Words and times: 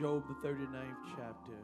Job, 0.00 0.24
the 0.28 0.48
39th 0.48 0.96
chapter. 1.14 1.58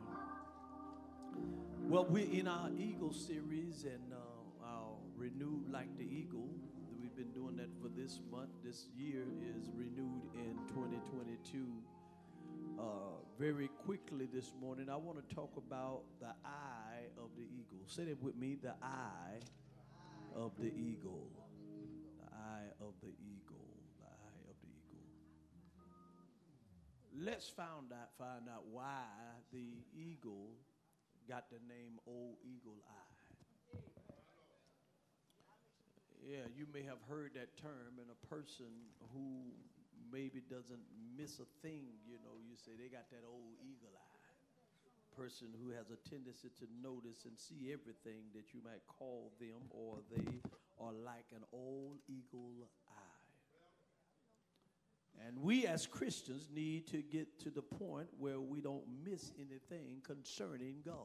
Well, 1.89 2.05
we're 2.05 2.31
in 2.31 2.47
our 2.47 2.69
Eagle 2.77 3.15
series 3.15 3.85
and 3.85 4.12
uh, 4.12 4.67
our 4.67 4.99
Renewed 5.17 5.73
Like 5.73 5.97
the 5.97 6.05
Eagle. 6.05 6.51
We've 7.01 7.17
been 7.17 7.33
doing 7.33 7.57
that 7.57 7.71
for 7.80 7.89
this 7.89 8.21
month. 8.30 8.51
This 8.62 8.89
year 8.95 9.23
is 9.41 9.71
renewed 9.75 10.29
in 10.35 10.59
2022. 10.69 11.64
Uh, 12.79 12.83
very 13.39 13.71
quickly 13.87 14.29
this 14.30 14.53
morning, 14.61 14.91
I 14.91 14.96
want 14.96 15.27
to 15.27 15.34
talk 15.34 15.53
about 15.57 16.03
the 16.21 16.34
eye 16.45 17.07
of 17.16 17.30
the 17.39 17.45
eagle. 17.45 17.87
Say 17.87 18.05
that 18.05 18.23
with 18.23 18.37
me 18.37 18.59
the 18.62 18.75
eye 18.82 19.41
of 20.34 20.53
the 20.59 20.66
eagle. 20.66 21.30
The 22.21 22.37
eye 22.37 22.68
of 22.82 22.93
the 23.00 23.09
eagle. 23.09 23.46
Let's 27.17 27.48
find 27.48 27.88
out, 27.97 28.12
find 28.20 28.45
out 28.45 28.69
why 28.69 29.09
the 29.48 29.73
eagle 29.97 30.52
got 31.25 31.48
the 31.48 31.56
name 31.65 31.97
Old 32.05 32.37
Eagle 32.45 32.77
Eye. 32.84 33.16
Yeah, 36.20 36.45
you 36.52 36.69
may 36.75 36.84
have 36.84 37.01
heard 37.09 37.33
that 37.41 37.56
term, 37.56 37.97
and 37.97 38.12
a 38.12 38.20
person 38.29 38.69
who 39.16 39.48
maybe 40.12 40.45
doesn't 40.45 40.84
miss 41.16 41.41
a 41.41 41.48
thing, 41.65 41.89
you 42.05 42.20
know, 42.20 42.37
you 42.45 42.52
say 42.52 42.77
they 42.77 42.92
got 42.92 43.09
that 43.09 43.25
old 43.25 43.56
eagle 43.64 43.97
eye. 43.97 45.17
Person 45.17 45.48
who 45.56 45.73
has 45.73 45.89
a 45.89 45.97
tendency 46.05 46.53
to 46.61 46.69
notice 46.84 47.25
and 47.25 47.33
see 47.41 47.73
everything 47.73 48.28
that 48.37 48.53
you 48.53 48.61
might 48.61 48.84
call 48.84 49.33
them, 49.41 49.64
or 49.73 50.05
they 50.12 50.45
are 50.77 50.92
like 50.92 51.33
an 51.33 51.48
old 51.48 51.97
eagle. 52.12 52.69
And 55.25 55.38
we 55.41 55.66
as 55.66 55.87
Christians 55.87 56.48
need 56.55 56.87
to 56.88 57.02
get 57.02 57.38
to 57.41 57.51
the 57.51 57.62
point 57.62 58.09
where 58.19 58.41
we 58.41 58.61
don't 58.61 58.84
miss 59.05 59.33
anything 59.39 60.00
concerning 60.03 60.77
God. 60.84 60.97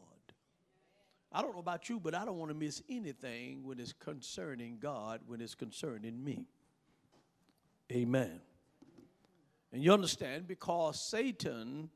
I 1.31 1.41
don't 1.41 1.53
know 1.53 1.59
about 1.59 1.87
you, 1.89 1.99
but 1.99 2.13
I 2.13 2.25
don't 2.25 2.37
want 2.37 2.49
to 2.51 2.57
miss 2.57 2.81
anything 2.89 3.63
when 3.63 3.79
it's 3.79 3.93
concerning 3.93 4.79
God, 4.79 5.21
when 5.27 5.39
it's 5.39 5.55
concerning 5.55 6.23
me. 6.23 6.45
Amen. 7.91 8.41
And 9.71 9.81
you 9.83 9.93
understand, 9.93 10.47
because 10.47 10.99
Satan 10.99 11.89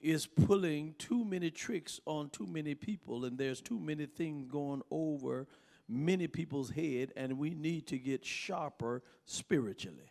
is 0.00 0.26
pulling 0.26 0.94
too 0.98 1.24
many 1.24 1.50
tricks 1.50 2.00
on 2.06 2.30
too 2.30 2.46
many 2.46 2.74
people, 2.74 3.24
and 3.24 3.36
there's 3.38 3.60
too 3.60 3.78
many 3.78 4.06
things 4.06 4.50
going 4.50 4.82
over 4.90 5.46
many 5.88 6.26
people's 6.26 6.70
head, 6.70 7.12
and 7.16 7.38
we 7.38 7.50
need 7.50 7.86
to 7.88 7.98
get 7.98 8.24
sharper 8.24 9.02
spiritually. 9.26 10.10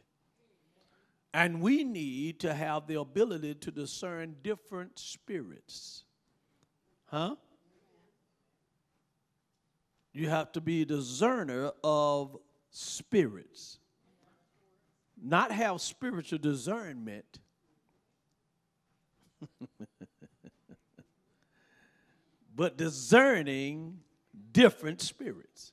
And 1.34 1.62
we 1.62 1.84
need 1.84 2.40
to 2.42 2.54
have 2.54 2.88
the 2.88 3.00
ability 3.00 3.56
to 3.56 3.72
discern 3.72 4.36
different 4.44 5.00
spirits. 5.00 6.04
Huh? 7.06 7.36
You 10.14 10.28
have 10.30 10.52
to 10.54 10.62
be 10.62 10.82
a 10.82 10.86
discerner 10.86 11.72
of 11.84 12.38
spirits. 12.70 13.80
Not 15.22 15.52
have 15.52 15.80
spiritual 15.80 16.40
discernment. 16.40 17.40
but 22.56 22.78
discerning 22.78 24.00
different 24.52 25.02
spirits. 25.02 25.72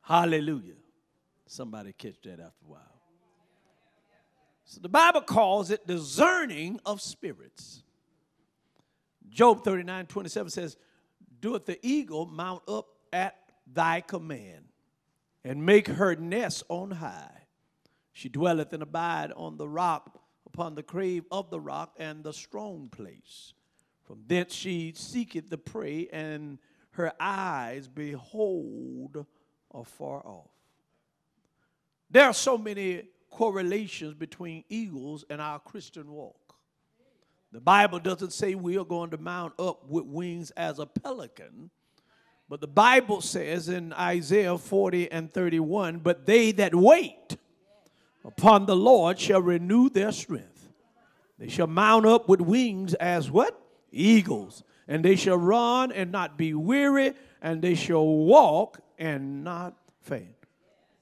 Hallelujah. 0.00 0.74
Somebody 1.46 1.92
catch 1.92 2.20
that 2.22 2.40
after 2.40 2.64
a 2.64 2.68
while. 2.68 2.97
So 4.68 4.80
the 4.82 4.88
Bible 4.90 5.22
calls 5.22 5.70
it 5.70 5.86
discerning 5.86 6.78
of 6.84 7.00
spirits. 7.00 7.82
Job 9.30 9.64
39 9.64 10.04
27 10.04 10.50
says, 10.50 10.76
Doeth 11.40 11.64
the 11.64 11.78
eagle 11.82 12.26
mount 12.26 12.62
up 12.68 12.88
at 13.10 13.34
thy 13.66 14.02
command, 14.02 14.66
and 15.42 15.64
make 15.64 15.88
her 15.88 16.14
nest 16.16 16.64
on 16.68 16.90
high. 16.90 17.44
She 18.12 18.28
dwelleth 18.28 18.74
and 18.74 18.82
abide 18.82 19.32
on 19.34 19.56
the 19.56 19.66
rock, 19.66 20.20
upon 20.44 20.74
the 20.74 20.82
crave 20.82 21.24
of 21.30 21.48
the 21.48 21.60
rock 21.60 21.94
and 21.98 22.22
the 22.22 22.34
strong 22.34 22.90
place. 22.90 23.54
From 24.04 24.22
thence 24.26 24.54
she 24.54 24.92
seeketh 24.94 25.48
the 25.48 25.56
prey, 25.56 26.08
and 26.12 26.58
her 26.90 27.14
eyes 27.18 27.88
behold 27.88 29.24
afar 29.72 30.26
off. 30.26 30.50
There 32.10 32.26
are 32.26 32.34
so 32.34 32.58
many 32.58 33.04
correlations 33.30 34.14
between 34.14 34.64
eagles 34.68 35.24
and 35.30 35.40
our 35.40 35.58
Christian 35.58 36.10
walk. 36.10 36.54
The 37.52 37.60
Bible 37.60 37.98
doesn't 37.98 38.32
say 38.32 38.54
we 38.54 38.76
are 38.76 38.84
going 38.84 39.10
to 39.10 39.18
mount 39.18 39.54
up 39.58 39.88
with 39.88 40.04
wings 40.04 40.50
as 40.52 40.78
a 40.78 40.86
pelican, 40.86 41.70
but 42.48 42.60
the 42.60 42.66
Bible 42.66 43.20
says 43.20 43.68
in 43.68 43.92
Isaiah 43.92 44.56
40 44.56 45.10
and 45.12 45.32
31 45.32 45.98
But 45.98 46.26
they 46.26 46.52
that 46.52 46.74
wait 46.74 47.36
upon 48.24 48.66
the 48.66 48.76
Lord 48.76 49.18
shall 49.18 49.42
renew 49.42 49.88
their 49.88 50.12
strength. 50.12 50.68
They 51.38 51.48
shall 51.48 51.66
mount 51.66 52.06
up 52.06 52.28
with 52.28 52.40
wings 52.40 52.94
as 52.94 53.30
what? 53.30 53.58
Eagles. 53.92 54.62
And 54.86 55.04
they 55.04 55.16
shall 55.16 55.36
run 55.36 55.92
and 55.92 56.10
not 56.10 56.38
be 56.38 56.54
weary, 56.54 57.12
and 57.42 57.60
they 57.60 57.74
shall 57.74 58.06
walk 58.06 58.80
and 58.98 59.44
not 59.44 59.76
faint. 60.00 60.37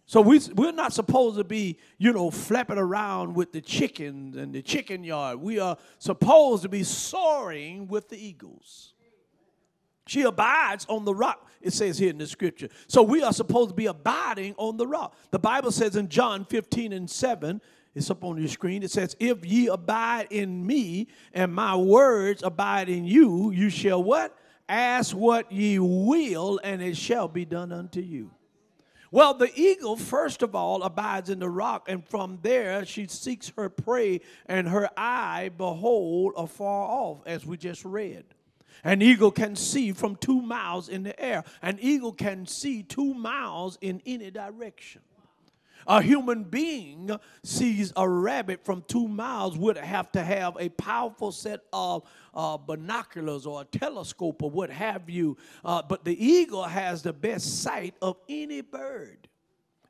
So 0.09 0.21
we, 0.21 0.41
we're 0.55 0.73
not 0.73 0.93
supposed 0.93 1.37
to 1.37 1.45
be, 1.45 1.79
you 1.99 2.13
know, 2.13 2.31
flapping 2.31 2.79
around 2.79 3.35
with 3.35 3.53
the 3.53 3.61
chickens 3.61 4.37
and 4.37 4.55
the 4.55 4.63
chicken 4.63 5.03
yard. 5.03 5.41
We 5.41 5.59
are 5.59 5.77
supposed 5.99 6.63
to 6.63 6.69
be 6.69 6.85
soaring 6.85 7.89
with 7.89 8.09
the 8.09 8.17
eagles. 8.17 8.95
She 10.07 10.23
abides 10.23 10.87
on 10.89 11.05
the 11.05 11.13
rock, 11.13 11.49
it 11.61 11.73
says 11.73 11.99
here 11.99 12.11
in 12.11 12.19
the 12.19 12.29
scripture. 12.29 12.69
So 12.87 13.03
we 13.03 13.25
are 13.25 13.33
supposed 13.33 13.71
to 13.71 13.75
be 13.75 13.87
abiding 13.87 14.55
on 14.57 14.77
the 14.77 14.87
rock. 14.87 15.17
The 15.33 15.41
Bible 15.41 15.73
says 15.73 15.97
in 15.97 16.09
John 16.09 16.45
15 16.45 16.93
and 16.93 17.11
7, 17.11 17.61
it's 17.97 18.09
up 18.09 18.23
on 18.23 18.39
your 18.39 18.47
screen. 18.47 18.85
It 18.85 18.93
says, 18.93 19.17
If 19.19 19.45
ye 19.45 19.67
abide 19.67 20.29
in 20.31 20.65
me 20.65 21.09
and 21.33 21.53
my 21.53 21.75
words 21.75 22.45
abide 22.45 22.89
in 22.89 23.07
you, 23.07 23.51
you 23.51 23.71
shall 23.71 24.05
what? 24.05 24.39
Ask 24.69 25.17
what 25.17 25.51
ye 25.51 25.79
will, 25.79 26.61
and 26.63 26.83
it 26.83 26.97
shall 26.97 27.27
be 27.27 27.45
done 27.45 27.73
unto 27.73 28.01
you. 28.01 28.31
Well, 29.17 29.33
the 29.33 29.51
eagle, 29.59 29.97
first 29.97 30.43
of 30.43 30.55
all, 30.55 30.83
abides 30.83 31.31
in 31.31 31.39
the 31.39 31.49
rock, 31.49 31.89
and 31.89 32.07
from 32.07 32.39
there 32.43 32.85
she 32.85 33.07
seeks 33.07 33.51
her 33.57 33.71
prey, 33.71 34.21
and 34.45 34.69
her 34.69 34.91
eye 34.95 35.53
behold 35.57 36.35
afar 36.37 36.87
off, 36.87 37.23
as 37.25 37.47
we 37.47 37.57
just 37.57 37.83
read. 37.87 38.27
An 38.85 39.01
eagle 39.01 39.31
can 39.31 39.57
see 39.57 39.93
from 39.93 40.17
two 40.17 40.43
miles 40.43 40.91
in 40.91 41.03
the 41.03 41.19
air. 41.19 41.45
An 41.63 41.79
eagle 41.81 42.13
can 42.13 42.45
see 42.45 42.83
two 42.83 43.15
miles 43.15 43.79
in 43.81 44.03
any 44.05 44.31
direction. 44.31 45.01
A 45.87 46.03
human 46.03 46.45
being 46.45 47.11
sees 47.45 47.93
a 47.97 48.09
rabbit 48.09 48.65
from 48.65 48.83
two 48.89 49.07
miles 49.07 49.57
would 49.57 49.77
have 49.77 50.11
to 50.13 50.23
have 50.23 50.57
a 50.59 50.69
powerful 50.71 51.31
set 51.31 51.61
of 51.73 52.03
uh, 52.35 52.57
binoculars 52.57 53.47
or 53.47 53.63
a 53.63 53.65
telescope 53.65 54.43
or 54.43 54.51
what 54.51 54.71
have 54.71 55.09
you. 55.09 55.37
Uh, 55.65 55.83
but 55.89 56.05
the 56.05 56.25
eagle 56.25 56.65
has 56.65 57.03
the 57.03 57.13
best 57.13 57.63
sight 57.63 57.95
of 58.03 58.17
any 58.29 58.63
bird. 58.63 59.29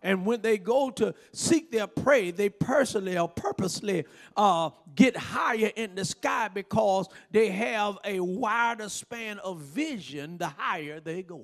And 0.03 0.27
when 0.27 0.43
they 0.43 0.59
go 0.59 0.91
to 0.91 1.15
seek 1.33 1.73
their 1.73 1.87
prey, 1.87 2.31
they 2.31 2.49
personally 2.49 3.19
or 3.19 3.29
purposely 3.29 4.05
uh, 4.37 4.71
get 4.95 5.17
higher 5.17 5.73
in 5.75 5.95
the 5.95 6.05
sky 6.05 6.49
because 6.53 7.09
they 7.31 7.49
have 7.49 7.99
a 8.05 8.21
wider 8.21 8.89
span 8.89 9.39
of 9.39 9.61
vision 9.61 10.39
the 10.39 10.49
higher 10.49 11.01
they 11.01 11.23
go. 11.23 11.43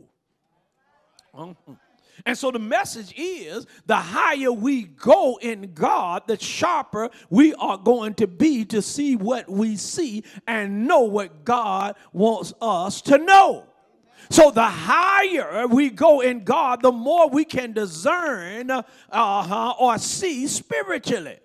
Uh-huh. 1.34 1.72
And 2.24 2.36
so 2.36 2.50
the 2.50 2.58
message 2.58 3.12
is 3.16 3.66
the 3.86 3.96
higher 3.96 4.52
we 4.52 4.84
go 4.84 5.38
in 5.40 5.72
God, 5.74 6.22
the 6.26 6.38
sharper 6.38 7.10
we 7.30 7.54
are 7.54 7.78
going 7.78 8.14
to 8.14 8.26
be 8.26 8.64
to 8.66 8.82
see 8.82 9.16
what 9.16 9.48
we 9.48 9.76
see 9.76 10.24
and 10.46 10.86
know 10.86 11.00
what 11.00 11.44
God 11.44 11.96
wants 12.12 12.52
us 12.60 13.02
to 13.02 13.18
know. 13.18 13.66
So 14.30 14.50
the 14.50 14.64
higher 14.64 15.66
we 15.66 15.90
go 15.90 16.20
in 16.20 16.44
God, 16.44 16.82
the 16.82 16.92
more 16.92 17.28
we 17.28 17.44
can 17.44 17.72
discern 17.72 18.70
uh-huh, 18.70 19.74
or 19.78 19.98
see 19.98 20.46
spiritually. 20.46 21.38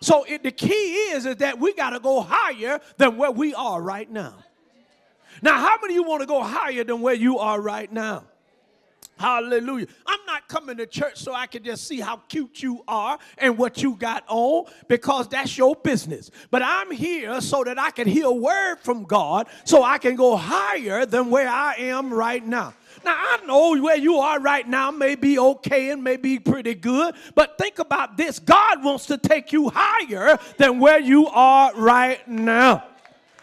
So 0.00 0.24
it, 0.24 0.42
the 0.42 0.50
key 0.50 0.94
is, 1.12 1.26
is 1.26 1.36
that 1.36 1.60
we 1.60 1.74
got 1.74 1.90
to 1.90 2.00
go 2.00 2.20
higher 2.20 2.80
than 2.96 3.16
where 3.16 3.30
we 3.30 3.54
are 3.54 3.80
right 3.80 4.10
now. 4.10 4.34
Now, 5.42 5.58
how 5.58 5.78
many 5.80 5.94
of 5.94 5.96
you 5.96 6.02
want 6.04 6.20
to 6.22 6.26
go 6.26 6.42
higher 6.42 6.84
than 6.84 7.00
where 7.00 7.14
you 7.14 7.38
are 7.38 7.60
right 7.60 7.90
now? 7.92 8.24
Hallelujah. 9.18 9.86
I'm 10.06 10.18
not 10.26 10.48
coming 10.48 10.76
to 10.78 10.86
church 10.86 11.16
so 11.16 11.32
I 11.32 11.46
can 11.46 11.62
just 11.62 11.86
see 11.86 12.00
how 12.00 12.16
cute 12.28 12.62
you 12.62 12.82
are 12.88 13.18
and 13.38 13.56
what 13.56 13.82
you 13.82 13.94
got 13.94 14.24
on 14.26 14.64
because 14.88 15.28
that's 15.28 15.56
your 15.56 15.76
business. 15.76 16.30
But 16.50 16.62
I'm 16.64 16.90
here 16.90 17.40
so 17.40 17.62
that 17.64 17.78
I 17.78 17.90
can 17.90 18.08
hear 18.08 18.26
a 18.26 18.32
word 18.32 18.76
from 18.80 19.04
God 19.04 19.48
so 19.64 19.82
I 19.82 19.98
can 19.98 20.16
go 20.16 20.36
higher 20.36 21.06
than 21.06 21.30
where 21.30 21.48
I 21.48 21.74
am 21.76 22.12
right 22.12 22.44
now. 22.44 22.74
Now, 23.04 23.14
I 23.16 23.38
know 23.46 23.80
where 23.80 23.96
you 23.96 24.16
are 24.18 24.40
right 24.40 24.66
now 24.66 24.90
may 24.90 25.14
be 25.14 25.38
okay 25.38 25.90
and 25.90 26.04
may 26.04 26.16
be 26.16 26.38
pretty 26.38 26.74
good, 26.74 27.14
but 27.34 27.58
think 27.58 27.78
about 27.78 28.16
this 28.16 28.38
God 28.38 28.84
wants 28.84 29.06
to 29.06 29.18
take 29.18 29.52
you 29.52 29.70
higher 29.74 30.38
than 30.56 30.78
where 30.78 31.00
you 31.00 31.26
are 31.28 31.74
right 31.74 32.26
now. 32.28 32.84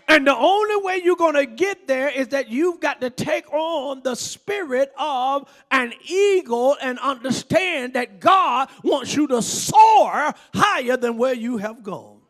And 0.10 0.26
the 0.26 0.36
only 0.36 0.76
way 0.78 1.02
you're 1.04 1.16
going 1.16 1.36
to 1.36 1.46
get 1.46 1.88
there 1.88 2.10
is 2.10 2.30
that 2.30 2.50
you've 2.50 2.80
got 2.80 3.00
to 3.02 3.12
take 3.12 3.52
on 3.54 4.02
the 4.02 4.16
spirit 4.16 4.92
of 4.98 5.48
an 5.70 5.94
eagle 6.04 6.76
and 6.82 6.98
understand 6.98 7.94
that 7.94 8.20
God 8.20 8.70
wants 8.84 9.16
you 9.16 9.28
to 9.28 9.44
soar 9.44 10.34
higher 10.56 10.98
than 10.98 11.20
where 11.20 11.36
you 11.36 11.58
have 11.58 11.84
gone. 11.84 12.22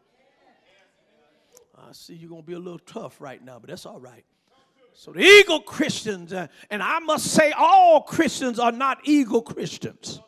I 1.77 1.93
see 1.93 2.15
you're 2.15 2.29
going 2.29 2.41
to 2.41 2.47
be 2.47 2.53
a 2.53 2.59
little 2.59 2.79
tough 2.79 3.21
right 3.21 3.43
now, 3.43 3.59
but 3.59 3.69
that's 3.69 3.85
all 3.85 3.99
right. 3.99 4.25
So 4.93 5.13
the 5.13 5.21
eagle 5.21 5.61
Christians, 5.61 6.33
uh, 6.33 6.47
and 6.69 6.83
I 6.83 6.99
must 6.99 7.27
say, 7.27 7.53
all 7.53 8.01
Christians 8.01 8.59
are 8.59 8.73
not 8.73 8.99
eagle 9.05 9.41
Christians. 9.41 10.19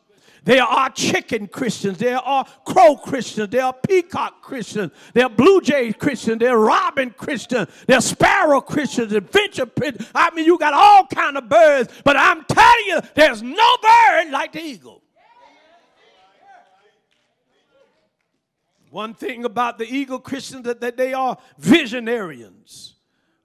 There 0.43 0.63
are 0.63 0.89
chicken 0.89 1.47
Christians. 1.47 1.99
There 1.99 2.17
are 2.17 2.45
crow 2.65 2.95
Christians. 2.95 3.49
There 3.49 3.63
are 3.63 3.73
peacock 3.73 4.41
Christians. 4.41 4.91
There 5.13 5.25
are 5.25 5.29
blue 5.29 5.61
jay 5.61 5.93
Christians. 5.93 6.39
There 6.39 6.57
are 6.57 6.59
robin 6.59 7.11
Christians. 7.11 7.69
There 7.85 7.97
are 7.97 8.01
sparrow 8.01 8.59
Christians. 8.59 9.13
Adventure 9.13 9.69
I 10.15 10.33
mean, 10.33 10.45
you 10.45 10.57
got 10.57 10.73
all 10.73 11.05
kind 11.05 11.37
of 11.37 11.47
birds. 11.47 11.93
But 12.03 12.17
I'm 12.17 12.43
telling 12.45 12.85
you, 12.87 13.01
there's 13.13 13.43
no 13.43 13.77
bird 13.83 14.31
like 14.31 14.53
the 14.53 14.61
eagle. 14.61 15.03
One 18.89 19.13
thing 19.13 19.45
about 19.45 19.77
the 19.77 19.85
eagle 19.85 20.19
Christians 20.19 20.63
that, 20.63 20.81
that 20.81 20.97
they 20.97 21.13
are 21.13 21.37
visionarians. 21.59 22.93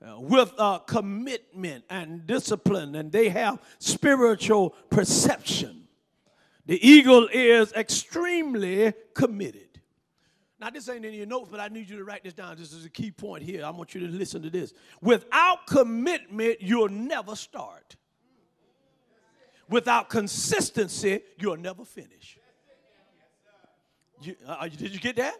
Uh, 0.07 0.21
with 0.21 0.53
uh, 0.59 0.79
commitment 0.81 1.83
and 1.89 2.27
discipline, 2.27 2.95
and 2.95 3.11
they 3.11 3.31
have 3.31 3.59
spiritual 3.79 4.71
perception. 4.91 5.86
The 6.67 6.85
eagle 6.87 7.29
is 7.33 7.73
extremely 7.73 8.93
committed. 9.15 9.63
Now, 10.59 10.71
this 10.71 10.89
ain't 10.89 11.05
in 11.05 11.15
your 11.15 11.27
notes, 11.27 11.49
but 11.51 11.61
I 11.61 11.69
need 11.69 11.89
you 11.89 11.97
to 11.99 12.05
write 12.05 12.25
this 12.25 12.33
down. 12.33 12.57
This 12.57 12.73
is 12.73 12.85
a 12.85 12.91
key 12.91 13.11
point 13.11 13.43
here. 13.43 13.65
I 13.65 13.71
want 13.71 13.95
you 13.95 14.01
to 14.01 14.09
listen 14.09 14.43
to 14.43 14.51
this. 14.51 14.73
Without 15.01 15.67
commitment, 15.67 16.61
you'll 16.61 16.89
never 16.89 17.37
start. 17.37 17.97
Without 19.69 20.09
consistency, 20.09 21.21
you'll 21.39 21.57
never 21.57 21.85
finish. 21.85 22.39
You, 24.23 24.35
uh, 24.47 24.67
did 24.69 24.95
you 24.95 25.01
get 25.01 25.17
that? 25.17 25.35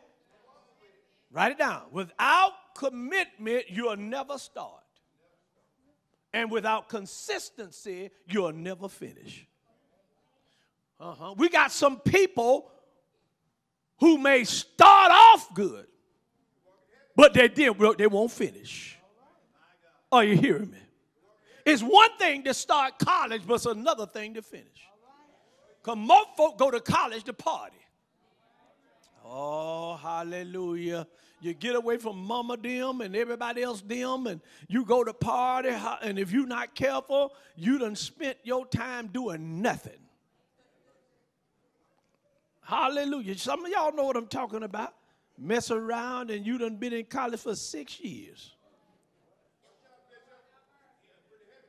Write 1.33 1.53
it 1.53 1.59
down. 1.59 1.83
Without 1.91 2.53
commitment, 2.77 3.65
you'll 3.69 3.97
never 3.97 4.39
start. 4.39 4.83
And 6.33 6.51
without 6.51 6.89
consistency, 6.89 8.11
you'll 8.27 8.53
never 8.53 8.89
finish. 8.89 9.47
Uh-huh. 10.99 11.35
We 11.37 11.49
got 11.49 11.73
some 11.73 12.01
people 12.01 12.71
who 13.99 14.19
may 14.19 14.45
start 14.45 15.11
off 15.11 15.55
good, 15.55 15.87
but 17.15 17.35
they 17.35 17.49
didn't. 17.49 17.99
they 17.99 18.07
won't 18.07 18.31
finish. 18.31 18.99
Are 20.11 20.25
you 20.25 20.37
hearing 20.37 20.71
me? 20.71 20.79
It's 21.65 21.83
one 21.83 22.17
thing 22.19 22.45
to 22.45 22.55
start 22.55 22.99
college, 22.99 23.43
but 23.47 23.55
it's 23.55 23.67
another 23.67 24.07
thing 24.07 24.35
to 24.35 24.43
finish. 24.43 24.89
Because 25.83 25.99
most 25.99 26.29
folk 26.37 26.59
go 26.59 26.71
to 26.71 26.81
college 26.81 27.25
to 27.25 27.33
party. 27.33 27.77
Oh, 29.25 29.97
hallelujah. 29.97 31.07
You 31.41 31.53
get 31.53 31.75
away 31.75 31.99
from 31.99 32.19
mama 32.19 32.57
them 32.57 33.01
and 33.01 33.15
everybody 33.15 33.63
else 33.63 33.83
them, 33.83 34.27
and 34.27 34.41
you 34.69 34.85
go 34.85 35.05
to 35.05 35.13
party, 35.13 35.71
and 36.03 36.19
if 36.19 36.33
you're 36.33 36.47
not 36.47 36.75
careful, 36.75 37.33
you 37.57 37.79
done 37.79 37.97
spent 37.97 38.39
your 38.45 38.67
time 38.67 39.09
doing 39.09 39.61
nothing. 39.61 40.06
Hallelujah. 42.67 43.39
Some 43.39 43.65
of 43.65 43.71
y'all 43.71 43.95
know 43.95 44.03
what 44.05 44.17
I'm 44.17 44.27
talking 44.27 44.65
about. 44.65 44.93
Mess 45.39 45.71
around 45.71 46.33
and 46.33 46.45
you 46.45 46.59
done 46.59 46.77
been 46.77 46.93
in 46.93 47.05
college 47.05 47.41
for 47.41 47.55
six 47.55 48.01
years. 48.01 48.55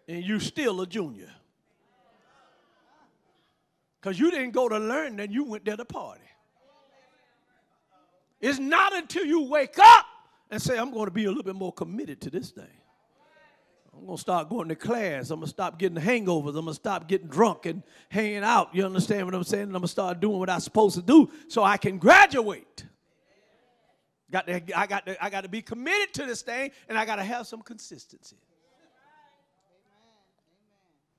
And 0.07 0.23
you 0.23 0.39
still 0.39 0.81
a 0.81 0.87
junior. 0.87 1.29
Because 4.01 4.19
you 4.19 4.31
didn't 4.31 4.51
go 4.51 4.67
to 4.67 4.79
learn, 4.79 5.17
then 5.17 5.31
you 5.31 5.43
went 5.43 5.65
there 5.65 5.77
to 5.77 5.85
party. 5.85 6.21
It's 8.41 8.57
not 8.57 8.95
until 8.95 9.25
you 9.25 9.43
wake 9.43 9.77
up 9.77 10.05
and 10.49 10.59
say, 10.59 10.79
I'm 10.79 10.91
going 10.91 11.05
to 11.05 11.11
be 11.11 11.25
a 11.25 11.29
little 11.29 11.43
bit 11.43 11.55
more 11.55 11.73
committed 11.73 12.21
to 12.21 12.31
this 12.31 12.49
thing. 12.49 12.65
I'm 13.97 14.05
going 14.05 14.17
to 14.17 14.21
start 14.21 14.49
going 14.49 14.69
to 14.69 14.75
class. 14.75 15.31
I'm 15.31 15.39
going 15.39 15.47
to 15.47 15.49
stop 15.49 15.79
getting 15.79 15.97
hangovers. 15.97 16.49
I'm 16.49 16.53
going 16.53 16.67
to 16.67 16.73
stop 16.75 17.07
getting 17.07 17.27
drunk 17.27 17.65
and 17.65 17.81
hanging 18.09 18.43
out. 18.43 18.73
You 18.73 18.85
understand 18.85 19.25
what 19.25 19.33
I'm 19.33 19.43
saying? 19.43 19.63
And 19.63 19.71
I'm 19.71 19.81
going 19.81 19.83
to 19.83 19.87
start 19.89 20.19
doing 20.19 20.37
what 20.37 20.49
I'm 20.49 20.59
supposed 20.59 20.95
to 20.95 21.01
do 21.01 21.29
so 21.47 21.63
I 21.63 21.77
can 21.77 21.97
graduate. 21.97 22.85
Got 24.31 24.47
to, 24.47 24.77
I, 24.77 24.87
got 24.87 25.05
to, 25.05 25.23
I 25.23 25.29
got 25.29 25.41
to 25.41 25.49
be 25.49 25.61
committed 25.61 26.13
to 26.15 26.25
this 26.25 26.41
thing 26.41 26.71
and 26.87 26.97
I 26.97 27.05
got 27.05 27.15
to 27.15 27.23
have 27.23 27.47
some 27.47 27.61
consistency. 27.61 28.37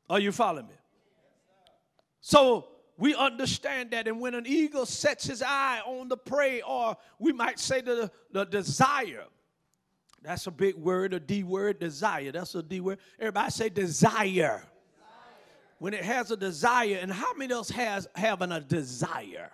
Are 0.08 0.20
you 0.20 0.30
following 0.30 0.68
me? 0.68 0.74
So 2.20 2.68
we 2.96 3.14
understand 3.14 3.90
that. 3.90 4.08
And 4.08 4.20
when 4.20 4.34
an 4.34 4.46
eagle 4.46 4.86
sets 4.86 5.26
his 5.26 5.42
eye 5.42 5.80
on 5.84 6.08
the 6.08 6.16
prey, 6.16 6.62
or 6.62 6.96
we 7.18 7.32
might 7.32 7.58
say 7.58 7.80
the, 7.80 8.10
the 8.32 8.44
desire, 8.44 9.24
that's 10.22 10.46
a 10.46 10.50
big 10.50 10.74
word, 10.76 11.14
a 11.14 11.20
D 11.20 11.42
word, 11.42 11.78
desire. 11.78 12.32
That's 12.32 12.54
a 12.54 12.62
D 12.62 12.80
word. 12.80 12.98
Everybody 13.18 13.50
say 13.50 13.68
desire. 13.68 14.20
desire. 14.20 14.62
When 15.78 15.94
it 15.94 16.04
has 16.04 16.30
a 16.30 16.36
desire, 16.36 16.98
and 17.00 17.12
how 17.12 17.34
many 17.34 17.52
else 17.52 17.70
has 17.70 18.08
having 18.14 18.52
a 18.52 18.60
desire? 18.60 19.50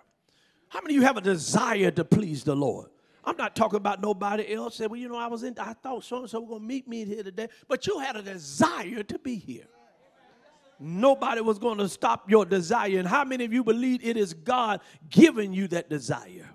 How 0.69 0.81
many 0.81 0.95
of 0.95 1.01
you 1.01 1.07
have 1.07 1.17
a 1.17 1.21
desire 1.21 1.91
to 1.91 2.03
please 2.03 2.43
the 2.43 2.55
Lord? 2.55 2.89
I'm 3.23 3.37
not 3.37 3.55
talking 3.55 3.77
about 3.77 4.01
nobody 4.01 4.53
else. 4.53 4.75
Said, 4.75 4.91
well, 4.91 4.99
you 4.99 5.09
know, 5.09 5.17
I 5.17 5.27
was 5.27 5.43
in, 5.43 5.55
I 5.59 5.73
thought 5.73 6.03
so 6.03 6.19
and 6.19 6.29
so 6.29 6.41
were 6.41 6.55
gonna 6.55 6.65
meet 6.65 6.87
me 6.87 7.05
here 7.05 7.23
today, 7.23 7.47
but 7.67 7.87
you 7.87 7.99
had 7.99 8.15
a 8.15 8.21
desire 8.21 9.03
to 9.03 9.19
be 9.19 9.35
here. 9.35 9.67
Nobody 10.79 11.41
was 11.41 11.57
going 11.57 11.77
to 11.77 11.87
stop 11.87 12.29
your 12.29 12.45
desire. 12.45 12.99
And 12.99 13.07
how 13.07 13.23
many 13.23 13.45
of 13.45 13.53
you 13.53 13.63
believe 13.63 14.03
it 14.03 14.17
is 14.17 14.33
God 14.33 14.81
giving 15.09 15.53
you 15.53 15.67
that 15.69 15.89
desire? 15.89 16.49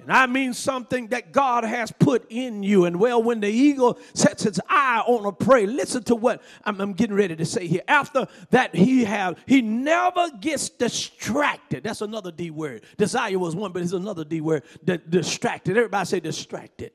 And 0.00 0.12
I 0.12 0.26
mean 0.26 0.52
something 0.52 1.08
that 1.08 1.32
God 1.32 1.64
has 1.64 1.90
put 1.90 2.26
in 2.28 2.62
you. 2.62 2.84
And 2.84 3.00
well, 3.00 3.22
when 3.22 3.40
the 3.40 3.48
eagle 3.48 3.98
sets 4.12 4.44
its 4.44 4.60
eye 4.68 5.02
on 5.06 5.24
a 5.24 5.32
prey, 5.32 5.66
listen 5.66 6.02
to 6.04 6.14
what 6.14 6.42
I'm, 6.64 6.80
I'm, 6.80 6.92
getting 6.92 7.16
ready 7.16 7.36
to 7.36 7.44
say 7.46 7.66
here. 7.66 7.82
After 7.88 8.26
that, 8.50 8.74
he 8.74 9.04
have 9.04 9.42
he 9.46 9.62
never 9.62 10.28
gets 10.40 10.68
distracted. 10.68 11.84
That's 11.84 12.02
another 12.02 12.30
D 12.30 12.50
word. 12.50 12.82
Desire 12.98 13.38
was 13.38 13.56
one, 13.56 13.72
but 13.72 13.82
it's 13.82 13.92
another 13.92 14.24
D 14.24 14.40
word. 14.40 14.64
D- 14.84 14.98
distracted. 15.08 15.76
Everybody 15.76 16.06
say 16.06 16.20
distracted. 16.20 16.92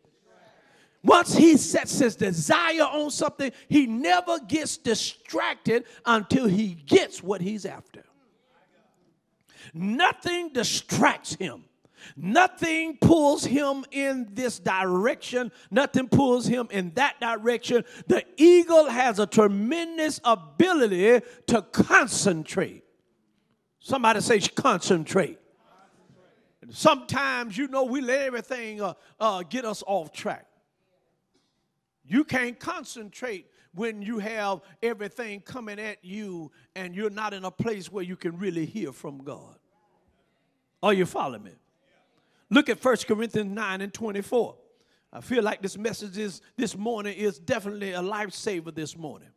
Once 1.01 1.34
he 1.34 1.56
sets 1.56 1.98
his 1.98 2.15
desire 2.15 2.82
on 2.82 3.10
something, 3.10 3.51
he 3.70 3.88
never 3.88 4.38
gets 4.39 4.77
distracted 4.77 5.86
until 6.06 6.46
he 6.46 6.74
gets 6.74 7.24
what 7.24 7.39
he's 7.39 7.65
after. 7.65 8.03
Nothing 9.74 10.51
distracts 10.51 11.36
him. 11.36 11.63
Nothing 12.15 12.98
pulls 12.98 13.46
him 13.46 13.86
in 13.91 14.27
this 14.34 14.60
direction. 14.60 15.51
Nothing 15.72 16.08
pulls 16.08 16.46
him 16.46 16.68
in 16.72 16.91
that 16.96 17.20
direction. 17.20 17.84
The 18.08 18.24
eagle 18.38 18.89
has 18.89 19.20
a 19.20 19.25
tremendous 19.25 20.20
ability 20.24 21.25
to 21.48 21.62
concentrate. 21.62 22.84
Somebody 23.79 24.22
say 24.22 24.39
concentrate. 24.39 25.39
Sometimes, 26.72 27.58
you 27.58 27.68
know, 27.68 27.84
we 27.84 28.01
let 28.01 28.22
everything 28.22 28.82
uh, 28.82 28.94
uh, 29.20 29.44
get 29.44 29.65
us 29.65 29.84
off 29.88 30.12
track. 30.12 30.46
You 32.06 32.24
can't 32.24 32.60
concentrate 32.60 33.48
when 33.74 34.01
you 34.01 34.20
have 34.20 34.62
everything 34.82 35.41
coming 35.41 35.79
at 35.79 36.03
you 36.03 36.51
and 36.75 36.96
you're 36.96 37.10
not 37.10 37.34
in 37.34 37.46
a 37.46 37.51
place 37.51 37.91
where 37.91 38.03
you 38.03 38.15
can 38.15 38.38
really 38.38 38.65
hear 38.65 38.91
from 38.91 39.20
God. 39.20 39.56
Are 40.82 40.94
you 40.94 41.06
following 41.06 41.44
me? 41.44 41.51
Look 42.50 42.70
at 42.70 42.84
1 42.84 42.98
Corinthians 43.08 43.51
9 43.51 43.82
and 43.82 43.94
24. 43.94 44.56
I 45.12 45.22
feel 45.22 45.44
like 45.44 45.62
this 45.62 45.77
message 45.77 46.18
is 46.18 46.41
this 46.58 46.77
morning 46.77 47.18
is 47.18 47.39
definitely 47.39 47.94
a 47.94 48.01
lifesaver 48.01 48.74
this 48.74 48.98
morning. 48.98 49.29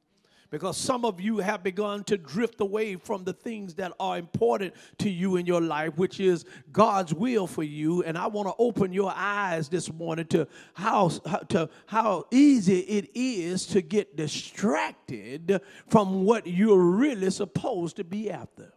because 0.52 0.76
some 0.76 1.07
of 1.07 1.19
you 1.19 1.38
have 1.38 1.62
begun 1.62 2.04
to 2.04 2.19
drift 2.19 2.61
away 2.61 2.95
from 2.95 3.25
the 3.25 3.33
things 3.33 3.75
that 3.75 3.90
are 3.99 4.19
important 4.19 4.75
to 4.99 5.09
you 5.09 5.37
in 5.37 5.47
your 5.47 5.62
life, 5.62 5.97
which 5.97 6.21
is 6.21 6.45
God's 6.71 7.14
will 7.14 7.47
for 7.47 7.62
you. 7.62 8.02
And 8.02 8.19
I 8.19 8.26
want 8.26 8.49
to 8.49 8.54
open 8.59 8.92
your 8.92 9.12
eyes 9.16 9.71
this 9.71 9.90
morning 9.90 10.26
to 10.26 10.47
how, 10.75 11.09
to 11.49 11.71
how 11.87 12.26
easy 12.31 12.81
it 12.81 13.11
is 13.14 13.64
to 13.69 13.81
get 13.81 14.14
distracted 14.14 15.59
from 15.88 16.25
what 16.25 16.47
you're 16.47 16.85
really 16.85 17.31
supposed 17.31 17.97
to 17.97 18.04
be 18.04 18.31
after. 18.31 18.75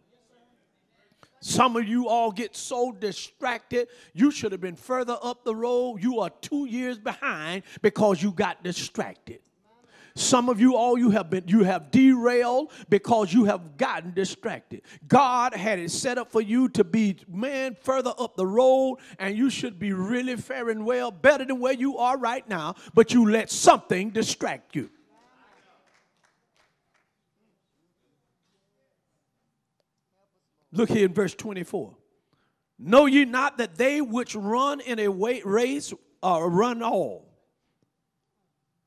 Some 1.46 1.76
of 1.76 1.86
you 1.86 2.08
all 2.08 2.32
get 2.32 2.56
so 2.56 2.90
distracted. 2.90 3.86
You 4.12 4.32
should 4.32 4.50
have 4.50 4.60
been 4.60 4.74
further 4.74 5.16
up 5.22 5.44
the 5.44 5.54
road. 5.54 6.02
You 6.02 6.18
are 6.18 6.30
two 6.40 6.66
years 6.66 6.98
behind 6.98 7.62
because 7.82 8.20
you 8.20 8.32
got 8.32 8.64
distracted. 8.64 9.38
Some 10.16 10.48
of 10.48 10.60
you, 10.60 10.74
all 10.74 10.98
you 10.98 11.10
have 11.10 11.30
been, 11.30 11.44
you 11.46 11.62
have 11.62 11.92
derailed 11.92 12.72
because 12.88 13.32
you 13.32 13.44
have 13.44 13.76
gotten 13.76 14.12
distracted. 14.12 14.82
God 15.06 15.54
had 15.54 15.78
it 15.78 15.92
set 15.92 16.18
up 16.18 16.32
for 16.32 16.40
you 16.40 16.68
to 16.70 16.82
be, 16.82 17.16
man, 17.28 17.76
further 17.80 18.12
up 18.18 18.34
the 18.34 18.46
road, 18.46 18.98
and 19.20 19.38
you 19.38 19.48
should 19.48 19.78
be 19.78 19.92
really 19.92 20.34
faring 20.34 20.84
well, 20.84 21.12
better 21.12 21.44
than 21.44 21.60
where 21.60 21.74
you 21.74 21.96
are 21.98 22.18
right 22.18 22.46
now, 22.48 22.74
but 22.92 23.14
you 23.14 23.30
let 23.30 23.52
something 23.52 24.10
distract 24.10 24.74
you. 24.74 24.90
Look 30.76 30.90
here 30.90 31.06
in 31.06 31.14
verse 31.14 31.34
24. 31.34 31.96
Know 32.78 33.06
ye 33.06 33.24
not 33.24 33.58
that 33.58 33.76
they 33.76 34.02
which 34.02 34.34
run 34.34 34.80
in 34.80 34.98
a 34.98 35.08
race 35.08 35.94
uh, 36.22 36.40
run 36.42 36.82
all, 36.82 37.26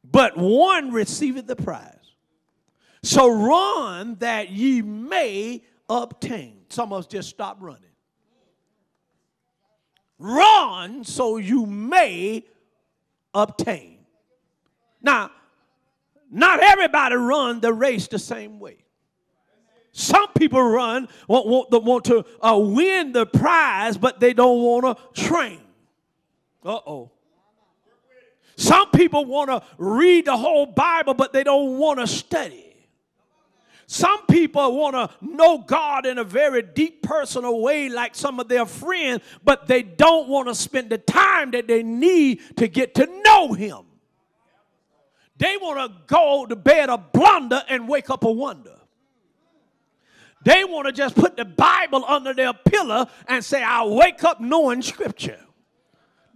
but 0.03 0.37
one 0.37 0.91
receiveth 0.91 1.47
the 1.47 1.55
prize. 1.55 1.95
So 3.01 3.29
run 3.29 4.15
that 4.19 4.51
ye 4.51 4.81
may 4.81 5.63
obtain. 5.89 6.61
Some 6.69 6.93
of 6.93 6.99
us 6.99 7.07
just 7.07 7.29
stop 7.29 7.57
running. 7.59 7.81
Run 10.19 11.03
so 11.03 11.37
you 11.37 11.65
may 11.65 12.45
obtain. 13.33 13.99
Now, 15.01 15.31
not 16.29 16.59
everybody 16.59 17.15
run 17.15 17.61
the 17.61 17.73
race 17.73 18.07
the 18.07 18.19
same 18.19 18.59
way. 18.59 18.83
Some 19.91 20.27
people 20.33 20.61
run, 20.61 21.07
want, 21.27 21.47
want, 21.47 21.83
want 21.83 22.05
to 22.05 22.25
uh, 22.41 22.57
win 22.57 23.11
the 23.11 23.25
prize, 23.25 23.97
but 23.97 24.19
they 24.19 24.33
don't 24.33 24.61
want 24.61 24.97
to 25.15 25.21
train. 25.21 25.61
Uh 26.63 26.79
oh. 26.85 27.11
Some 28.55 28.91
people 28.91 29.25
want 29.25 29.49
to 29.49 29.63
read 29.77 30.25
the 30.25 30.35
whole 30.35 30.65
Bible, 30.65 31.13
but 31.13 31.31
they 31.31 31.43
don't 31.43 31.77
want 31.77 31.99
to 31.99 32.07
study. 32.07 32.69
Some 33.87 34.27
people 34.27 34.77
want 34.77 34.95
to 34.95 35.25
know 35.25 35.57
God 35.57 36.05
in 36.05 36.19
a 36.19 36.23
very 36.23 36.61
deep 36.61 37.01
personal 37.01 37.61
way, 37.61 37.89
like 37.89 38.13
some 38.13 38.39
of 38.39 38.47
their 38.47 38.65
friends, 38.65 39.23
but 39.43 39.65
they 39.65 39.81
don't 39.81 40.27
want 40.29 40.47
to 40.47 40.53
spend 40.53 40.91
the 40.91 40.99
time 40.99 41.51
that 41.51 41.67
they 41.67 41.81
need 41.81 42.41
to 42.57 42.67
get 42.67 42.93
to 42.95 43.07
know 43.23 43.53
Him. 43.53 43.79
They 45.37 45.57
want 45.57 45.79
to 45.79 45.97
go 46.05 46.45
to 46.45 46.55
bed 46.55 46.89
a 46.89 46.97
blunder 46.97 47.63
and 47.67 47.87
wake 47.87 48.09
up 48.09 48.25
a 48.25 48.31
wonder. 48.31 48.78
They 50.43 50.63
want 50.63 50.87
to 50.87 50.93
just 50.93 51.15
put 51.15 51.35
the 51.35 51.45
Bible 51.45 52.05
under 52.05 52.33
their 52.33 52.53
pillow 52.53 53.07
and 53.27 53.43
say, 53.43 53.61
I'll 53.61 53.93
wake 53.93 54.23
up 54.23 54.39
knowing 54.39 54.81
Scripture. 54.81 55.39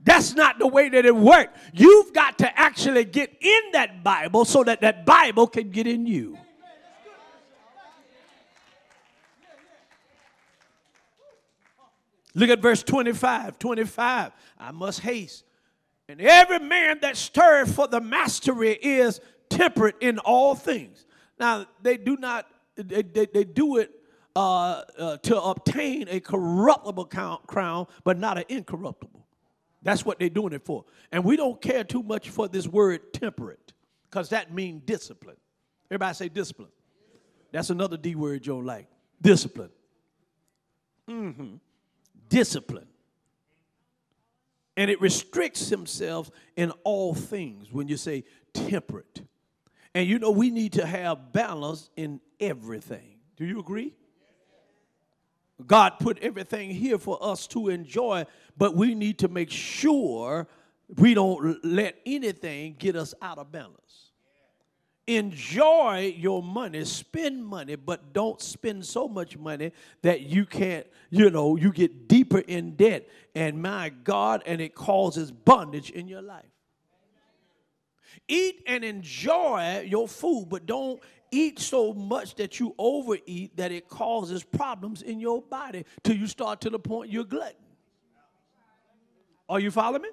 That's 0.04 0.34
not 0.34 0.60
the 0.60 0.68
way 0.68 0.90
that 0.90 1.06
it 1.06 1.16
works. 1.16 1.58
You've 1.74 2.14
got 2.14 2.38
to 2.40 2.60
actually 2.60 3.06
get 3.06 3.32
in 3.40 3.62
that 3.72 4.04
Bible 4.04 4.44
so 4.44 4.64
that 4.66 4.82
that 4.82 5.06
Bible 5.06 5.48
can 5.48 5.70
get 5.70 5.88
in 5.88 6.06
you. 6.06 6.38
Look 12.36 12.50
at 12.50 12.60
verse 12.60 12.84
25. 12.84 13.60
25. 13.60 14.32
I 14.60 14.72
must 14.72 15.00
haste. 15.02 15.46
And 16.10 16.20
every 16.20 16.60
man 16.60 17.00
that 17.02 17.16
stirs 17.16 17.74
for 17.74 17.88
the 17.88 18.02
mastery 18.02 18.72
is 18.74 19.22
temperate 19.50 19.96
in 20.02 20.20
all 20.20 20.56
things. 20.56 21.06
Now, 21.40 21.66
they 21.82 21.98
do 21.98 22.18
not, 22.18 22.48
they, 22.76 23.02
they, 23.02 23.26
they 23.26 23.44
do 23.44 23.78
it 23.78 23.92
uh, 24.36 24.82
uh, 24.98 25.18
to 25.18 25.40
obtain 25.42 26.08
a 26.10 26.20
corruptible 26.20 27.06
crown, 27.06 27.88
but 28.04 28.18
not 28.18 28.38
an 28.38 28.46
incorruptible. 28.50 29.26
That's 29.84 30.06
what 30.06 30.18
they're 30.18 30.30
doing 30.30 30.54
it 30.54 30.66
for. 30.66 30.86
And 31.12 31.24
we 31.24 31.36
don't 31.36 31.62
care 31.62 31.84
too 31.84 32.04
much 32.04 32.30
for 32.30 32.48
this 32.48 32.68
word 32.68 33.14
temperate 33.14 33.74
because 34.10 34.30
that 34.30 34.54
means 34.54 34.82
discipline. 34.86 35.36
Everybody 35.92 36.16
say 36.16 36.30
discipline. 36.30 36.70
That's 37.52 37.70
another 37.70 37.98
D 37.98 38.16
word 38.16 38.46
you 38.46 38.54
don't 38.54 38.66
like. 38.66 38.88
Discipline. 39.22 39.70
Mm-hmm. 41.08 41.56
Discipline. 42.30 42.88
And 44.76 44.90
it 44.90 45.00
restricts 45.00 45.70
himself 45.70 46.32
in 46.56 46.72
all 46.84 47.14
things 47.14 47.72
when 47.72 47.88
you 47.88 47.98
say 47.98 48.24
temperate. 48.54 49.22
And 49.94 50.08
you 50.08 50.18
know, 50.18 50.32
we 50.32 50.50
need 50.50 50.74
to 50.74 50.86
have 50.86 51.32
balance 51.32 51.90
in 51.96 52.20
everything. 52.44 53.20
Do 53.36 53.46
you 53.46 53.60
agree? 53.60 53.94
God 55.66 55.94
put 56.00 56.20
everything 56.20 56.70
here 56.70 56.98
for 56.98 57.18
us 57.22 57.48
to 57.48 57.70
enjoy, 57.70 58.26
but 58.58 58.76
we 58.76 58.96
need 58.96 59.20
to 59.20 59.28
make 59.28 59.50
sure 59.50 60.48
we 60.98 61.14
don't 61.14 61.64
let 61.64 61.96
anything 62.06 62.76
get 62.78 62.96
us 62.96 63.14
out 63.22 63.38
of 63.38 63.52
balance. 63.52 64.12
Enjoy 65.06 66.14
your 66.18 66.42
money, 66.42 66.86
spend 66.86 67.46
money, 67.46 67.76
but 67.76 68.14
don't 68.14 68.42
spend 68.42 68.86
so 68.86 69.08
much 69.08 69.38
money 69.38 69.74
that 70.02 70.22
you 70.22 70.46
can't, 70.46 70.88
you 71.10 71.30
know, 71.30 71.58
you 71.58 71.74
get 71.74 72.08
deeper 72.08 72.40
in 72.40 72.76
debt. 72.76 73.10
And 73.36 73.62
my 73.62 73.90
God, 73.90 74.44
and 74.46 74.62
it 74.62 74.76
causes 74.76 75.30
bondage 75.30 75.90
in 75.90 76.08
your 76.08 76.22
life. 76.22 76.46
Eat 78.30 78.64
and 78.66 78.86
enjoy 78.86 79.86
your 79.86 80.08
food, 80.08 80.48
but 80.50 80.66
don't 80.66 81.02
eat 81.34 81.60
so 81.60 81.94
much 81.94 82.36
that 82.36 82.60
you 82.60 82.76
overeat 82.78 83.58
that 83.58 83.72
it 83.72 83.90
causes 83.90 84.44
problems 84.44 85.02
in 85.02 85.20
your 85.20 85.42
body 85.42 85.86
till 86.04 86.16
you 86.16 86.28
start 86.28 86.62
to 86.62 86.70
the 86.70 86.80
point 86.80 87.12
you're 87.12 87.24
glutton. 87.24 87.58
Are 89.50 89.60
you 89.60 89.72
following 89.72 90.04
me? 90.04 90.10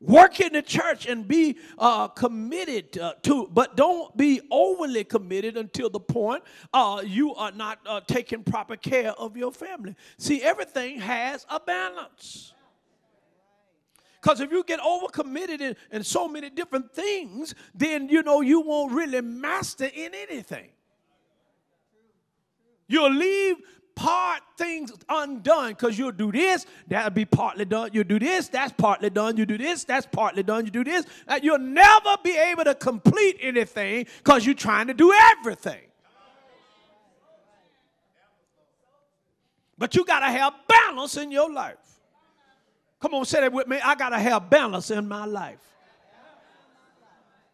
Work 0.00 0.40
in 0.40 0.52
the 0.52 0.62
church 0.62 1.06
and 1.06 1.26
be 1.26 1.56
uh, 1.76 2.06
committed 2.06 2.98
uh, 2.98 3.14
to, 3.22 3.48
but 3.52 3.76
don't 3.76 4.16
be 4.16 4.40
overly 4.48 5.02
committed 5.02 5.56
until 5.56 5.90
the 5.90 5.98
point 5.98 6.44
uh, 6.72 7.02
you 7.04 7.34
are 7.34 7.50
not 7.50 7.80
uh, 7.84 8.00
taking 8.06 8.44
proper 8.44 8.76
care 8.76 9.10
of 9.12 9.36
your 9.36 9.50
family. 9.50 9.96
See, 10.16 10.40
everything 10.40 11.00
has 11.00 11.44
a 11.50 11.58
balance. 11.58 12.54
Because 14.20 14.40
if 14.40 14.50
you 14.50 14.64
get 14.64 14.80
overcommitted 14.80 15.60
in, 15.60 15.76
in 15.92 16.02
so 16.02 16.28
many 16.28 16.50
different 16.50 16.92
things, 16.92 17.54
then 17.74 18.08
you 18.08 18.22
know 18.22 18.40
you 18.40 18.60
won't 18.60 18.92
really 18.92 19.20
master 19.20 19.86
in 19.86 20.12
anything. 20.14 20.70
You'll 22.88 23.12
leave 23.12 23.56
part 23.94 24.42
things 24.56 24.92
undone 25.08 25.70
because 25.70 25.98
you'll 25.98 26.12
do 26.12 26.30
this, 26.30 26.66
that'll 26.86 27.10
be 27.10 27.24
partly 27.24 27.64
done. 27.64 27.90
You'll 27.92 28.04
do 28.04 28.18
this, 28.18 28.48
that's 28.48 28.72
partly 28.72 29.10
done. 29.10 29.36
You 29.36 29.44
do 29.44 29.58
this, 29.58 29.84
that's 29.84 30.06
partly 30.06 30.44
done. 30.44 30.64
You 30.64 30.70
do 30.70 30.84
this. 30.84 31.04
You'll 31.42 31.58
never 31.58 32.16
be 32.22 32.36
able 32.36 32.64
to 32.64 32.74
complete 32.76 33.38
anything 33.40 34.06
because 34.18 34.46
you're 34.46 34.54
trying 34.54 34.86
to 34.86 34.94
do 34.94 35.12
everything. 35.12 35.80
But 39.76 39.94
you 39.94 40.04
got 40.04 40.20
to 40.20 40.26
have 40.26 40.54
balance 40.68 41.16
in 41.16 41.30
your 41.30 41.52
life. 41.52 41.97
Come 43.00 43.14
on, 43.14 43.24
say 43.24 43.40
that 43.40 43.52
with 43.52 43.68
me. 43.68 43.78
I 43.82 43.94
got 43.94 44.10
to 44.10 44.18
have 44.18 44.50
balance 44.50 44.90
in 44.90 45.06
my 45.06 45.24
life. 45.24 45.60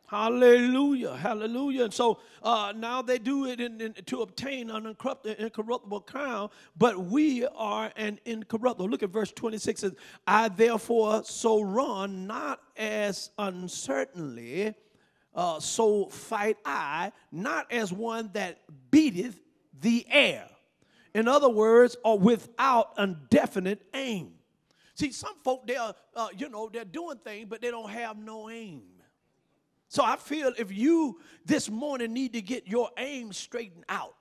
Hallelujah, 0.06 1.16
hallelujah. 1.16 1.84
And 1.84 1.92
so 1.92 2.20
uh, 2.42 2.72
now 2.76 3.02
they 3.02 3.18
do 3.18 3.46
it 3.46 3.58
in, 3.60 3.80
in, 3.80 3.94
to 4.06 4.22
obtain 4.22 4.70
an 4.70 4.86
incorruptible 4.86 6.02
crown, 6.02 6.50
but 6.76 6.98
we 6.98 7.46
are 7.46 7.90
an 7.96 8.20
incorruptible. 8.24 8.88
Look 8.88 9.02
at 9.02 9.10
verse 9.10 9.32
26 9.32 9.80
says, 9.80 9.94
I 10.26 10.48
therefore 10.48 11.24
so 11.24 11.62
run, 11.62 12.26
not 12.26 12.60
as 12.76 13.30
uncertainly, 13.38 14.74
uh, 15.34 15.58
so 15.58 16.06
fight 16.06 16.58
I, 16.64 17.10
not 17.32 17.72
as 17.72 17.92
one 17.92 18.30
that 18.34 18.60
beateth 18.90 19.40
the 19.80 20.06
air. 20.08 20.48
In 21.14 21.28
other 21.28 21.48
words, 21.48 21.96
or 22.04 22.18
without 22.18 22.92
a 22.98 23.06
definite 23.06 23.82
aim. 23.94 24.34
See, 24.94 25.10
some 25.12 25.34
folk, 25.42 25.66
they're, 25.66 25.92
uh, 26.14 26.28
you 26.36 26.48
know, 26.48 26.70
they're 26.72 26.84
doing 26.84 27.18
things, 27.18 27.46
but 27.48 27.60
they 27.60 27.70
don't 27.70 27.90
have 27.90 28.16
no 28.16 28.48
aim. 28.48 28.82
So 29.88 30.04
I 30.04 30.16
feel 30.16 30.52
if 30.58 30.72
you 30.72 31.20
this 31.44 31.70
morning 31.70 32.12
need 32.12 32.32
to 32.32 32.42
get 32.42 32.66
your 32.66 32.90
aim 32.96 33.32
straightened 33.32 33.84
out, 33.88 34.14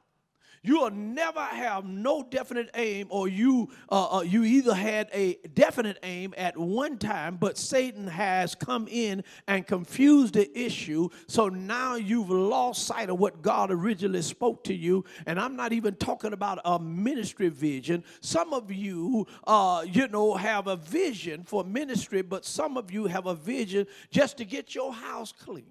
You'll 0.66 0.92
never 0.92 1.42
have 1.42 1.84
no 1.84 2.24
definite 2.24 2.70
aim, 2.74 3.08
or 3.10 3.28
you 3.28 3.70
uh, 3.90 4.20
uh, 4.20 4.22
you 4.22 4.46
either 4.46 4.74
had 4.74 5.10
a 5.12 5.36
definite 5.54 6.00
aim 6.04 6.34
at 6.38 6.58
one 6.58 6.98
time, 6.98 7.36
but 7.36 7.58
Satan 7.58 8.08
has 8.08 8.56
come 8.56 8.88
in 8.90 9.26
and 9.46 9.68
confused 9.68 10.36
the 10.36 10.58
issue. 10.58 11.10
So 11.28 11.50
now 11.50 11.96
you've 11.96 12.30
lost 12.30 12.88
sight 12.88 13.10
of 13.10 13.20
what 13.20 13.42
God 13.42 13.72
originally 13.72 14.22
spoke 14.22 14.64
to 14.64 14.74
you. 14.74 15.04
And 15.26 15.38
I'm 15.38 15.58
not 15.58 15.74
even 15.74 15.96
talking 15.96 16.32
about 16.32 16.60
a 16.64 16.80
ministry 16.80 17.50
vision. 17.50 18.06
Some 18.22 18.54
of 18.54 18.72
you, 18.72 19.28
uh, 19.46 19.86
you 19.86 20.08
know, 20.08 20.34
have 20.36 20.68
a 20.68 20.78
vision 20.78 21.44
for 21.44 21.66
ministry, 21.66 22.22
but 22.22 22.46
some 22.46 22.78
of 22.78 22.90
you 22.90 23.08
have 23.08 23.26
a 23.26 23.36
vision 23.36 23.86
just 24.12 24.38
to 24.38 24.46
get 24.46 24.74
your 24.74 24.94
house 24.94 25.34
clean. 25.34 25.66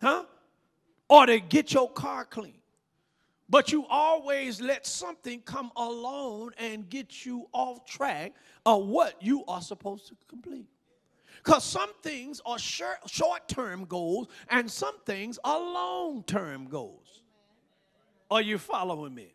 Huh? 0.00 0.24
Or 1.08 1.26
to 1.26 1.40
get 1.40 1.72
your 1.72 1.90
car 1.90 2.24
clean. 2.24 2.54
But 3.50 3.72
you 3.72 3.86
always 3.88 4.60
let 4.60 4.86
something 4.86 5.40
come 5.40 5.70
along 5.74 6.52
and 6.58 6.88
get 6.88 7.24
you 7.24 7.48
off 7.52 7.86
track 7.86 8.34
of 8.66 8.84
what 8.86 9.22
you 9.22 9.44
are 9.46 9.62
supposed 9.62 10.08
to 10.08 10.16
complete. 10.28 10.68
Because 11.42 11.64
some 11.64 11.90
things 12.02 12.42
are 12.44 12.58
short 12.58 13.48
term 13.48 13.86
goals 13.86 14.28
and 14.50 14.70
some 14.70 14.98
things 15.06 15.38
are 15.44 15.58
long 15.58 16.22
term 16.24 16.66
goals. 16.66 17.22
Are 18.30 18.42
you 18.42 18.58
following 18.58 19.14
me? 19.14 19.32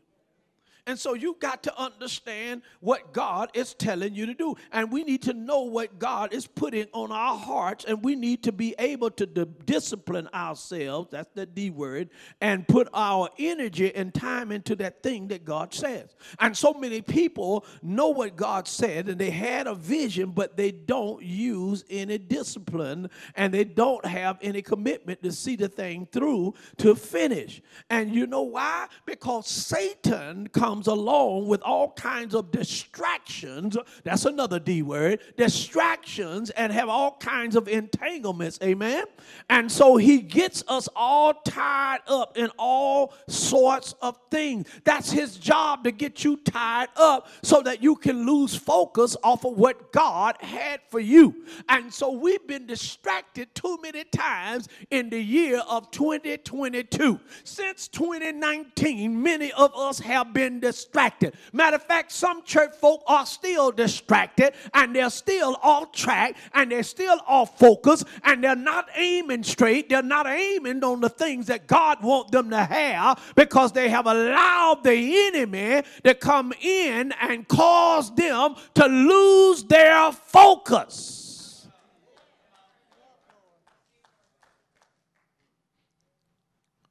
And 0.85 0.99
so 0.99 1.13
you 1.13 1.37
got 1.39 1.63
to 1.63 1.81
understand 1.81 2.61
what 2.81 3.13
God 3.13 3.49
is 3.53 3.73
telling 3.73 4.13
you 4.13 4.25
to 4.25 4.33
do. 4.33 4.55
And 4.73 4.91
we 4.91 5.03
need 5.03 5.21
to 5.23 5.33
know 5.33 5.61
what 5.61 5.97
God 5.97 6.33
is 6.33 6.45
putting 6.45 6.87
on 6.91 7.09
our 7.09 7.37
hearts. 7.37 7.85
And 7.85 8.03
we 8.03 8.15
need 8.15 8.43
to 8.43 8.51
be 8.51 8.75
able 8.77 9.09
to 9.11 9.25
discipline 9.25 10.27
ourselves, 10.33 11.09
that's 11.11 11.29
the 11.35 11.45
D 11.45 11.69
word, 11.69 12.09
and 12.41 12.67
put 12.67 12.89
our 12.93 13.29
energy 13.39 13.95
and 13.95 14.13
time 14.13 14.51
into 14.51 14.75
that 14.77 15.01
thing 15.01 15.29
that 15.29 15.45
God 15.45 15.73
says. 15.73 16.15
And 16.39 16.55
so 16.55 16.73
many 16.73 17.01
people 17.01 17.65
know 17.81 18.09
what 18.09 18.35
God 18.35 18.67
said 18.67 19.07
and 19.07 19.17
they 19.17 19.29
had 19.29 19.67
a 19.67 19.75
vision, 19.75 20.31
but 20.31 20.57
they 20.57 20.71
don't 20.71 21.23
use 21.23 21.85
any 21.89 22.17
discipline 22.17 23.09
and 23.35 23.53
they 23.53 23.63
don't 23.63 24.05
have 24.05 24.37
any 24.41 24.61
commitment 24.61 25.23
to 25.23 25.31
see 25.31 25.55
the 25.55 25.69
thing 25.69 26.09
through 26.11 26.55
to 26.77 26.93
finish. 26.93 27.61
And 27.89 28.13
you 28.13 28.27
know 28.27 28.41
why? 28.41 28.87
Because 29.05 29.47
Satan 29.47 30.47
comes 30.47 30.72
comes 30.73 30.87
along 30.87 31.47
with 31.47 31.61
all 31.61 31.91
kinds 31.91 32.33
of 32.33 32.49
distractions. 32.49 33.77
That's 34.03 34.25
another 34.25 34.57
D 34.57 34.81
word 34.81 35.19
distractions 35.37 36.49
and 36.49 36.73
have 36.73 36.89
all 36.89 37.15
kinds 37.19 37.55
of 37.55 37.67
entanglements. 37.67 38.57
Amen. 38.63 39.03
And 39.51 39.71
so 39.71 39.97
he 39.97 40.17
gets 40.17 40.63
us 40.67 40.89
all 40.95 41.35
tied 41.45 41.99
up 42.07 42.39
in 42.39 42.49
all 42.57 43.13
sorts 43.27 43.93
of 44.01 44.17
things. 44.31 44.67
That's 44.83 45.11
his 45.11 45.37
job 45.37 45.83
to 45.83 45.91
get 45.91 46.23
you 46.23 46.37
tied 46.37 46.87
up 46.95 47.27
so 47.43 47.61
that 47.61 47.83
you 47.83 47.95
can 47.95 48.25
lose 48.25 48.55
focus 48.55 49.15
off 49.23 49.45
of 49.45 49.55
what 49.55 49.91
God 49.91 50.37
had 50.39 50.79
for 50.89 50.99
you. 50.99 51.45
And 51.69 51.93
so 51.93 52.11
we've 52.11 52.47
been 52.47 52.65
distracted 52.65 53.53
too 53.53 53.77
many 53.83 54.05
times 54.05 54.69
in 54.89 55.11
the 55.11 55.21
year 55.21 55.59
of 55.69 55.91
2022. 55.91 57.19
Since 57.43 57.89
2019, 57.89 59.21
many 59.21 59.51
of 59.51 59.71
us 59.75 59.99
have 59.99 60.33
been 60.33 60.62
distracted. 60.63 61.35
Matter 61.51 61.75
of 61.75 61.83
fact, 61.83 62.09
some 62.09 62.41
church 62.43 62.73
folk 62.79 63.03
are 63.05 63.25
still 63.25 63.69
distracted 63.69 64.53
and 64.73 64.95
they're 64.95 65.09
still 65.09 65.57
off 65.61 65.91
track 65.91 66.37
and 66.53 66.71
they're 66.71 66.83
still 66.83 67.19
off 67.27 67.59
focus 67.59 68.05
and 68.23 68.41
they're 68.41 68.55
not 68.55 68.87
aiming 68.95 69.43
straight. 69.43 69.89
They're 69.89 70.01
not 70.01 70.25
aiming 70.25 70.81
on 70.81 71.01
the 71.01 71.09
things 71.09 71.47
that 71.47 71.67
God 71.67 72.01
wants 72.01 72.31
them 72.31 72.49
to 72.51 72.63
have 72.63 73.33
because 73.35 73.73
they 73.73 73.89
have 73.89 74.07
allowed 74.07 74.85
the 74.85 75.27
enemy 75.27 75.83
to 76.05 76.13
come 76.13 76.53
in 76.61 77.13
and 77.19 77.45
cause 77.45 78.15
them 78.15 78.55
to 78.75 78.85
lose 78.85 79.65
their 79.65 80.13
focus. 80.13 81.67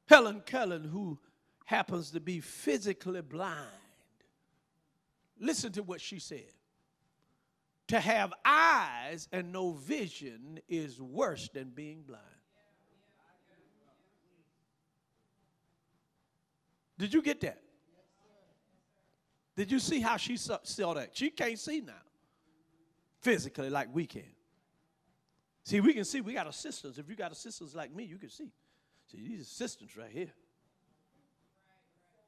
Helen 0.09 0.43
Keller, 0.45 0.79
who 0.79 1.19
happens 1.65 2.11
to 2.13 2.21
be 2.21 2.41
physically 2.41 3.23
blind. 3.23 3.59
Listen 5.39 5.73
to 5.73 5.83
what 5.83 6.01
she 6.01 6.19
said. 6.19 6.53
To 7.89 8.01
have 8.01 8.33
eyes 8.45 9.29
and 9.33 9.53
no 9.53 9.73
vision 9.73 10.61
is 10.69 11.01
worse 11.01 11.49
than 11.49 11.71
being 11.71 12.03
blind. 12.03 12.23
Did 16.99 17.13
you 17.13 17.23
get 17.23 17.41
that? 17.41 17.61
Did 19.57 19.71
you 19.71 19.79
see 19.79 20.01
how 20.01 20.17
she 20.17 20.37
saw 20.37 20.95
that? 20.95 21.11
She 21.13 21.31
can't 21.31 21.59
see 21.59 21.81
now 21.81 21.93
physically 23.21 23.71
like 23.71 23.89
we 23.93 24.07
can. 24.07 24.23
See, 25.65 25.81
we 25.81 25.95
can 25.95 26.05
see, 26.05 26.21
we 26.21 26.33
got 26.33 26.47
assistants. 26.47 26.99
If 26.99 27.09
you 27.09 27.15
got 27.15 27.33
assistants 27.33 27.75
like 27.75 27.95
me, 27.95 28.05
you 28.05 28.19
can 28.19 28.31
see. 28.31 28.53
See, 29.11 29.19
these 29.19 29.43
assistants 29.43 29.97
right 29.97 30.11
here. 30.11 30.33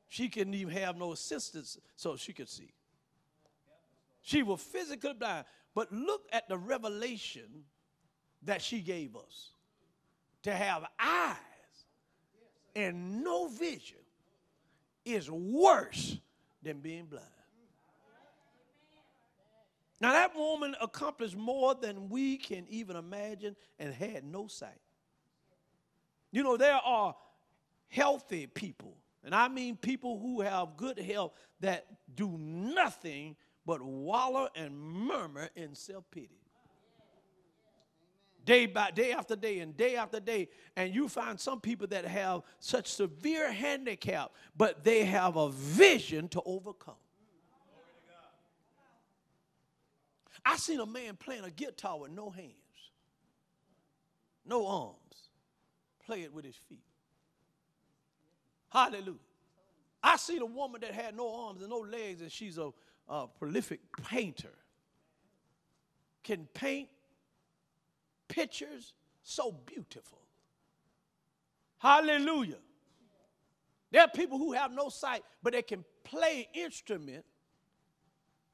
She 0.08 0.28
couldn't 0.28 0.54
even 0.54 0.74
have 0.74 0.96
no 0.96 1.12
assistance 1.12 1.78
so 1.96 2.16
she 2.16 2.32
could 2.32 2.48
see. 2.48 2.72
She 4.22 4.42
was 4.42 4.60
physically 4.60 5.12
blind. 5.12 5.44
But 5.74 5.92
look 5.92 6.22
at 6.32 6.48
the 6.48 6.56
revelation 6.56 7.64
that 8.42 8.62
she 8.62 8.80
gave 8.80 9.16
us 9.16 9.50
to 10.42 10.52
have 10.54 10.84
eyes 11.00 11.36
and 12.76 13.22
no 13.24 13.48
vision 13.48 13.98
is 15.04 15.30
worse 15.30 16.16
than 16.62 16.80
being 16.80 17.06
blind. 17.06 17.24
Now, 20.00 20.12
that 20.12 20.36
woman 20.36 20.74
accomplished 20.80 21.36
more 21.36 21.74
than 21.74 22.08
we 22.08 22.36
can 22.36 22.66
even 22.68 22.96
imagine 22.96 23.56
and 23.78 23.94
had 23.94 24.24
no 24.24 24.48
sight. 24.48 24.80
You 26.30 26.42
know, 26.42 26.56
there 26.56 26.74
are 26.74 27.14
healthy 27.88 28.46
people 28.46 28.96
and 29.24 29.34
I 29.34 29.48
mean 29.48 29.76
people 29.76 30.18
who 30.18 30.42
have 30.42 30.76
good 30.76 30.98
health 30.98 31.32
that 31.60 31.86
do 32.14 32.36
nothing 32.38 33.36
but 33.66 33.80
wallow 33.80 34.48
and 34.54 34.78
murmur 34.78 35.48
in 35.56 35.74
self 35.74 36.04
pity. 36.10 36.40
Day 38.44 38.66
by 38.66 38.90
day 38.90 39.12
after 39.12 39.34
day 39.34 39.60
and 39.60 39.74
day 39.74 39.96
after 39.96 40.20
day. 40.20 40.50
And 40.76 40.94
you 40.94 41.08
find 41.08 41.40
some 41.40 41.62
people 41.62 41.86
that 41.86 42.04
have 42.04 42.42
such 42.60 42.92
severe 42.92 43.50
handicap, 43.50 44.32
but 44.54 44.84
they 44.84 45.04
have 45.04 45.36
a 45.36 45.48
vision 45.48 46.28
to 46.28 46.42
overcome. 46.44 46.94
I 50.44 50.56
seen 50.56 50.80
a 50.80 50.86
man 50.86 51.16
playing 51.16 51.44
a 51.44 51.50
guitar 51.50 51.98
with 51.98 52.10
no 52.10 52.28
hands, 52.28 52.52
no 54.44 54.66
arms, 54.66 55.30
play 56.04 56.20
it 56.20 56.34
with 56.34 56.44
his 56.44 56.56
feet. 56.68 56.84
Hallelujah. 58.74 59.18
I 60.02 60.16
see 60.16 60.36
a 60.38 60.44
woman 60.44 60.80
that 60.80 60.92
had 60.92 61.16
no 61.16 61.46
arms 61.46 61.60
and 61.62 61.70
no 61.70 61.78
legs, 61.78 62.20
and 62.20 62.30
she's 62.30 62.58
a, 62.58 62.70
a 63.08 63.28
prolific 63.28 63.80
painter. 64.02 64.52
Can 66.24 66.48
paint 66.52 66.88
pictures 68.26 68.92
so 69.22 69.52
beautiful. 69.52 70.18
Hallelujah. 71.78 72.58
There 73.92 74.02
are 74.02 74.08
people 74.08 74.38
who 74.38 74.52
have 74.52 74.72
no 74.72 74.88
sight, 74.88 75.22
but 75.42 75.52
they 75.52 75.62
can 75.62 75.84
play 76.02 76.48
instrument 76.52 77.24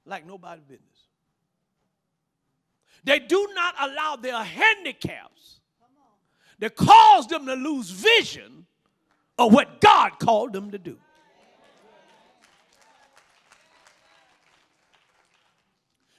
like 0.05 0.27
nobody's 0.27 0.65
business. 0.65 1.07
They 3.05 3.21
do 3.21 3.49
not 3.55 3.75
allow 3.81 4.17
their 4.17 4.43
handicaps 4.43 5.61
that 6.59 6.77
cause 6.77 7.27
them 7.27 7.47
to 7.47 7.55
lose 7.55 7.89
vision 7.89 8.67
of 9.41 9.55
what 9.55 9.81
God 9.81 10.19
called 10.19 10.53
them 10.53 10.71
to 10.71 10.79
do. 10.79 10.99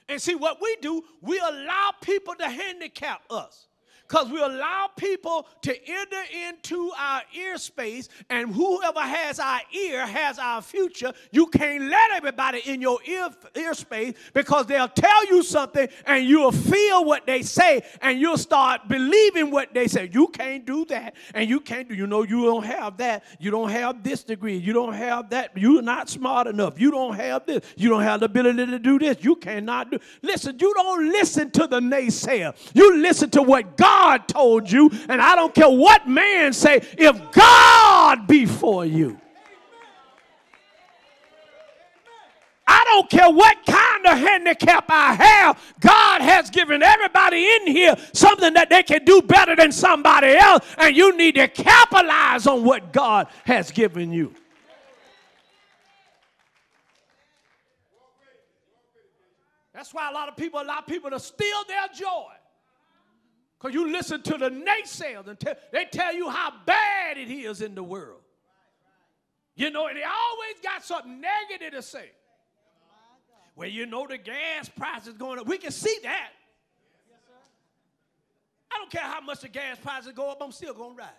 And 0.08 0.20
see, 0.20 0.34
what 0.34 0.60
we 0.60 0.76
do, 0.82 1.04
we 1.22 1.38
allow 1.38 1.92
people 2.02 2.34
to 2.34 2.48
handicap 2.48 3.22
us 3.30 3.68
because 4.12 4.28
we 4.28 4.38
allow 4.42 4.90
people 4.94 5.46
to 5.62 5.74
enter 5.88 6.22
into 6.46 6.92
our 6.98 7.22
ear 7.34 7.56
space, 7.56 8.10
and 8.28 8.54
whoever 8.54 9.00
has 9.00 9.38
our 9.40 9.62
ear 9.72 10.06
has 10.06 10.38
our 10.38 10.60
future. 10.60 11.14
You 11.30 11.46
can't 11.46 11.84
let 11.84 12.10
everybody 12.10 12.60
in 12.66 12.82
your 12.82 12.98
ear, 13.06 13.30
ear 13.56 13.72
space 13.72 14.12
because 14.34 14.66
they'll 14.66 14.88
tell 14.88 15.26
you 15.28 15.42
something 15.42 15.88
and 16.04 16.26
you'll 16.26 16.52
feel 16.52 17.06
what 17.06 17.24
they 17.26 17.40
say 17.40 17.82
and 18.02 18.20
you'll 18.20 18.36
start 18.36 18.86
believing 18.86 19.50
what 19.50 19.72
they 19.72 19.88
say. 19.88 20.10
You 20.12 20.28
can't 20.28 20.66
do 20.66 20.84
that, 20.86 21.14
and 21.32 21.48
you 21.48 21.60
can't 21.60 21.88
do, 21.88 21.94
you 21.94 22.06
know, 22.06 22.22
you 22.22 22.44
don't 22.44 22.66
have 22.66 22.98
that. 22.98 23.24
You 23.40 23.50
don't 23.50 23.70
have 23.70 24.02
this 24.02 24.22
degree. 24.24 24.58
You 24.58 24.74
don't 24.74 24.92
have 24.92 25.30
that. 25.30 25.56
You're 25.56 25.80
not 25.80 26.10
smart 26.10 26.48
enough. 26.48 26.78
You 26.78 26.90
don't 26.90 27.14
have 27.14 27.46
this. 27.46 27.64
You 27.78 27.88
don't 27.88 28.02
have 28.02 28.20
the 28.20 28.26
ability 28.26 28.66
to 28.66 28.78
do 28.78 28.98
this. 28.98 29.24
You 29.24 29.36
cannot 29.36 29.90
do. 29.90 29.98
Listen, 30.20 30.58
you 30.60 30.74
don't 30.74 31.08
listen 31.08 31.50
to 31.52 31.66
the 31.66 31.80
naysayer. 31.80 32.54
You 32.74 32.98
listen 32.98 33.30
to 33.30 33.42
what 33.42 33.78
God 33.78 34.01
God 34.02 34.26
told 34.26 34.70
you, 34.70 34.90
and 35.08 35.22
I 35.22 35.36
don't 35.36 35.54
care 35.54 35.68
what 35.68 36.08
man 36.08 36.52
say, 36.52 36.84
if 36.98 37.30
God 37.30 38.26
be 38.26 38.46
for 38.46 38.84
you. 38.84 39.16
I 42.66 42.82
don't 42.86 43.08
care 43.08 43.30
what 43.30 43.56
kind 43.64 44.06
of 44.06 44.18
handicap 44.18 44.86
I 44.88 45.14
have. 45.14 45.74
God 45.78 46.20
has 46.20 46.50
given 46.50 46.82
everybody 46.82 47.46
in 47.46 47.68
here 47.68 47.94
something 48.12 48.54
that 48.54 48.70
they 48.70 48.82
can 48.82 49.04
do 49.04 49.22
better 49.22 49.54
than 49.54 49.70
somebody 49.70 50.34
else, 50.34 50.66
and 50.78 50.96
you 50.96 51.16
need 51.16 51.36
to 51.36 51.46
capitalize 51.46 52.48
on 52.48 52.64
what 52.64 52.92
God 52.92 53.28
has 53.44 53.70
given 53.70 54.12
you. 54.12 54.34
That's 59.72 59.94
why 59.94 60.10
a 60.10 60.12
lot 60.12 60.28
of 60.28 60.36
people 60.36 60.60
allow 60.60 60.80
people 60.80 61.10
to 61.10 61.20
steal 61.20 61.64
their 61.68 61.86
joy. 61.94 62.32
Because 63.62 63.74
you 63.76 63.92
listen 63.92 64.20
to 64.22 64.36
the 64.36 64.50
naysayers 64.50 65.28
and 65.28 65.38
they 65.70 65.84
tell 65.84 66.12
you 66.12 66.28
how 66.28 66.52
bad 66.66 67.16
it 67.16 67.30
is 67.30 67.60
in 67.60 67.76
the 67.76 67.82
world. 67.82 68.18
You 69.54 69.70
know, 69.70 69.86
and 69.86 69.96
they 69.96 70.02
always 70.02 70.60
got 70.64 70.84
something 70.84 71.20
negative 71.20 71.72
to 71.74 71.82
say. 71.82 72.10
Well, 73.54 73.68
you 73.68 73.86
know 73.86 74.08
the 74.08 74.18
gas 74.18 74.68
price 74.68 75.06
is 75.06 75.14
going 75.14 75.38
up. 75.38 75.46
We 75.46 75.58
can 75.58 75.70
see 75.70 75.96
that. 76.02 76.30
I 78.72 78.78
don't 78.78 78.90
care 78.90 79.02
how 79.02 79.20
much 79.20 79.42
the 79.42 79.48
gas 79.48 79.78
prices 79.78 80.12
go 80.12 80.30
up, 80.30 80.38
I'm 80.42 80.50
still 80.50 80.74
going 80.74 80.96
to 80.96 80.98
ride. 80.98 81.10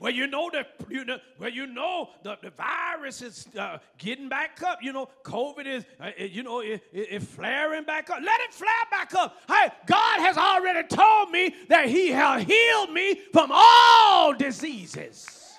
Well, 0.00 0.12
you 0.12 0.26
know 0.26 0.50
the 0.50 0.66
you 0.88 1.04
know 1.04 1.18
well 1.38 1.50
you 1.50 1.66
know 1.66 2.08
the, 2.22 2.38
the 2.42 2.50
virus 2.50 3.20
is 3.20 3.46
uh, 3.58 3.78
getting 3.98 4.30
back 4.30 4.62
up. 4.62 4.82
You 4.82 4.94
know, 4.94 5.10
COVID 5.24 5.66
is 5.66 5.84
uh, 6.00 6.10
you 6.18 6.42
know 6.42 6.60
it, 6.60 6.82
it, 6.90 7.08
it, 7.12 7.22
flaring 7.22 7.84
back 7.84 8.08
up. 8.08 8.18
Let 8.22 8.40
it 8.40 8.54
flare 8.54 8.70
back 8.90 9.14
up. 9.14 9.36
Hey, 9.46 9.68
God 9.84 10.20
has 10.20 10.38
already 10.38 10.88
told 10.88 11.30
me 11.30 11.54
that 11.68 11.86
He 11.88 12.08
has 12.08 12.42
healed 12.44 12.90
me 12.92 13.20
from 13.30 13.50
all 13.52 14.32
diseases. 14.32 15.58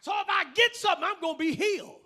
So 0.00 0.10
if 0.20 0.26
I 0.28 0.46
get 0.52 0.74
something, 0.74 1.04
I'm 1.04 1.20
going 1.20 1.34
to 1.34 1.38
be 1.38 1.54
healed. 1.54 2.01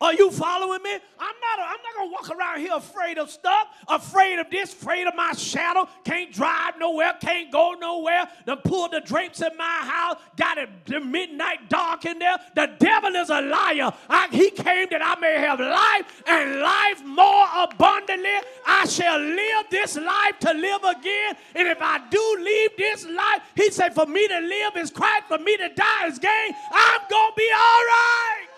Are 0.00 0.14
you 0.14 0.30
following 0.30 0.82
me? 0.82 0.94
I'm 0.94 1.34
not. 1.40 1.58
I'm 1.58 1.76
not 1.82 1.94
gonna 1.96 2.10
walk 2.10 2.30
around 2.30 2.60
here 2.60 2.72
afraid 2.74 3.18
of 3.18 3.30
stuff, 3.30 3.68
afraid 3.86 4.38
of 4.38 4.48
this, 4.50 4.72
afraid 4.72 5.06
of 5.06 5.14
my 5.14 5.32
shadow. 5.32 5.86
Can't 6.04 6.32
drive 6.32 6.78
nowhere. 6.78 7.12
Can't 7.20 7.52
go 7.52 7.74
nowhere. 7.78 8.26
Then 8.46 8.56
pull 8.64 8.88
the 8.88 9.00
drapes 9.00 9.42
in 9.42 9.54
my 9.58 9.64
house. 9.82 10.16
Got 10.36 10.56
it 10.56 10.70
the 10.86 11.00
midnight 11.00 11.68
dark 11.68 12.06
in 12.06 12.18
there. 12.18 12.38
The 12.54 12.70
devil 12.78 13.14
is 13.14 13.28
a 13.28 13.42
liar. 13.42 13.92
I, 14.08 14.28
he 14.30 14.50
came 14.50 14.88
that 14.90 15.02
I 15.04 15.20
may 15.20 15.34
have 15.38 15.60
life 15.60 16.22
and 16.26 16.60
life 16.60 17.04
more 17.04 17.46
abundantly. 17.58 18.38
I 18.66 18.86
shall 18.86 19.18
live 19.18 19.66
this 19.70 19.96
life 19.96 20.38
to 20.40 20.52
live 20.54 20.82
again. 20.82 21.36
And 21.54 21.68
if 21.68 21.78
I 21.82 22.00
do 22.08 22.36
leave 22.40 22.70
this 22.78 23.04
life, 23.06 23.42
he 23.54 23.70
said, 23.70 23.94
for 23.94 24.06
me 24.06 24.26
to 24.28 24.40
live 24.40 24.76
is 24.76 24.90
Christ. 24.90 25.24
For 25.28 25.38
me 25.38 25.58
to 25.58 25.68
die 25.68 26.06
is 26.06 26.18
gain. 26.18 26.54
I'm 26.72 27.00
gonna 27.10 27.34
be 27.36 27.50
all 27.52 27.84
right. 27.84 28.49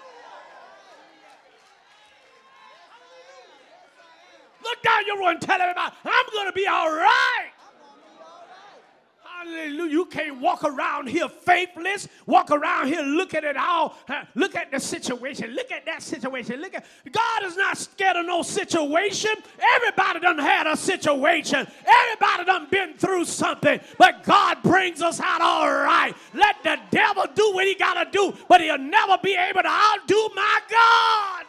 Look 4.63 4.83
down 4.83 5.07
your 5.07 5.19
road 5.19 5.31
and 5.31 5.41
tell 5.41 5.61
everybody, 5.61 5.95
I'm 6.05 6.27
going 6.33 6.47
to 6.47 6.53
be 6.53 6.67
all 6.67 6.91
right. 6.91 7.51
Hallelujah. 9.43 9.91
You 9.91 10.05
can't 10.05 10.41
walk 10.41 10.63
around 10.63 11.09
here 11.09 11.29
faithless, 11.29 12.09
walk 12.27 12.53
around 12.53 12.87
here 12.87 13.03
looking 13.03 13.45
at 13.45 13.57
all, 13.57 13.97
look 14.37 14.55
at 14.55 14.71
the 14.71 14.79
situation, 14.79 15.51
look 15.51 15.73
at 15.73 15.85
that 15.87 16.01
situation. 16.01 16.61
Look 16.61 16.75
at 16.75 16.85
God 17.11 17.45
is 17.45 17.57
not 17.57 17.77
scared 17.77 18.17
of 18.17 18.27
no 18.27 18.43
situation. 18.43 19.33
Everybody 19.77 20.21
done 20.21 20.39
had 20.39 20.69
a 20.69 20.77
situation. 20.77 21.67
Everybody 21.87 22.45
done 22.45 22.69
been 22.71 22.95
through 22.95 23.25
something. 23.25 23.81
But 23.99 24.23
God 24.23 24.63
brings 24.63 25.03
us 25.03 25.21
out 25.21 25.41
all 25.41 25.69
right. 25.69 26.15
Let 26.35 26.63
the 26.63 26.79
devil 26.93 27.25
do 27.35 27.53
what 27.53 27.67
he 27.67 27.75
gotta 27.75 28.09
do, 28.13 28.35
but 28.49 28.61
he'll 28.61 28.79
never 28.79 29.19
be 29.23 29.35
able 29.35 29.63
to 29.63 29.69
outdo 29.69 30.29
my 30.37 30.61
God. 30.71 31.47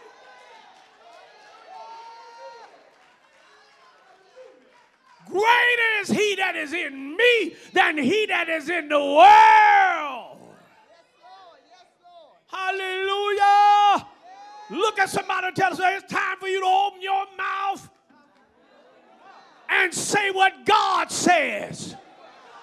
Greater 5.28 6.02
is 6.02 6.10
he 6.10 6.36
that 6.36 6.56
is 6.56 6.74
in 6.74 7.16
me 7.16 7.56
than 7.74 7.98
he 7.98 8.26
that 8.28 8.50
is 8.50 8.70
in 8.70 8.90
the 8.90 9.00
world. 9.00 10.38
Hallelujah. 12.48 14.08
Look 14.70 15.00
at 15.00 15.10
somebody 15.10 15.48
and 15.48 15.56
tell 15.56 15.76
them 15.76 15.94
it's 15.94 16.12
time 16.12 16.38
for 16.40 16.48
you 16.48 16.60
to 16.60 16.68
open 16.68 17.02
your 17.02 17.26
mouth 17.38 17.90
and 19.70 19.94
say 19.94 20.32
what 20.32 20.66
God 20.66 21.12
says. 21.12 21.96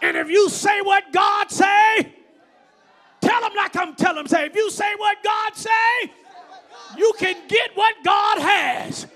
And 0.02 0.16
if 0.16 0.28
you 0.28 0.48
say 0.48 0.80
what 0.80 1.12
God 1.12 1.50
say, 1.50 2.12
tell 3.20 3.40
them 3.40 3.52
like 3.56 3.76
I'm 3.76 3.94
telling 3.94 4.16
them. 4.16 4.26
Say, 4.28 4.46
if 4.46 4.54
you 4.54 4.70
say 4.70 4.94
what 4.96 5.18
God 5.22 5.56
say, 5.56 6.12
you 6.96 7.12
can 7.18 7.36
get 7.48 7.70
what 7.74 7.94
God 8.04 8.38
has. 8.38 9.06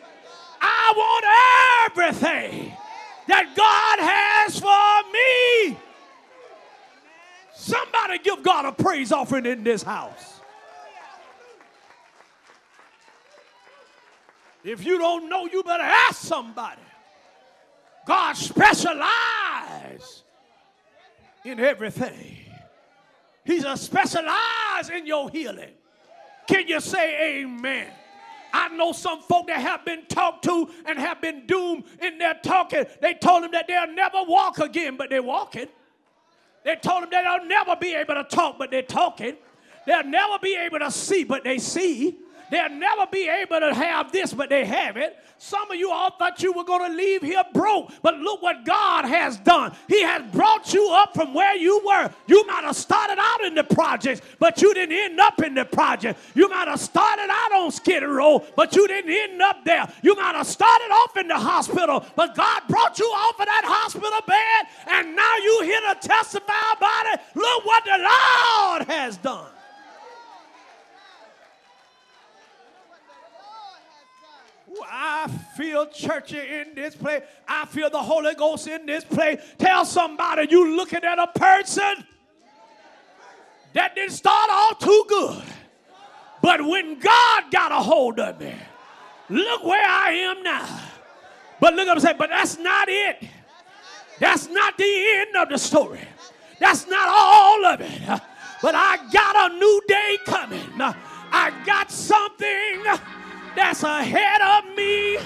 I 0.60 0.92
want 0.96 1.98
everything 1.98 2.72
that 3.28 3.54
God 3.56 3.98
has 4.00 4.58
for 4.58 5.12
me. 5.12 5.78
Somebody 7.54 8.18
give 8.18 8.42
God 8.42 8.66
a 8.66 8.72
praise 8.72 9.12
offering 9.12 9.46
in 9.46 9.64
this 9.64 9.82
house. 9.82 10.40
If 14.62 14.84
you 14.84 14.98
don't 14.98 15.28
know, 15.28 15.46
you 15.46 15.62
better 15.62 15.82
ask 15.82 16.22
somebody. 16.22 16.80
God 18.06 18.34
specializes 18.34 20.22
in 21.44 21.60
everything. 21.60 22.38
He's 23.44 23.64
a 23.64 23.76
specialized 23.76 24.90
in 24.92 25.06
your 25.06 25.28
healing. 25.30 25.72
Can 26.46 26.66
you 26.66 26.80
say 26.80 27.40
amen? 27.42 27.90
I 28.56 28.68
know 28.68 28.92
some 28.92 29.20
folk 29.20 29.48
that 29.48 29.60
have 29.60 29.84
been 29.84 30.06
talked 30.06 30.44
to 30.44 30.70
and 30.86 30.96
have 30.96 31.20
been 31.20 31.44
doomed 31.44 31.82
in 32.00 32.18
their 32.18 32.34
talking. 32.34 32.84
They 33.02 33.14
told 33.14 33.42
them 33.42 33.50
that 33.50 33.66
they'll 33.66 33.92
never 33.92 34.18
walk 34.22 34.60
again, 34.60 34.96
but 34.96 35.10
they're 35.10 35.24
walking. 35.24 35.66
They 36.64 36.76
told 36.76 37.02
them 37.02 37.10
that 37.10 37.24
they'll 37.24 37.48
never 37.48 37.74
be 37.74 37.94
able 37.94 38.14
to 38.14 38.22
talk, 38.22 38.56
but 38.56 38.70
they're 38.70 38.82
talking. 38.82 39.36
They'll 39.88 40.04
never 40.04 40.38
be 40.40 40.54
able 40.56 40.78
to 40.78 40.90
see, 40.92 41.24
but 41.24 41.42
they 41.42 41.58
see. 41.58 42.16
They'll 42.50 42.70
never 42.70 43.06
be 43.06 43.28
able 43.28 43.60
to 43.60 43.74
have 43.74 44.12
this, 44.12 44.32
but 44.32 44.48
they 44.48 44.64
have 44.64 44.96
it. 44.96 45.18
Some 45.38 45.70
of 45.70 45.76
you 45.76 45.90
all 45.90 46.10
thought 46.10 46.42
you 46.42 46.52
were 46.52 46.64
going 46.64 46.90
to 46.90 46.96
leave 46.96 47.20
here 47.20 47.42
broke, 47.52 47.92
but 48.02 48.16
look 48.16 48.40
what 48.40 48.64
God 48.64 49.04
has 49.04 49.36
done. 49.38 49.74
He 49.88 50.02
has 50.02 50.22
brought 50.32 50.72
you 50.72 50.88
up 50.92 51.12
from 51.12 51.34
where 51.34 51.56
you 51.56 51.82
were. 51.84 52.10
You 52.26 52.46
might 52.46 52.64
have 52.64 52.76
started 52.76 53.18
out 53.20 53.44
in 53.44 53.54
the 53.54 53.64
projects, 53.64 54.22
but 54.38 54.62
you 54.62 54.72
didn't 54.72 54.96
end 54.96 55.20
up 55.20 55.42
in 55.42 55.54
the 55.54 55.64
project. 55.64 56.18
You 56.34 56.48
might 56.48 56.68
have 56.68 56.80
started 56.80 57.28
out 57.30 57.52
on 57.52 57.70
Skid 57.72 58.04
Row, 58.04 58.44
but 58.56 58.74
you 58.74 58.86
didn't 58.86 59.12
end 59.12 59.42
up 59.42 59.64
there. 59.64 59.86
You 60.02 60.14
might 60.14 60.34
have 60.34 60.46
started 60.46 60.90
off 60.90 61.16
in 61.16 61.28
the 61.28 61.38
hospital, 61.38 62.06
but 62.16 62.34
God 62.34 62.62
brought 62.68 62.98
you 62.98 63.06
off 63.06 63.38
of 63.38 63.46
that 63.46 63.64
hospital 63.64 64.20
bed, 64.26 64.66
and 64.86 65.16
now 65.16 65.36
you 65.42 65.60
here 65.64 65.80
to 65.92 66.08
testify 66.08 66.52
about 66.76 67.06
it. 67.14 67.20
Look 67.34 67.66
what 67.66 67.84
the 67.84 67.98
Lord 67.98 68.88
has 68.88 69.16
done. 69.18 69.50
I 74.88 75.28
feel 75.56 75.86
churchy 75.86 76.38
in 76.38 76.74
this 76.74 76.94
place. 76.94 77.22
I 77.46 77.66
feel 77.66 77.90
the 77.90 78.02
Holy 78.02 78.34
Ghost 78.34 78.66
in 78.66 78.86
this 78.86 79.04
place. 79.04 79.40
Tell 79.58 79.84
somebody 79.84 80.48
you 80.50 80.76
looking 80.76 81.04
at 81.04 81.18
a 81.18 81.26
person 81.28 82.04
that 83.72 83.94
didn't 83.94 84.12
start 84.12 84.50
off 84.50 84.78
too 84.78 85.04
good. 85.08 85.42
But 86.42 86.64
when 86.64 86.98
God 86.98 87.44
got 87.50 87.72
a 87.72 87.76
hold 87.76 88.20
of 88.20 88.40
me, 88.40 88.54
look 89.28 89.64
where 89.64 89.86
I 89.86 90.12
am 90.12 90.42
now. 90.42 90.80
But 91.60 91.74
look 91.74 91.88
up 91.88 91.96
and 91.96 92.02
say, 92.02 92.14
but 92.18 92.30
that's 92.30 92.58
not 92.58 92.88
it. 92.88 93.24
That's 94.20 94.48
not 94.48 94.76
the 94.76 95.04
end 95.18 95.36
of 95.36 95.48
the 95.48 95.58
story. 95.58 96.00
That's 96.60 96.86
not 96.86 97.08
all 97.08 97.64
of 97.66 97.80
it. 97.80 98.20
But 98.62 98.74
I 98.74 98.98
got 99.12 99.50
a 99.50 99.54
new 99.54 99.82
day 99.88 100.18
coming. 100.24 100.70
I 100.80 101.52
got 101.66 101.90
something 101.90 102.82
that's 103.54 103.82
ahead 103.82 104.40
of 104.40 104.76
me 104.76 105.18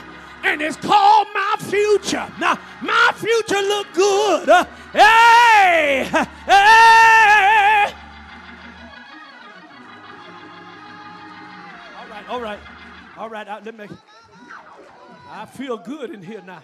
and 0.45 0.63
it's 0.63 0.77
called 0.77 1.29
my 1.35 1.57
future. 1.59 2.27
Now, 2.39 2.59
my 2.81 3.13
future 3.17 3.61
look 3.61 3.93
good. 3.93 4.49
Uh, 4.49 4.65
hey, 4.93 6.09
hey. 6.47 7.93
All 11.99 12.09
right, 12.09 12.29
all 12.29 12.41
right, 12.41 12.59
all 13.17 13.31
right. 13.31 13.49
Uh, 13.49 13.61
let 13.65 13.77
me. 13.77 13.89
I 15.31 15.45
feel 15.45 15.77
good 15.77 16.11
in 16.11 16.23
here 16.23 16.43
now. 16.43 16.63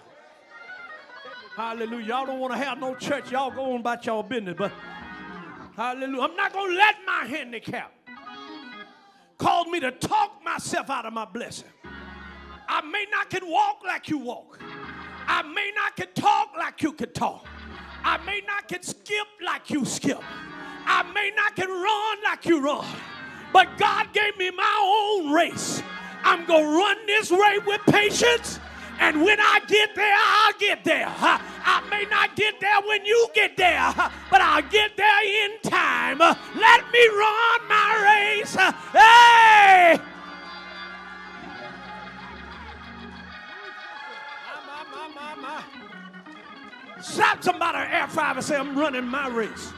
Hallelujah. 1.55 2.05
Y'all 2.05 2.25
don't 2.25 2.39
want 2.39 2.53
to 2.53 2.59
have 2.59 2.79
no 2.79 2.95
church. 2.95 3.31
Y'all 3.31 3.51
go 3.51 3.73
on 3.73 3.79
about 3.79 4.05
y'all 4.05 4.23
business, 4.23 4.55
but 4.57 4.71
hallelujah. 5.75 6.21
I'm 6.21 6.35
not 6.35 6.51
going 6.51 6.71
to 6.71 6.77
let 6.77 6.95
my 7.05 7.25
handicap 7.25 7.93
cause 9.37 9.67
me 9.67 9.79
to 9.79 9.91
talk 9.91 10.43
myself 10.43 10.89
out 10.89 11.05
of 11.05 11.13
my 11.13 11.25
blessing. 11.25 11.69
I 12.67 12.81
may 12.81 13.05
not 13.11 13.29
can 13.29 13.49
walk 13.49 13.81
like 13.85 14.09
you 14.09 14.17
walk. 14.17 14.59
I 15.27 15.41
may 15.43 15.71
not 15.75 15.95
can 15.95 16.07
talk 16.13 16.51
like 16.57 16.81
you 16.81 16.93
can 16.93 17.11
talk. 17.13 17.45
I 18.03 18.17
may 18.25 18.41
not 18.47 18.67
can 18.67 18.83
skip 18.83 19.27
like 19.43 19.69
you 19.69 19.85
skip. 19.85 20.21
I 20.85 21.03
may 21.13 21.31
not 21.35 21.55
can 21.55 21.69
run 21.69 22.17
like 22.23 22.45
you 22.45 22.63
run. 22.63 22.85
But 23.51 23.77
God 23.77 24.13
gave 24.13 24.37
me 24.37 24.51
my 24.51 25.23
own 25.23 25.31
race. 25.31 25.81
I'm 26.23 26.45
going 26.45 26.63
to 26.63 26.77
run 26.77 26.97
this 27.07 27.31
race 27.31 27.61
with 27.65 27.81
patience. 27.87 28.59
And 28.99 29.23
when 29.23 29.39
I 29.39 29.61
get 29.67 29.95
there, 29.95 30.15
I'll 30.17 30.53
get 30.59 30.83
there. 30.83 31.07
May 31.89 32.05
not 32.09 32.35
get 32.35 32.59
there 32.59 32.81
when 32.87 33.05
you 33.05 33.27
get 33.33 33.57
there, 33.57 33.93
but 34.29 34.41
I'll 34.41 34.61
get 34.61 34.95
there 34.97 35.45
in 35.45 35.59
time. 35.61 36.19
Let 36.19 36.91
me 36.91 37.07
run 37.07 37.67
my 37.67 38.39
race. 38.39 38.55
Hey! 38.93 39.99
Slap 47.01 47.43
somebody 47.43 47.77
an 47.77 47.91
air 47.91 48.07
five 48.07 48.37
and 48.37 48.45
say, 48.45 48.55
I'm 48.55 48.77
running 48.77 49.05
my 49.05 49.27
race. 49.27 49.71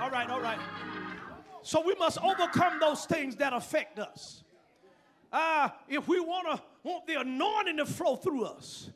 All 0.00 0.10
right, 0.10 0.28
all 0.30 0.40
right. 0.40 0.58
So 1.66 1.80
we 1.84 1.96
must 1.96 2.18
overcome 2.22 2.78
those 2.78 3.06
things 3.06 3.34
that 3.36 3.52
affect 3.52 3.98
us. 3.98 4.44
Uh, 5.32 5.68
if 5.88 6.06
we 6.06 6.20
want 6.20 6.46
to 6.46 6.62
want 6.84 7.08
the 7.08 7.14
anointing 7.14 7.78
to 7.78 7.86
flow 7.86 8.14
through 8.14 8.44
us, 8.44 8.90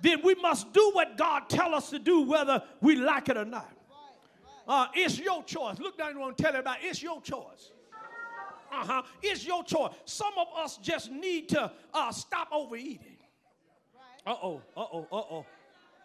then 0.00 0.20
we 0.22 0.36
must 0.36 0.72
do 0.72 0.92
what 0.92 1.16
God 1.16 1.48
tell 1.48 1.74
us 1.74 1.90
to 1.90 1.98
do, 1.98 2.22
whether 2.22 2.62
we 2.80 2.94
like 2.94 3.28
it 3.28 3.36
or 3.36 3.44
not. 3.44 3.72
Uh, 4.68 4.86
it's 4.94 5.18
your 5.18 5.42
choice. 5.42 5.80
Look 5.80 5.98
down, 5.98 6.14
to 6.14 6.32
tell 6.40 6.50
everybody, 6.50 6.86
it's 6.86 7.02
your 7.02 7.20
choice. 7.20 7.72
Uh 8.70 8.84
huh. 8.86 9.02
It's 9.20 9.44
your 9.44 9.64
choice. 9.64 9.90
Some 10.04 10.34
of 10.38 10.46
us 10.56 10.76
just 10.76 11.10
need 11.10 11.48
to 11.48 11.72
uh, 11.92 12.12
stop 12.12 12.46
overeating. 12.52 13.16
Uh 14.24 14.36
oh, 14.40 14.62
uh 14.76 14.84
oh, 14.92 15.06
uh 15.10 15.16
oh. 15.16 15.46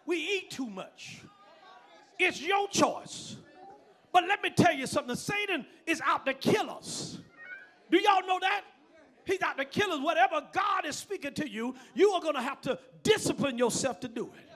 We 0.06 0.16
eat 0.16 0.50
too 0.50 0.66
much. 0.66 1.20
It's 2.18 2.42
your 2.42 2.66
choice. 2.66 3.36
But 4.14 4.28
let 4.28 4.42
me 4.44 4.50
tell 4.50 4.72
you 4.72 4.86
something 4.86 5.16
Satan 5.16 5.66
is 5.86 6.00
out 6.00 6.24
to 6.26 6.34
kill 6.34 6.70
us. 6.70 7.18
Do 7.90 7.98
y'all 7.98 8.24
know 8.26 8.38
that? 8.40 8.62
He's 9.26 9.42
out 9.42 9.58
to 9.58 9.64
kill 9.64 9.90
us. 9.90 10.00
Whatever 10.00 10.40
God 10.52 10.86
is 10.86 10.94
speaking 10.94 11.34
to 11.34 11.48
you, 11.48 11.74
you 11.94 12.10
are 12.10 12.20
going 12.20 12.36
to 12.36 12.40
have 12.40 12.60
to 12.62 12.78
discipline 13.02 13.58
yourself 13.58 13.98
to 14.00 14.08
do 14.08 14.30
it. 14.38 14.50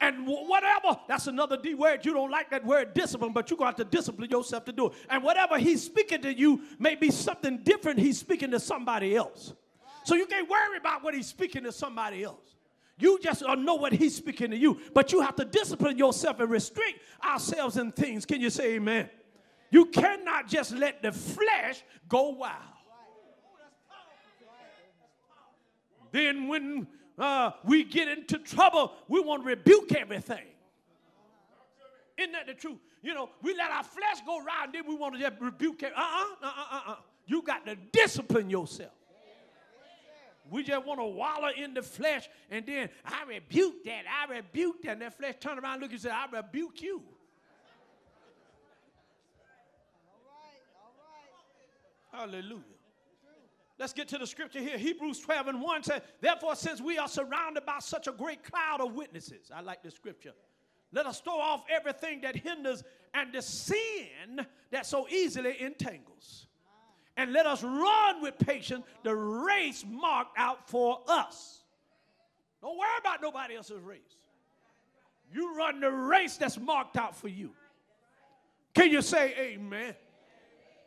And 0.00 0.26
whatever, 0.26 0.98
that's 1.06 1.26
another 1.26 1.58
D 1.58 1.74
word. 1.74 2.06
You 2.06 2.14
don't 2.14 2.30
like 2.30 2.50
that 2.50 2.64
word 2.64 2.94
discipline, 2.94 3.32
but 3.32 3.50
you're 3.50 3.58
going 3.58 3.74
to 3.74 3.82
have 3.82 3.90
to 3.90 3.96
discipline 3.96 4.30
yourself 4.30 4.64
to 4.64 4.72
do 4.72 4.86
it. 4.86 4.92
And 5.10 5.22
whatever 5.22 5.58
he's 5.58 5.84
speaking 5.84 6.22
to 6.22 6.32
you 6.32 6.62
may 6.78 6.94
be 6.94 7.10
something 7.10 7.58
different 7.64 7.98
he's 7.98 8.18
speaking 8.18 8.50
to 8.52 8.60
somebody 8.60 9.14
else. 9.14 9.52
So 10.04 10.14
you 10.14 10.24
can't 10.26 10.48
worry 10.48 10.78
about 10.78 11.02
what 11.04 11.14
he's 11.14 11.26
speaking 11.26 11.64
to 11.64 11.72
somebody 11.72 12.22
else. 12.22 12.53
You 12.98 13.18
just 13.20 13.40
don't 13.40 13.64
know 13.64 13.74
what 13.74 13.92
he's 13.92 14.14
speaking 14.14 14.50
to 14.50 14.56
you, 14.56 14.80
but 14.92 15.12
you 15.12 15.20
have 15.20 15.34
to 15.36 15.44
discipline 15.44 15.98
yourself 15.98 16.38
and 16.40 16.48
restrict 16.48 17.00
ourselves 17.24 17.76
in 17.76 17.90
things. 17.90 18.24
Can 18.24 18.40
you 18.40 18.50
say 18.50 18.74
amen? 18.74 19.10
You 19.70 19.86
cannot 19.86 20.46
just 20.46 20.72
let 20.72 21.02
the 21.02 21.10
flesh 21.10 21.82
go 22.08 22.30
wild. 22.30 22.54
Then 26.12 26.46
when 26.46 26.86
uh, 27.18 27.50
we 27.64 27.82
get 27.82 28.06
into 28.06 28.38
trouble, 28.38 28.92
we 29.08 29.20
want 29.20 29.42
to 29.42 29.48
rebuke 29.48 29.92
everything. 29.94 30.44
Isn't 32.16 32.32
that 32.32 32.46
the 32.46 32.54
truth? 32.54 32.78
You 33.02 33.14
know, 33.14 33.30
we 33.42 33.54
let 33.56 33.72
our 33.72 33.82
flesh 33.82 34.24
go 34.24 34.38
around, 34.38 34.72
then 34.72 34.84
we 34.86 34.94
want 34.94 35.14
to 35.14 35.20
just 35.20 35.40
rebuke 35.40 35.82
it. 35.82 35.92
Uh-uh, 35.96 36.46
uh-uh, 36.46 36.76
uh-uh. 36.76 36.96
You 37.26 37.42
got 37.42 37.66
to 37.66 37.74
discipline 37.74 38.48
yourself. 38.48 38.92
We 40.50 40.62
just 40.62 40.84
want 40.86 41.00
to 41.00 41.04
wallow 41.04 41.48
in 41.56 41.74
the 41.74 41.82
flesh, 41.82 42.28
and 42.50 42.66
then 42.66 42.90
I 43.04 43.24
rebuke 43.26 43.84
that. 43.84 44.04
I 44.06 44.30
rebuke 44.30 44.82
that. 44.82 44.92
And 44.92 45.02
that 45.02 45.16
flesh 45.16 45.36
turn 45.40 45.58
around, 45.58 45.80
look 45.80 45.92
and 45.92 46.00
say, 46.00 46.10
I 46.10 46.26
rebuke 46.30 46.82
you. 46.82 47.02
Hallelujah. 52.12 52.62
Let's 53.78 53.92
get 53.92 54.06
to 54.08 54.18
the 54.18 54.26
scripture 54.26 54.60
here. 54.60 54.78
Hebrews 54.78 55.18
12 55.20 55.48
and 55.48 55.60
1 55.60 55.82
says, 55.82 56.00
Therefore, 56.20 56.54
since 56.54 56.80
we 56.80 56.96
are 56.96 57.08
surrounded 57.08 57.66
by 57.66 57.78
such 57.80 58.06
a 58.06 58.12
great 58.12 58.44
cloud 58.44 58.80
of 58.80 58.94
witnesses, 58.94 59.50
I 59.52 59.62
like 59.62 59.82
this 59.82 59.94
scripture. 59.94 60.32
Let 60.92 61.06
us 61.06 61.20
throw 61.20 61.40
off 61.40 61.64
everything 61.68 62.20
that 62.20 62.36
hinders 62.36 62.84
and 63.14 63.32
the 63.32 63.42
sin 63.42 64.46
that 64.70 64.86
so 64.86 65.08
easily 65.08 65.60
entangles. 65.60 66.46
And 67.16 67.32
let 67.32 67.46
us 67.46 67.62
run 67.62 68.22
with 68.22 68.38
patience 68.38 68.84
the 69.02 69.14
race 69.14 69.84
marked 69.88 70.36
out 70.36 70.68
for 70.68 71.00
us. 71.08 71.62
Don't 72.60 72.76
worry 72.76 72.88
about 72.98 73.22
nobody 73.22 73.56
else's 73.56 73.80
race. 73.80 74.16
You 75.32 75.56
run 75.56 75.80
the 75.80 75.90
race 75.90 76.36
that's 76.36 76.58
marked 76.58 76.96
out 76.96 77.16
for 77.16 77.28
you. 77.28 77.50
Can 78.74 78.90
you 78.90 79.02
say 79.02 79.34
amen? 79.38 79.94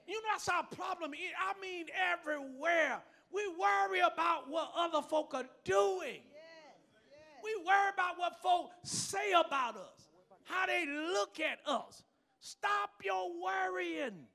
You 0.08 0.16
know, 0.16 0.20
that's 0.32 0.48
our 0.50 0.64
problem. 0.64 1.12
I 1.14 1.62
mean, 1.62 1.86
everywhere. 2.12 3.02
We 3.32 3.48
worry 3.60 4.00
about 4.00 4.50
what 4.50 4.72
other 4.78 5.02
folk 5.02 5.34
are 5.34 5.46
doing. 5.64 6.22
We 7.44 7.56
worry 7.66 7.90
about 7.94 8.18
what 8.18 8.42
folk 8.42 8.72
say 8.84 9.32
about 9.32 9.76
us, 9.76 10.10
how 10.46 10.66
they 10.66 10.86
look 10.86 11.40
at 11.40 11.60
us. 11.66 12.04
Stop 12.40 12.90
your 13.04 13.32
worrying. 13.42 14.26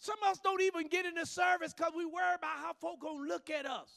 Some 0.00 0.16
of 0.24 0.32
us 0.32 0.38
don't 0.42 0.62
even 0.62 0.88
get 0.88 1.04
in 1.04 1.14
the 1.14 1.26
service 1.26 1.74
because 1.74 1.92
we 1.94 2.06
worry 2.06 2.34
about 2.34 2.56
how 2.56 2.72
folk 2.80 3.00
gonna 3.00 3.28
look 3.28 3.50
at 3.50 3.66
us. 3.66 3.90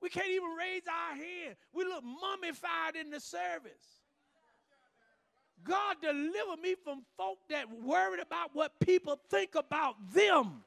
We 0.00 0.08
can't 0.08 0.30
even 0.30 0.48
raise 0.58 0.82
our 0.88 1.14
hand. 1.14 1.56
We 1.74 1.84
look 1.84 2.02
mummified 2.02 2.96
in 2.96 3.10
the 3.10 3.20
service. 3.20 4.00
God 5.62 5.96
deliver 6.02 6.60
me 6.62 6.76
from 6.82 7.02
folk 7.16 7.38
that 7.50 7.66
worried 7.70 8.20
about 8.20 8.50
what 8.54 8.72
people 8.80 9.20
think 9.30 9.54
about 9.54 9.96
them. 10.12 10.64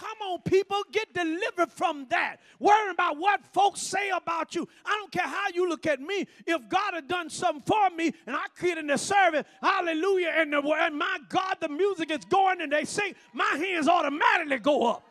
Come 0.00 0.30
on, 0.30 0.40
people, 0.40 0.78
get 0.92 1.12
delivered 1.12 1.70
from 1.70 2.06
that. 2.08 2.36
Worrying 2.58 2.90
about 2.90 3.18
what 3.18 3.44
folks 3.52 3.82
say 3.82 4.08
about 4.08 4.54
you. 4.54 4.66
I 4.86 4.96
don't 4.98 5.12
care 5.12 5.26
how 5.26 5.48
you 5.52 5.68
look 5.68 5.86
at 5.86 6.00
me. 6.00 6.26
If 6.46 6.70
God 6.70 6.94
had 6.94 7.06
done 7.06 7.28
something 7.28 7.62
for 7.66 7.94
me 7.94 8.14
and 8.26 8.34
I 8.34 8.46
get 8.58 8.78
in 8.78 8.86
the 8.86 8.96
service, 8.96 9.44
hallelujah, 9.60 10.32
and, 10.34 10.54
the, 10.54 10.62
and 10.62 10.96
my 10.96 11.18
God, 11.28 11.56
the 11.60 11.68
music 11.68 12.10
is 12.10 12.24
going 12.30 12.62
and 12.62 12.72
they 12.72 12.86
sing, 12.86 13.14
my 13.34 13.44
hands 13.44 13.88
automatically 13.88 14.58
go 14.58 14.86
up. 14.86 15.04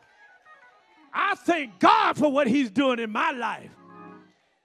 I 1.14 1.36
thank 1.36 1.78
God 1.78 2.16
for 2.16 2.32
what 2.32 2.48
He's 2.48 2.70
doing 2.70 2.98
in 2.98 3.12
my 3.12 3.30
life. 3.30 3.70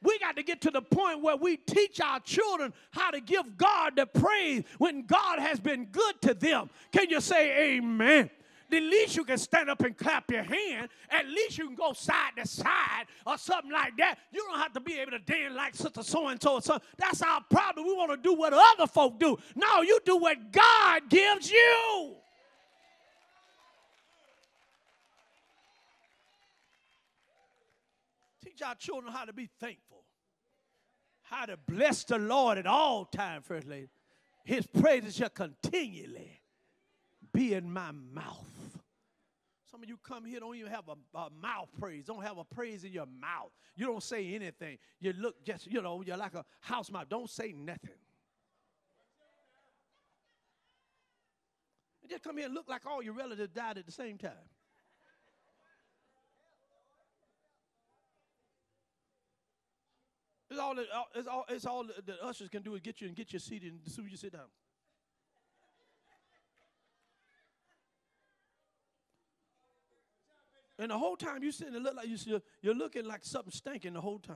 We 0.01 0.17
got 0.17 0.37
to 0.37 0.43
get 0.43 0.61
to 0.61 0.71
the 0.71 0.81
point 0.81 1.21
where 1.21 1.35
we 1.35 1.57
teach 1.57 2.01
our 2.01 2.19
children 2.19 2.73
how 2.89 3.11
to 3.11 3.21
give 3.21 3.57
God 3.57 3.95
the 3.95 4.07
praise 4.07 4.63
when 4.79 5.05
God 5.05 5.37
has 5.37 5.59
been 5.59 5.85
good 5.85 6.19
to 6.21 6.33
them. 6.33 6.71
Can 6.91 7.11
you 7.11 7.21
say 7.21 7.75
amen? 7.75 8.31
At 8.71 8.81
least 8.81 9.15
you 9.15 9.23
can 9.23 9.37
stand 9.37 9.69
up 9.69 9.81
and 9.81 9.95
clap 9.97 10.29
your 10.31 10.43
hand. 10.43 10.89
At 11.09 11.27
least 11.27 11.57
you 11.57 11.67
can 11.67 11.75
go 11.75 11.93
side 11.93 12.31
to 12.37 12.47
side 12.47 13.05
or 13.25 13.37
something 13.37 13.71
like 13.71 13.95
that. 13.97 14.17
You 14.31 14.45
don't 14.49 14.59
have 14.59 14.73
to 14.73 14.79
be 14.79 14.99
able 14.99 15.11
to 15.11 15.19
dance 15.19 15.53
like 15.55 15.75
sister 15.75 16.03
so 16.03 16.27
and 16.27 16.41
so 16.41 16.55
or 16.55 16.61
something. 16.61 16.87
That's 16.97 17.21
our 17.21 17.41
problem. 17.49 17.85
We 17.85 17.93
want 17.93 18.11
to 18.11 18.17
do 18.17 18.33
what 18.33 18.53
other 18.53 18.87
folk 18.87 19.19
do. 19.19 19.37
No, 19.55 19.81
you 19.81 19.99
do 20.05 20.17
what 20.17 20.51
God 20.51 21.09
gives 21.09 21.51
you. 21.51 22.15
Teach 28.43 28.61
our 28.61 28.75
children 28.75 29.13
how 29.13 29.25
to 29.25 29.33
be 29.33 29.49
thankful 29.59 29.95
how 31.25 31.45
to 31.45 31.57
bless 31.57 32.03
the 32.03 32.17
Lord 32.17 32.57
at 32.57 32.67
all 32.67 33.05
times, 33.05 33.45
First 33.45 33.67
Lady. 33.67 33.89
His 34.45 34.65
praises 34.67 35.15
shall 35.15 35.29
continually 35.29 36.41
be 37.33 37.53
in 37.53 37.71
my 37.71 37.91
mouth. 37.91 38.54
Some 39.75 39.83
of 39.83 39.89
you 39.89 39.97
come 40.07 40.23
here 40.23 40.39
don't 40.39 40.55
even 40.55 40.71
have 40.71 40.85
a, 40.87 41.17
a, 41.17 41.29
mouth 41.41 41.67
praise, 41.77 42.05
don't 42.05 42.23
have 42.23 42.37
a 42.37 42.45
praise 42.45 42.85
in 42.85 42.93
your 42.93 43.07
mouth. 43.07 43.51
You 43.75 43.87
don't 43.87 44.01
say 44.01 44.33
anything. 44.33 44.77
You 45.01 45.11
look 45.19 45.43
just, 45.43 45.67
you 45.67 45.81
know, 45.81 46.01
you're 46.01 46.15
like 46.15 46.33
a 46.33 46.45
house 46.61 46.89
mouse. 46.89 47.07
Don't 47.09 47.29
say 47.29 47.51
nothing. 47.51 47.89
And 52.01 52.09
just 52.09 52.23
come 52.23 52.37
here 52.37 52.45
and 52.45 52.55
look 52.55 52.69
like 52.69 52.85
all 52.85 53.03
your 53.03 53.15
relatives 53.15 53.49
died 53.53 53.77
at 53.77 53.85
the 53.85 53.91
same 53.91 54.17
time. 54.17 54.31
It's 60.49 60.57
all, 60.57 60.75
it's 61.13 61.27
all, 61.27 61.45
it's 61.49 61.65
all 61.65 61.83
the 61.83 62.25
ushers 62.25 62.47
can 62.47 62.61
do 62.61 62.75
is 62.75 62.79
get 62.79 63.01
you 63.01 63.07
and 63.07 63.15
get 63.17 63.33
you 63.33 63.39
seated 63.39 63.73
and 63.73 63.81
as 63.85 63.93
soon 63.93 64.05
as 64.05 64.11
you 64.11 64.17
sit 64.17 64.31
down. 64.31 64.47
And 70.77 70.91
the 70.91 70.97
whole 70.97 71.15
time 71.15 71.41
you 71.43 71.51
sitting 71.51 71.73
there 71.73 71.81
look 71.81 71.95
like 71.95 72.07
you, 72.07 72.41
you're 72.61 72.73
looking 72.73 73.05
like 73.05 73.23
something 73.23 73.51
stinking 73.51 73.93
the 73.93 74.01
whole 74.01 74.19
time. 74.19 74.35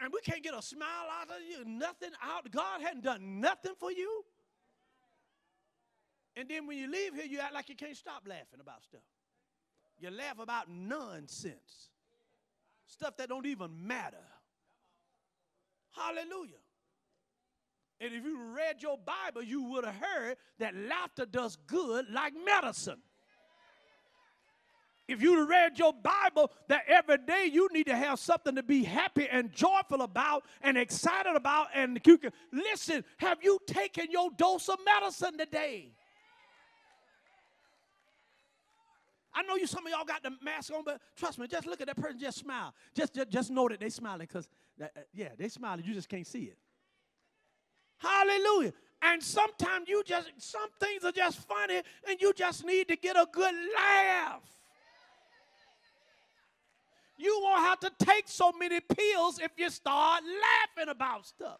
And 0.00 0.12
we 0.12 0.20
can't 0.20 0.42
get 0.42 0.54
a 0.54 0.60
smile 0.60 1.06
out 1.20 1.28
of 1.28 1.42
you, 1.48 1.64
nothing 1.64 2.10
out. 2.22 2.50
God 2.50 2.82
hadn't 2.82 3.04
done 3.04 3.40
nothing 3.40 3.72
for 3.80 3.90
you. 3.90 4.24
And 6.36 6.48
then 6.48 6.66
when 6.66 6.76
you 6.78 6.90
leave 6.90 7.14
here, 7.14 7.24
you 7.24 7.38
act 7.40 7.54
like 7.54 7.68
you 7.68 7.76
can't 7.76 7.96
stop 7.96 8.22
laughing 8.26 8.60
about 8.60 8.82
stuff. 8.82 9.00
You 9.98 10.10
laugh 10.10 10.38
about 10.38 10.68
nonsense, 10.68 11.88
stuff 12.86 13.16
that 13.16 13.28
don't 13.28 13.46
even 13.46 13.86
matter. 13.86 14.16
Hallelujah. 15.92 16.63
And 18.00 18.12
if 18.12 18.24
you 18.24 18.38
read 18.54 18.82
your 18.82 18.98
Bible, 18.98 19.42
you 19.42 19.62
would 19.70 19.84
have 19.84 19.94
heard 19.94 20.36
that 20.58 20.74
laughter 20.74 21.26
does 21.26 21.56
good 21.66 22.06
like 22.12 22.32
medicine. 22.44 23.00
If 25.06 25.20
you 25.20 25.46
read 25.46 25.78
your 25.78 25.92
Bible, 25.92 26.50
that 26.68 26.84
every 26.88 27.18
day 27.18 27.48
you 27.52 27.68
need 27.72 27.86
to 27.86 27.96
have 27.96 28.18
something 28.18 28.54
to 28.54 28.62
be 28.62 28.84
happy 28.84 29.28
and 29.28 29.52
joyful 29.52 30.00
about 30.00 30.44
and 30.62 30.78
excited 30.78 31.36
about. 31.36 31.68
And 31.74 32.00
you 32.06 32.16
can 32.16 32.32
listen, 32.52 33.04
have 33.18 33.38
you 33.42 33.58
taken 33.66 34.06
your 34.10 34.30
dose 34.36 34.68
of 34.68 34.78
medicine 34.84 35.36
today? 35.36 35.92
I 39.34 39.42
know 39.42 39.56
you 39.56 39.66
some 39.66 39.84
of 39.84 39.92
y'all 39.92 40.04
got 40.04 40.22
the 40.22 40.30
mask 40.42 40.72
on, 40.72 40.84
but 40.84 41.00
trust 41.16 41.38
me, 41.38 41.48
just 41.48 41.66
look 41.66 41.80
at 41.80 41.88
that 41.88 41.96
person, 41.96 42.18
just 42.18 42.38
smile. 42.38 42.72
Just 42.94 43.14
just, 43.14 43.28
just 43.28 43.50
know 43.50 43.68
that 43.68 43.80
they 43.80 43.90
smiling 43.90 44.26
because 44.26 44.48
uh, 44.82 44.86
yeah, 45.12 45.30
they 45.36 45.48
smiling, 45.48 45.84
you 45.84 45.92
just 45.92 46.08
can't 46.08 46.26
see 46.26 46.44
it. 46.44 46.56
Hallelujah. 48.04 48.72
And 49.02 49.22
sometimes 49.22 49.88
you 49.88 50.02
just 50.04 50.30
some 50.38 50.68
things 50.80 51.04
are 51.04 51.12
just 51.12 51.38
funny 51.38 51.82
and 52.08 52.20
you 52.20 52.32
just 52.32 52.64
need 52.64 52.88
to 52.88 52.96
get 52.96 53.16
a 53.16 53.26
good 53.32 53.54
laugh. 53.74 54.42
You 57.16 57.40
won't 57.42 57.60
have 57.60 57.80
to 57.80 58.04
take 58.04 58.24
so 58.26 58.52
many 58.52 58.80
pills 58.80 59.38
if 59.38 59.52
you 59.56 59.70
start 59.70 60.22
laughing 60.24 60.90
about 60.90 61.26
stuff. 61.26 61.58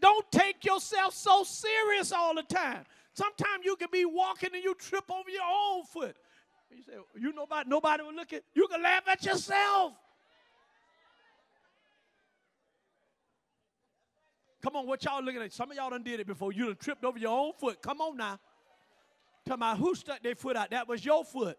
Don't 0.00 0.30
take 0.30 0.64
yourself 0.64 1.14
so 1.14 1.42
serious 1.42 2.12
all 2.12 2.34
the 2.34 2.42
time. 2.42 2.84
Sometimes 3.14 3.64
you 3.64 3.76
can 3.76 3.88
be 3.90 4.04
walking 4.04 4.50
and 4.54 4.62
you 4.62 4.74
trip 4.74 5.04
over 5.10 5.30
your 5.30 5.42
own 5.42 5.84
foot. 5.84 6.16
You 6.70 6.82
say, 6.82 6.92
you 7.18 7.32
nobody, 7.32 7.68
nobody 7.68 8.02
will 8.02 8.14
look 8.14 8.32
at 8.32 8.42
you 8.54 8.68
can 8.68 8.82
laugh 8.82 9.08
at 9.08 9.24
yourself. 9.24 9.92
Come 14.66 14.74
on, 14.74 14.86
what 14.88 15.04
y'all 15.04 15.22
looking 15.22 15.40
at? 15.40 15.52
Some 15.52 15.70
of 15.70 15.76
y'all 15.76 15.90
done 15.90 16.02
did 16.02 16.18
it 16.18 16.26
before. 16.26 16.50
You 16.52 16.66
done 16.66 16.74
tripped 16.74 17.04
over 17.04 17.16
your 17.16 17.30
own 17.30 17.52
foot. 17.52 17.80
Come 17.80 18.00
on 18.00 18.16
now. 18.16 18.40
Tell 19.44 19.54
about 19.54 19.78
who 19.78 19.94
stuck 19.94 20.20
their 20.24 20.34
foot 20.34 20.56
out. 20.56 20.70
That 20.70 20.88
was 20.88 21.04
your 21.04 21.24
foot. 21.24 21.56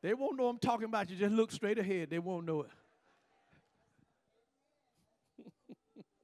They 0.00 0.14
won't 0.14 0.38
know 0.38 0.48
I'm 0.48 0.56
talking 0.58 0.86
about 0.86 1.10
you. 1.10 1.16
Just 1.16 1.34
look 1.34 1.52
straight 1.52 1.78
ahead. 1.78 2.08
They 2.08 2.18
won't 2.18 2.46
know 2.46 2.62
it. 2.62 2.70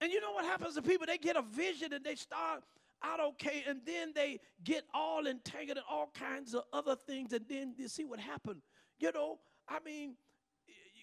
and 0.00 0.10
you 0.10 0.22
know 0.22 0.32
what 0.32 0.46
happens 0.46 0.76
to 0.76 0.82
people? 0.82 1.06
They 1.06 1.18
get 1.18 1.36
a 1.36 1.42
vision 1.42 1.92
and 1.92 2.02
they 2.02 2.14
start 2.14 2.62
out 3.02 3.20
okay, 3.20 3.64
and 3.68 3.80
then 3.84 4.12
they 4.14 4.40
get 4.64 4.84
all 4.94 5.26
entangled 5.26 5.78
in 5.78 5.84
all 5.90 6.10
kinds 6.14 6.54
of 6.54 6.62
other 6.72 6.96
things, 6.96 7.32
and 7.32 7.44
then 7.48 7.74
you 7.76 7.88
see 7.88 8.04
what 8.04 8.20
happened. 8.20 8.62
You 8.98 9.12
know, 9.12 9.38
I 9.68 9.78
mean, 9.84 10.16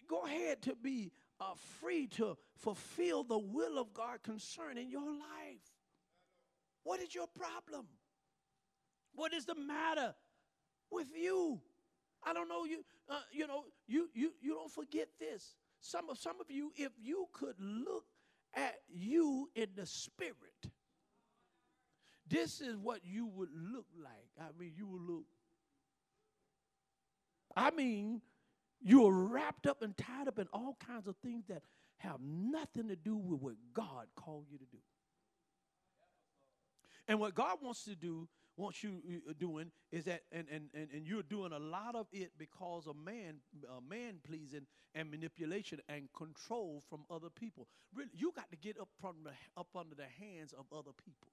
go 0.08 0.26
ahead 0.26 0.62
to 0.64 0.76
be 0.76 1.12
uh, 1.40 1.54
free 1.80 2.08
to 2.08 2.38
fulfill 2.56 3.24
the 3.24 3.38
will 3.38 3.78
of 3.80 3.94
God 3.94 4.24
concerning 4.24 4.90
your 4.90 5.10
life. 5.12 5.62
What 6.84 7.00
is 7.00 7.14
your 7.14 7.28
problem? 7.28 7.88
What 9.16 9.34
is 9.34 9.46
the 9.46 9.56
matter 9.56 10.14
with 10.92 11.08
you? 11.16 11.62
I 12.26 12.34
don't 12.34 12.50
know 12.50 12.66
you. 12.66 12.84
Uh, 13.10 13.20
you 13.32 13.48
know 13.48 13.66
you 13.88 14.10
you 14.14 14.32
you 14.42 14.54
don't 14.54 14.72
forget 14.72 15.10
this. 15.20 15.56
Some 15.82 16.10
of 16.10 16.18
some 16.18 16.40
of 16.40 16.50
you, 16.50 16.72
if 16.76 16.92
you 17.02 17.28
could 17.34 17.56
look 17.60 18.06
at 18.56 18.76
you 18.90 19.50
in 19.56 19.68
the 19.76 19.86
spirit, 19.86 20.72
this 22.34 22.62
is 22.62 22.76
what 22.76 23.02
you 23.04 23.28
would 23.28 23.50
look 23.54 23.86
like. 24.02 24.30
I 24.40 24.50
mean, 24.60 24.74
you 24.76 24.88
would 24.88 25.02
look. 25.02 25.26
I 27.56 27.70
mean, 27.70 28.22
you're 28.82 29.14
wrapped 29.14 29.68
up 29.68 29.84
and 29.84 29.96
tied 29.96 30.28
up 30.28 30.40
in 30.40 30.48
all 30.52 30.76
kinds 30.86 31.08
of 31.08 31.16
things 31.18 31.46
that 31.48 31.62
have 31.98 32.20
nothing 32.20 32.88
to 32.88 32.96
do 32.96 33.16
with 33.16 33.40
what 33.40 33.54
God 33.74 34.08
called 34.16 34.46
you 34.52 34.58
to 34.58 34.66
do. 34.66 34.80
And 37.08 37.20
what 37.20 37.36
God 37.36 37.58
wants 37.62 37.84
to 37.84 37.96
do 37.96 38.28
wants 38.58 38.84
you 38.84 39.02
uh, 39.30 39.34
doing 39.38 39.72
is 39.92 40.06
that, 40.06 40.22
and, 40.32 40.48
and, 40.52 40.70
and, 40.74 40.88
and 40.92 41.06
you're 41.06 41.24
doing 41.24 41.52
a 41.52 41.60
lot 41.60 41.96
of 41.96 42.08
it 42.12 42.32
because 42.38 42.88
of 42.88 42.96
man, 42.96 43.36
uh, 43.68 43.80
man 43.88 44.16
pleasing 44.28 44.66
and 44.96 45.12
manipulation 45.12 45.80
and 45.88 46.08
control 46.14 46.82
from 46.90 47.02
other 47.12 47.30
people. 47.30 47.68
Really, 47.94 48.12
you 48.16 48.32
got 48.36 48.50
to 48.52 48.58
get 48.58 48.80
up 48.80 48.90
from 49.00 49.18
the, 49.24 49.32
up 49.56 49.68
under 49.76 49.96
the 49.96 50.08
hands 50.20 50.54
of 50.54 50.66
other 50.76 50.92
people. 51.06 51.28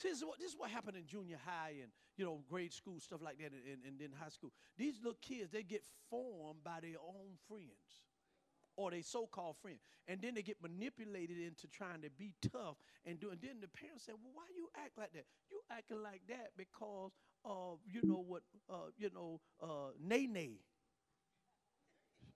See, 0.00 0.08
this 0.08 0.18
is, 0.18 0.24
what, 0.24 0.38
this 0.38 0.50
is 0.52 0.56
what 0.56 0.70
happened 0.70 0.96
in 0.96 1.04
junior 1.04 1.38
high 1.44 1.74
and 1.82 1.92
you 2.16 2.24
know 2.24 2.40
grade 2.48 2.72
school 2.72 2.98
stuff 3.00 3.20
like 3.22 3.36
that, 3.38 3.52
and, 3.52 3.84
and, 3.86 3.98
then 3.98 4.10
high 4.18 4.30
school. 4.30 4.50
These 4.78 4.96
little 5.02 5.18
kids 5.20 5.50
they 5.50 5.62
get 5.62 5.84
formed 6.08 6.64
by 6.64 6.80
their 6.80 6.96
own 7.06 7.36
friends 7.48 8.00
or 8.76 8.90
they 8.90 9.02
so-called 9.02 9.56
friend. 9.60 9.76
And 10.08 10.22
then 10.22 10.34
they 10.34 10.42
get 10.42 10.56
manipulated 10.62 11.36
into 11.38 11.68
trying 11.68 12.00
to 12.00 12.08
be 12.10 12.32
tough 12.50 12.76
and 13.04 13.20
do. 13.20 13.28
And 13.28 13.40
then 13.42 13.60
the 13.60 13.68
parents 13.68 14.04
say, 14.04 14.12
"Well, 14.12 14.32
why 14.32 14.44
you 14.56 14.70
act 14.82 14.96
like 14.96 15.12
that? 15.12 15.26
You 15.50 15.60
acting 15.70 16.02
like 16.02 16.22
that 16.28 16.52
because 16.56 17.12
of 17.44 17.78
you 17.86 18.00
know 18.02 18.24
what? 18.26 18.42
Uh, 18.70 18.88
you 18.96 19.10
know, 19.12 19.40
uh, 19.62 19.92
Nene. 20.00 20.56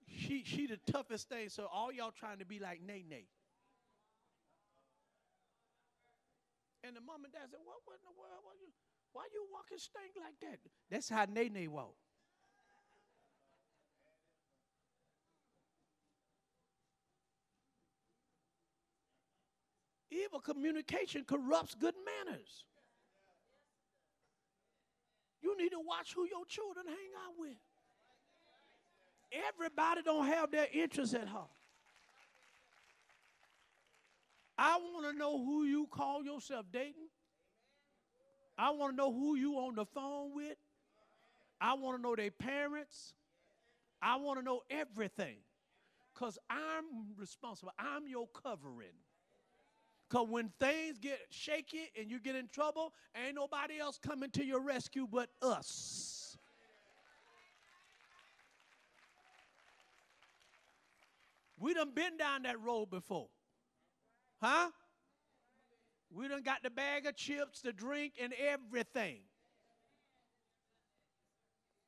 She 0.07 0.45
she 0.45 0.67
the 0.67 0.79
toughest 0.93 1.31
thing. 1.31 1.49
So 1.49 1.67
all 1.73 1.91
y'all 1.91 2.13
trying 2.13 2.41
to 2.41 2.45
be 2.45 2.59
like 2.59 2.83
Nene. 2.83 3.25
And 6.87 6.95
the 6.95 7.01
mom 7.01 7.25
and 7.25 7.33
dad 7.33 7.49
said, 7.51 7.61
"What, 7.65 7.81
what 7.85 7.97
in 7.97 8.05
the 8.05 8.13
world? 8.13 8.45
Why 8.45 8.53
you, 8.61 8.69
why 9.13 9.25
you 9.33 9.47
walking 9.51 9.79
stink 9.79 10.13
like 10.21 10.39
that?" 10.41 10.61
That's 10.91 11.09
how 11.09 11.25
Nene 11.25 11.71
walk. 11.73 11.97
Evil 20.11 20.41
communication 20.41 21.25
corrupts 21.25 21.75
good 21.75 21.95
manners. 22.05 22.65
You 25.43 25.57
need 25.57 25.71
to 25.71 25.81
watch 25.81 26.15
who 26.15 26.27
your 26.27 26.47
children 26.47 26.87
hang 26.87 27.13
out 27.27 27.35
with. 27.37 27.57
Everybody 29.49 30.03
don't 30.03 30.27
have 30.27 30.51
their 30.51 30.69
interests 30.73 31.15
at 31.15 31.27
heart. 31.27 31.51
I 34.57 34.79
want 34.79 35.11
to 35.11 35.19
know 35.19 35.39
who 35.39 35.65
you 35.65 35.87
call 35.91 36.25
yourself 36.25 36.67
dating. 36.73 37.09
I 38.57 38.71
want 38.71 38.93
to 38.93 38.97
know 38.97 39.13
who 39.13 39.37
you 39.37 39.55
on 39.55 39.75
the 39.75 39.85
phone 39.85 40.35
with. 40.35 40.57
I 41.61 41.75
want 41.75 41.99
to 41.99 42.03
know 42.03 42.15
their 42.15 42.31
parents. 42.31 43.15
I 44.01 44.17
want 44.17 44.39
to 44.39 44.45
know 44.45 44.61
everything. 44.71 45.37
Because 46.15 46.39
I'm 46.49 46.85
responsible. 47.19 47.73
I'm 47.79 48.07
your 48.07 48.29
covering. 48.29 48.95
Because 50.09 50.29
when 50.29 50.53
things 50.61 50.99
get 50.99 51.19
shaky 51.31 51.91
and 51.99 52.09
you 52.09 52.21
get 52.21 52.37
in 52.37 52.49
trouble, 52.49 52.93
ain't 53.17 53.35
nobody 53.35 53.81
else 53.81 53.99
coming 53.99 54.31
to 54.33 54.45
your 54.45 54.61
rescue 54.61 55.09
but 55.11 55.31
us. 55.43 56.37
We 61.59 61.75
done 61.75 61.93
been 61.95 62.17
down 62.17 62.43
that 62.43 62.61
road 62.61 62.91
before. 62.91 63.29
Huh? 64.45 64.69
We 66.11 66.29
done 66.29 66.43
got 66.43 66.63
the 66.63 66.69
bag 66.69 67.07
of 67.07 67.17
chips, 67.17 67.63
the 67.63 67.73
drink, 67.73 68.13
and 68.23 68.35
everything. 68.35 69.21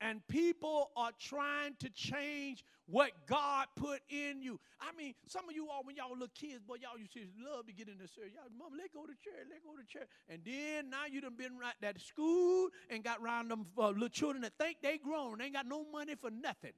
And 0.01 0.27
people 0.27 0.91
are 0.97 1.11
trying 1.21 1.77
to 1.81 1.91
change 1.91 2.65
what 2.87 3.11
God 3.27 3.67
put 3.77 4.01
in 4.09 4.41
you. 4.41 4.59
I 4.81 4.97
mean, 4.97 5.15
some 5.27 5.47
of 5.47 5.55
you 5.55 5.69
all, 5.69 5.83
when 5.85 5.97
y'all 5.97 6.09
were 6.09 6.15
little 6.15 6.29
kids, 6.35 6.63
boy, 6.67 6.77
y'all 6.81 6.99
used 6.99 7.13
to 7.13 7.21
love 7.45 7.67
to 7.67 7.75
get 7.75 7.89
in 7.89 7.99
the 7.99 8.05
church. 8.05 8.33
Y'all, 8.35 8.45
mom, 8.59 8.73
let 8.79 8.91
go 8.95 9.03
to 9.03 9.13
church, 9.13 9.47
let 9.51 9.63
go 9.63 9.77
to 9.77 9.87
church. 9.87 10.09
And 10.31 10.41
then 10.43 10.89
now 10.89 11.05
you 11.11 11.21
done 11.21 11.37
been 11.37 11.59
right 11.59 11.75
at 11.83 12.01
school 12.01 12.69
and 12.89 13.05
got 13.05 13.21
around 13.23 13.51
them 13.51 13.67
uh, 13.77 13.89
little 13.91 14.09
children 14.09 14.41
that 14.43 14.53
think 14.59 14.79
they 14.83 14.97
grown. 14.97 15.39
They 15.39 15.45
ain't 15.45 15.55
got 15.55 15.67
no 15.67 15.85
money 15.93 16.15
for 16.15 16.31
nothing. 16.31 16.73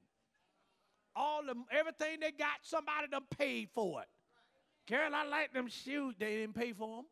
All 1.15 1.45
them, 1.45 1.63
everything 1.71 2.19
they 2.19 2.31
got, 2.31 2.59
somebody 2.63 3.07
done 3.09 3.27
paid 3.37 3.69
for 3.73 4.01
it. 4.01 4.07
Carol, 4.89 5.13
I 5.13 5.23
like 5.27 5.53
them 5.53 5.67
shoes. 5.67 6.15
They 6.17 6.37
didn't 6.37 6.55
pay 6.55 6.73
for 6.73 6.97
them. 6.97 7.05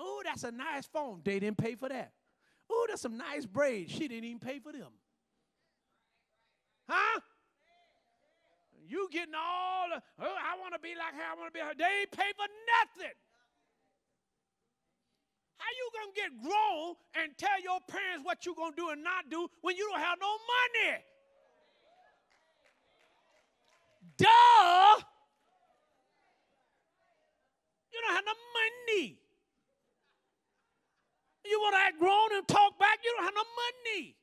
Oh, 0.00 0.20
that's 0.24 0.42
a 0.42 0.50
nice 0.50 0.84
phone. 0.86 1.20
They 1.24 1.38
didn't 1.38 1.56
pay 1.56 1.76
for 1.76 1.88
that. 1.88 2.10
Oh, 2.68 2.86
that's 2.88 3.02
some 3.02 3.16
nice 3.16 3.46
braids. 3.46 3.92
She 3.92 4.08
didn't 4.08 4.24
even 4.24 4.40
pay 4.40 4.58
for 4.58 4.72
them. 4.72 4.90
Huh? 6.88 7.20
You 8.88 9.08
getting 9.12 9.34
all, 9.34 9.86
oh, 9.94 10.36
I 10.42 10.58
want 10.58 10.74
to 10.74 10.80
be 10.80 10.94
like 10.98 11.14
her, 11.14 11.22
I 11.22 11.36
want 11.38 11.54
to 11.54 11.56
be 11.56 11.60
her. 11.60 11.72
They 11.78 12.00
ain't 12.00 12.10
pay 12.10 12.32
for 12.34 12.46
nothing. 12.82 13.14
How 15.58 15.70
you 15.76 15.90
gonna 15.94 16.12
get 16.16 16.42
grown 16.42 16.94
and 17.14 17.36
tell 17.38 17.62
your 17.62 17.78
parents 17.86 18.24
what 18.24 18.44
you're 18.44 18.56
gonna 18.56 18.74
do 18.74 18.90
and 18.90 19.04
not 19.04 19.30
do 19.30 19.46
when 19.60 19.76
you 19.76 19.88
don't 19.90 20.00
have 20.00 20.18
no 20.20 20.34
money? 20.82 20.98
Duh! 24.16 25.04
You 27.98 28.06
don't 28.06 28.14
have 28.14 28.24
no 28.26 28.32
money. 28.94 29.18
You 31.44 31.58
want 31.60 31.74
to 31.74 31.80
act 31.80 31.98
grown 31.98 32.36
and 32.36 32.46
talk 32.46 32.78
back? 32.78 32.98
You 33.02 33.12
don't 33.16 33.24
have 33.24 33.34
no 33.34 33.42
money. 33.42 34.14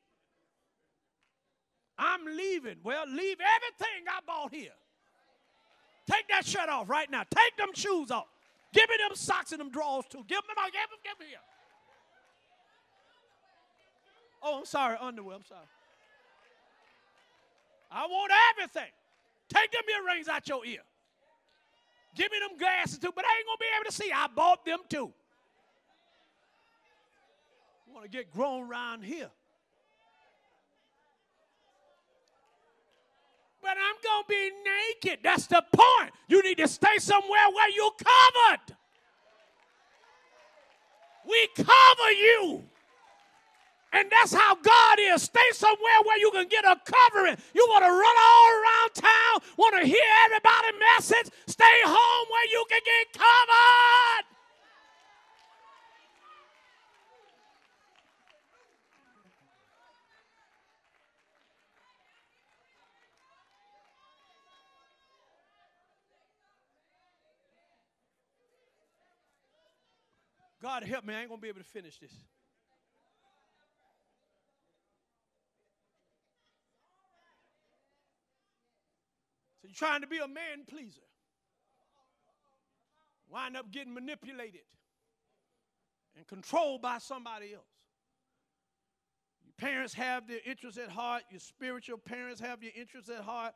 I'm 1.97 2.25
leaving. 2.37 2.77
Well, 2.83 3.03
leave 3.07 3.37
everything 3.41 4.07
I 4.07 4.19
bought 4.25 4.53
here. 4.53 4.71
Take 6.09 6.27
that 6.29 6.45
shirt 6.45 6.69
off 6.69 6.89
right 6.89 7.09
now. 7.11 7.23
Take 7.23 7.57
them 7.57 7.73
shoes 7.73 8.11
off. 8.11 8.27
Give 8.73 8.87
me 8.89 8.95
them 9.07 9.15
socks 9.15 9.51
and 9.51 9.59
them 9.59 9.71
drawers 9.71 10.05
too. 10.09 10.23
Give 10.27 10.37
them, 10.37 10.55
give 10.55 10.71
them, 10.73 10.99
give 11.03 11.17
them 11.17 11.27
here. 11.27 11.37
Oh, 14.41 14.59
I'm 14.59 14.65
sorry, 14.65 14.95
underwear. 15.01 15.35
I'm 15.35 15.45
sorry. 15.45 15.67
I 17.91 18.05
want 18.05 18.31
everything. 18.51 18.91
Take 19.49 19.71
them 19.71 19.81
earrings 19.89 20.27
out 20.29 20.47
your 20.47 20.65
ear. 20.65 20.81
Give 22.15 22.31
me 22.31 22.39
them 22.39 22.57
glasses 22.57 22.97
too, 22.97 23.11
but 23.13 23.25
I 23.25 23.37
ain't 23.37 23.45
gonna 23.45 23.57
be 23.59 23.65
able 23.75 23.85
to 23.85 23.91
see. 23.91 24.11
I 24.11 24.27
bought 24.33 24.65
them 24.65 24.79
too. 24.89 25.13
You 27.87 27.93
want 27.93 28.05
to 28.05 28.09
get 28.09 28.31
grown 28.31 28.69
around 28.69 29.03
here. 29.03 29.29
But 33.61 33.71
I'm 33.71 33.95
gonna 34.03 34.25
be 34.29 34.51
naked. 34.63 35.19
That's 35.23 35.47
the 35.47 35.63
point. 35.73 36.11
You 36.27 36.41
need 36.43 36.57
to 36.59 36.67
stay 36.67 36.97
somewhere 36.99 37.49
where 37.53 37.69
you're 37.71 37.91
covered. 37.91 38.77
We 41.27 41.49
cover 41.55 42.11
you. 42.11 42.63
And 43.95 44.11
that's 44.11 44.33
how 44.33 44.55
God 44.55 44.99
is. 44.99 45.23
Stay 45.23 45.49
somewhere 45.53 45.99
where 46.03 46.19
you 46.19 46.29
can 46.31 46.49
get 46.49 46.65
a 46.65 46.75
covering. 46.75 47.37
You 47.53 47.65
want 47.69 47.85
to 47.85 47.91
run 47.91 48.15
all 48.27 48.47
around 48.51 48.93
town, 48.93 49.39
want 49.57 49.81
to 49.81 49.87
hear 49.87 50.03
everybody 50.25 50.77
message. 50.97 51.31
Stay 51.47 51.77
home 51.85 52.27
where 52.29 52.49
you 52.51 52.65
can 52.69 52.81
get 52.83 53.13
covered. 53.13 54.25
God 70.61 70.83
help 70.83 71.05
me, 71.05 71.13
I 71.13 71.21
ain't 71.21 71.29
gonna 71.29 71.39
be 71.39 71.47
able 71.47 71.59
to 71.59 71.65
finish 71.65 71.97
this. 71.99 72.11
Trying 79.75 80.01
to 80.01 80.07
be 80.07 80.17
a 80.17 80.27
man 80.27 80.65
pleaser. 80.67 81.01
Wind 83.29 83.57
up 83.57 83.71
getting 83.71 83.93
manipulated 83.93 84.61
and 86.15 86.25
controlled 86.27 86.81
by 86.81 86.97
somebody 86.99 87.53
else. 87.53 87.63
Your 89.43 89.53
parents 89.57 89.93
have 89.93 90.27
their 90.27 90.39
interests 90.45 90.79
at 90.79 90.89
heart, 90.89 91.23
your 91.29 91.39
spiritual 91.39 91.97
parents 91.97 92.39
have 92.39 92.63
your 92.63 92.71
interests 92.75 93.09
at 93.09 93.23
heart, 93.23 93.53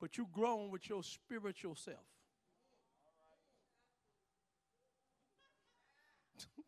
but 0.00 0.16
you 0.16 0.26
grown 0.32 0.70
with 0.70 0.88
your 0.88 1.02
spiritual 1.02 1.74
self. 1.74 1.98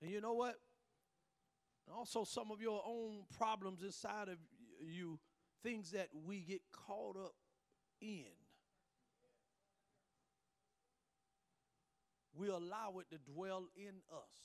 and 0.00 0.10
you 0.10 0.20
know 0.20 0.32
what? 0.32 0.56
Also, 1.96 2.24
some 2.24 2.50
of 2.50 2.60
your 2.60 2.82
own 2.86 3.24
problems 3.36 3.82
inside 3.82 4.28
of 4.28 4.38
you, 4.80 5.18
things 5.62 5.90
that 5.92 6.08
we 6.26 6.40
get 6.40 6.60
caught 6.72 7.16
up 7.16 7.34
in. 8.00 8.24
We 12.34 12.48
allow 12.48 12.94
it 13.00 13.10
to 13.10 13.18
dwell 13.18 13.66
in 13.76 14.00
us, 14.10 14.38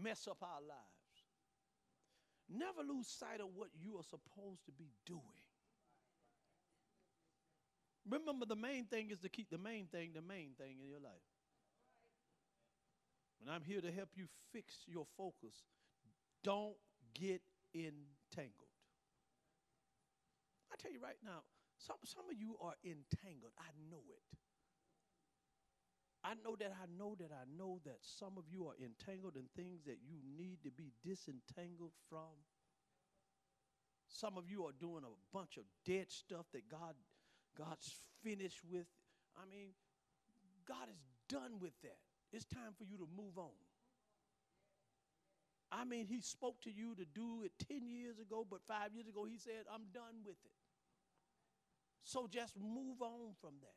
mess 0.00 0.28
up 0.28 0.42
our 0.42 0.60
lives. 0.60 0.98
Never 2.50 2.82
lose 2.82 3.08
sight 3.08 3.40
of 3.40 3.48
what 3.54 3.68
you 3.78 3.96
are 3.96 4.02
supposed 4.02 4.64
to 4.66 4.72
be 4.72 4.90
doing. 5.04 5.22
Remember, 8.08 8.46
the 8.46 8.56
main 8.56 8.86
thing 8.86 9.10
is 9.10 9.18
to 9.18 9.28
keep 9.28 9.50
the 9.50 9.58
main 9.58 9.86
thing 9.86 10.12
the 10.14 10.22
main 10.22 10.52
thing 10.56 10.76
in 10.82 10.88
your 10.88 11.00
life. 11.00 11.37
And 13.40 13.50
I'm 13.50 13.62
here 13.64 13.80
to 13.80 13.92
help 13.92 14.10
you 14.16 14.26
fix 14.52 14.84
your 14.86 15.06
focus. 15.16 15.54
Don't 16.42 16.76
get 17.14 17.42
entangled. 17.74 18.72
I 20.72 20.76
tell 20.78 20.92
you 20.92 21.00
right 21.02 21.18
now, 21.24 21.42
some, 21.78 21.96
some 22.04 22.24
of 22.30 22.36
you 22.38 22.56
are 22.60 22.74
entangled. 22.84 23.52
I 23.58 23.70
know 23.90 24.02
it. 24.10 24.38
I 26.24 26.34
know 26.44 26.56
that 26.58 26.72
I 26.74 26.86
know 26.98 27.14
that 27.20 27.30
I 27.30 27.46
know 27.56 27.80
that 27.84 27.98
some 28.02 28.36
of 28.36 28.44
you 28.50 28.66
are 28.66 28.74
entangled 28.82 29.36
in 29.36 29.44
things 29.56 29.84
that 29.86 29.98
you 30.04 30.18
need 30.36 30.58
to 30.64 30.70
be 30.70 30.92
disentangled 31.04 31.92
from. 32.10 32.42
Some 34.08 34.36
of 34.36 34.50
you 34.50 34.64
are 34.66 34.74
doing 34.80 35.04
a 35.04 35.14
bunch 35.36 35.56
of 35.56 35.64
dead 35.86 36.10
stuff 36.10 36.46
that 36.52 36.68
God 36.68 36.94
God's 37.56 37.94
finished 38.22 38.60
with. 38.68 38.86
I 39.36 39.48
mean, 39.48 39.70
God 40.66 40.88
is 40.90 41.00
done 41.28 41.60
with 41.60 41.72
that. 41.82 42.07
It's 42.32 42.44
time 42.44 42.72
for 42.76 42.84
you 42.84 42.96
to 42.98 43.08
move 43.16 43.38
on. 43.38 43.56
I 45.70 45.84
mean, 45.84 46.06
he 46.06 46.20
spoke 46.20 46.60
to 46.62 46.70
you 46.70 46.94
to 46.94 47.04
do 47.04 47.42
it 47.44 47.52
10 47.68 47.88
years 47.88 48.18
ago, 48.18 48.46
but 48.48 48.60
five 48.66 48.94
years 48.94 49.06
ago, 49.06 49.24
he 49.24 49.38
said, 49.38 49.68
I'm 49.72 49.84
done 49.92 50.24
with 50.24 50.36
it. 50.44 50.56
So 52.04 52.26
just 52.26 52.54
move 52.56 53.02
on 53.02 53.34
from 53.40 53.52
that. 53.60 53.76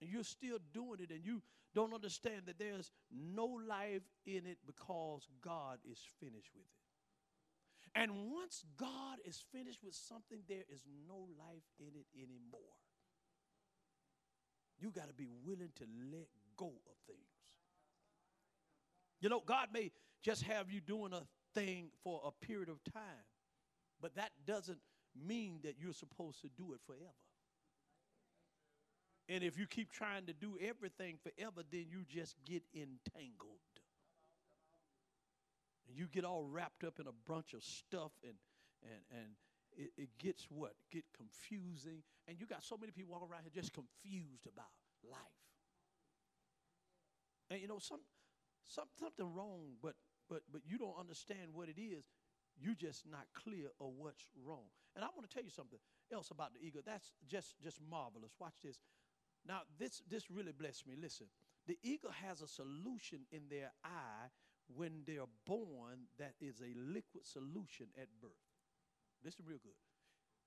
And 0.00 0.08
you're 0.08 0.22
still 0.22 0.58
doing 0.72 1.00
it, 1.00 1.10
and 1.10 1.24
you 1.24 1.42
don't 1.74 1.92
understand 1.92 2.42
that 2.46 2.58
there's 2.58 2.92
no 3.10 3.58
life 3.66 4.02
in 4.24 4.46
it 4.46 4.58
because 4.64 5.26
God 5.42 5.78
is 5.90 5.98
finished 6.20 6.50
with 6.54 6.64
it. 6.64 8.00
And 8.00 8.30
once 8.30 8.64
God 8.76 9.18
is 9.24 9.42
finished 9.52 9.82
with 9.82 9.94
something, 9.94 10.38
there 10.48 10.64
is 10.72 10.82
no 11.08 11.26
life 11.36 11.66
in 11.80 11.88
it 11.98 12.06
anymore. 12.14 12.78
You 14.78 14.90
got 14.90 15.08
to 15.08 15.14
be 15.14 15.26
willing 15.44 15.70
to 15.76 15.84
let 16.12 16.28
go 16.58 16.66
of 16.66 16.96
things. 17.06 17.18
You 19.20 19.28
know, 19.28 19.42
God 19.44 19.68
may 19.72 19.90
just 20.22 20.42
have 20.42 20.70
you 20.70 20.80
doing 20.80 21.12
a 21.12 21.22
thing 21.54 21.90
for 22.04 22.20
a 22.24 22.44
period 22.44 22.68
of 22.68 22.82
time, 22.92 23.24
but 24.00 24.14
that 24.16 24.30
doesn't 24.46 24.78
mean 25.26 25.60
that 25.62 25.76
you're 25.78 25.92
supposed 25.92 26.40
to 26.42 26.48
do 26.48 26.72
it 26.74 26.80
forever. 26.86 27.02
And 29.28 29.44
if 29.44 29.58
you 29.58 29.66
keep 29.66 29.92
trying 29.92 30.26
to 30.26 30.32
do 30.32 30.56
everything 30.60 31.18
forever, 31.22 31.62
then 31.70 31.86
you 31.90 32.04
just 32.08 32.34
get 32.46 32.62
entangled. 32.74 33.58
And 35.86 35.96
you 35.96 36.06
get 36.06 36.24
all 36.24 36.44
wrapped 36.44 36.84
up 36.84 36.98
in 36.98 37.06
a 37.06 37.30
bunch 37.30 37.54
of 37.54 37.62
stuff 37.62 38.12
and 38.22 38.34
and 38.82 39.02
and 39.10 39.28
it, 39.76 39.90
it 39.96 40.08
gets 40.18 40.46
what? 40.50 40.72
Get 40.90 41.04
confusing. 41.16 42.02
And 42.26 42.38
you 42.38 42.46
got 42.46 42.62
so 42.62 42.76
many 42.76 42.92
people 42.92 43.12
walking 43.12 43.28
around 43.30 43.42
here 43.42 43.52
just 43.54 43.72
confused 43.72 44.46
about 44.46 44.72
life. 45.08 45.47
And 47.50 47.60
you 47.60 47.68
know, 47.68 47.78
some, 47.78 48.00
some 48.66 48.86
something 48.98 49.32
wrong, 49.34 49.76
but 49.82 49.94
but 50.28 50.42
but 50.52 50.62
you 50.66 50.78
don't 50.78 50.98
understand 50.98 51.52
what 51.52 51.68
it 51.68 51.80
is. 51.80 52.04
You're 52.60 52.74
just 52.74 53.06
not 53.08 53.26
clear 53.34 53.68
of 53.80 53.92
what's 53.96 54.26
wrong. 54.44 54.66
And 54.96 55.04
I 55.04 55.08
want 55.14 55.28
to 55.28 55.32
tell 55.32 55.44
you 55.44 55.50
something 55.50 55.78
else 56.12 56.30
about 56.30 56.54
the 56.54 56.66
eagle. 56.66 56.82
That's 56.84 57.12
just 57.26 57.54
just 57.62 57.78
marvelous. 57.90 58.32
Watch 58.38 58.54
this. 58.62 58.78
Now, 59.46 59.60
this 59.78 60.02
this 60.10 60.30
really 60.30 60.52
blessed 60.52 60.86
me. 60.86 60.94
Listen, 61.00 61.26
the 61.66 61.78
eagle 61.82 62.10
has 62.10 62.42
a 62.42 62.48
solution 62.48 63.20
in 63.30 63.42
their 63.48 63.70
eye 63.84 64.28
when 64.74 65.02
they're 65.06 65.30
born 65.46 66.08
that 66.18 66.34
is 66.40 66.60
a 66.60 66.78
liquid 66.78 67.24
solution 67.24 67.86
at 67.96 68.08
birth. 68.20 68.30
This 69.24 69.34
is 69.34 69.46
real 69.46 69.58
good. 69.62 69.72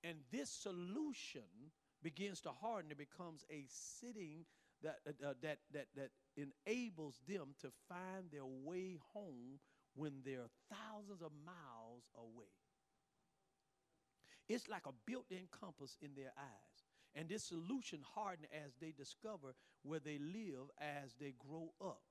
And 0.04 0.18
this 0.32 0.49
solution 0.49 1.72
begins 2.02 2.41
to 2.41 2.49
harden. 2.49 2.91
It 2.91 2.97
becomes 2.97 3.45
a 3.49 3.66
sitting 3.68 4.45
that, 4.84 4.99
uh, 5.07 5.29
uh, 5.29 5.34
that, 5.41 5.59
that, 5.73 5.88
that 5.95 6.09
enables 6.36 7.19
them 7.27 7.55
to 7.61 7.69
find 7.88 8.32
their 8.32 8.45
way 8.45 8.97
home 9.13 9.59
when 9.95 10.21
they're 10.25 10.49
thousands 10.69 11.21
of 11.21 11.32
miles 11.45 12.03
away. 12.15 12.51
It's 14.47 14.67
like 14.67 14.86
a 14.86 14.93
built 15.05 15.25
in 15.32 15.47
compass 15.51 15.97
in 16.01 16.11
their 16.15 16.34
eyes. 16.38 16.77
And 17.15 17.27
this 17.27 17.43
solution 17.43 17.99
harden 18.15 18.45
as 18.51 18.71
they 18.79 18.91
discover 18.91 19.53
where 19.84 19.99
they 19.99 20.17
live 20.17 20.71
as 20.79 21.13
they 21.19 21.34
grow 21.38 21.71
up. 21.82 22.01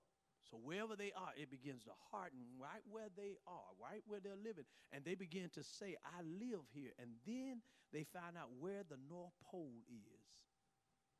So 0.51 0.59
wherever 0.63 0.97
they 0.97 1.13
are, 1.17 1.33
it 1.37 1.51
begins 1.51 1.85
to 1.85 1.91
harden 2.11 2.41
right 2.59 2.83
where 2.91 3.09
they 3.17 3.37
are, 3.47 3.71
right 3.81 4.03
where 4.07 4.21
they're 4.21 4.41
living. 4.43 4.65
And 4.93 5.05
they 5.05 5.15
begin 5.15 5.49
to 5.55 5.63
say, 5.63 5.97
I 6.05 6.23
live 6.23 6.67
here. 6.73 6.91
And 6.99 7.11
then 7.27 7.63
they 7.93 8.05
find 8.05 8.37
out 8.37 8.51
where 8.59 8.83
the 8.89 8.99
North 9.09 9.33
Pole 9.45 9.85
is. 9.89 10.29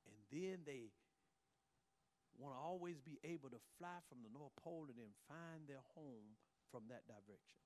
And 0.07 0.19
then 0.33 0.61
they 0.67 0.91
want 2.41 2.57
to 2.57 2.61
always 2.61 3.01
be 3.01 3.21
able 3.25 3.51
to 3.51 3.61
fly 3.79 4.01
from 4.09 4.25
the 4.25 4.33
North 4.33 4.57
Pole 4.57 4.87
and 4.89 4.97
then 4.97 5.13
find 5.29 5.69
their 5.69 5.85
home 5.95 6.37
from 6.73 6.89
that 6.89 7.07
direction. 7.07 7.61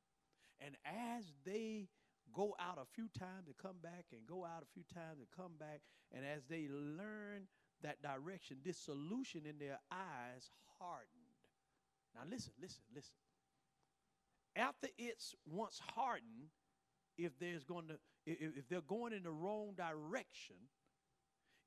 And 0.61 0.77
as 0.85 1.25
they 1.45 1.89
go 2.33 2.55
out 2.59 2.79
a 2.79 2.87
few 2.95 3.09
times 3.19 3.47
and 3.47 3.57
come 3.59 3.77
back 3.83 4.07
and 4.13 4.27
go 4.27 4.45
out 4.45 4.63
a 4.63 4.71
few 4.73 4.85
times 4.93 5.19
and 5.19 5.29
come 5.35 5.53
back, 5.59 5.81
and 6.13 6.25
as 6.25 6.43
they 6.49 6.69
learn 6.71 7.47
that 7.83 8.03
direction, 8.03 8.59
this 8.65 8.79
solution 8.79 9.43
in 9.47 9.59
their 9.59 9.79
eyes 9.93 10.51
hardened. 10.79 11.39
Now 12.15 12.23
listen, 12.29 12.53
listen, 12.61 12.83
listen. 12.95 13.15
After 14.57 14.89
it's 14.99 15.35
once 15.47 15.81
hardened, 15.95 16.51
if 17.19 17.39
there's 17.39 17.65
going 17.65 17.89
to 17.89 17.99
if, 18.27 18.57
if 18.57 18.69
they're 18.69 18.81
going 18.81 19.13
in 19.13 19.23
the 19.23 19.31
wrong 19.31 19.75
direction, 19.77 20.57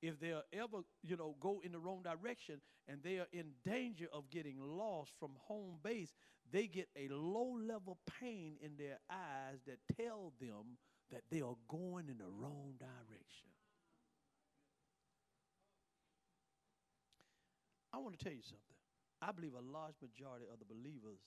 if 0.02 0.20
they'll 0.20 0.44
ever, 0.54 0.84
you 1.04 1.18
know, 1.18 1.36
go 1.40 1.62
in 1.64 1.72
the 1.72 1.80
wrong 1.80 2.02
direction 2.04 2.62
and 2.88 3.02
they 3.04 3.18
are 3.18 3.28
in 3.32 3.52
danger 3.66 4.08
of 4.14 4.30
getting 4.30 4.58
lost 4.60 5.12
from 5.20 5.32
home 5.48 5.78
base, 5.84 6.14
they 6.52 6.68
get 6.68 6.88
a 6.96 7.08
low 7.10 7.58
level 7.60 7.98
pain 8.20 8.56
in 8.62 8.78
their 8.78 9.00
eyes 9.10 9.60
that 9.66 9.80
tell 10.00 10.34
them 10.40 10.78
that 11.12 11.22
they 11.32 11.42
are 11.42 11.56
going 11.68 12.10
in 12.10 12.18
the 12.18 12.30
wrong 12.30 12.74
direction. 12.80 13.50
I 17.94 17.98
want 17.98 18.18
to 18.18 18.24
tell 18.24 18.34
you 18.34 18.44
something. 18.44 18.78
I 19.22 19.32
believe 19.32 19.54
a 19.58 19.66
large 19.66 19.96
majority 20.02 20.46
of 20.52 20.60
the 20.60 20.66
believers 20.66 21.20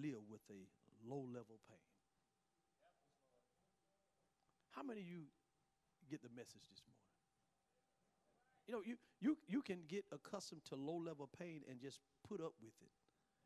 live 0.00 0.24
with 0.30 0.40
a 0.50 0.64
low 1.04 1.26
level 1.28 1.60
pain. 1.68 1.84
How 4.70 4.82
many 4.82 5.00
of 5.00 5.06
you 5.06 5.24
get 6.10 6.22
the 6.22 6.32
message 6.34 6.64
this 6.70 6.82
morning? 6.84 7.05
You 8.66 8.74
know, 8.74 8.82
you, 8.84 8.96
you, 9.20 9.36
you 9.48 9.62
can 9.62 9.80
get 9.88 10.04
accustomed 10.12 10.64
to 10.66 10.74
low 10.76 10.96
level 10.96 11.28
pain 11.38 11.60
and 11.70 11.80
just 11.80 12.00
put 12.28 12.40
up 12.40 12.52
with 12.60 12.72
it. 12.80 12.90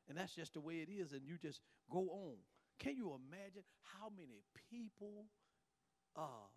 And 0.09 0.19
that's 0.19 0.35
just 0.35 0.55
the 0.55 0.61
way 0.61 0.77
it 0.77 0.89
is, 0.91 1.13
and 1.13 1.23
you 1.25 1.37
just 1.37 1.61
go 1.91 2.09
on. 2.09 2.37
Can 2.79 2.97
you 2.97 3.13
imagine 3.15 3.63
how 3.83 4.09
many 4.09 4.43
people 4.71 5.27
uh, 6.17 6.49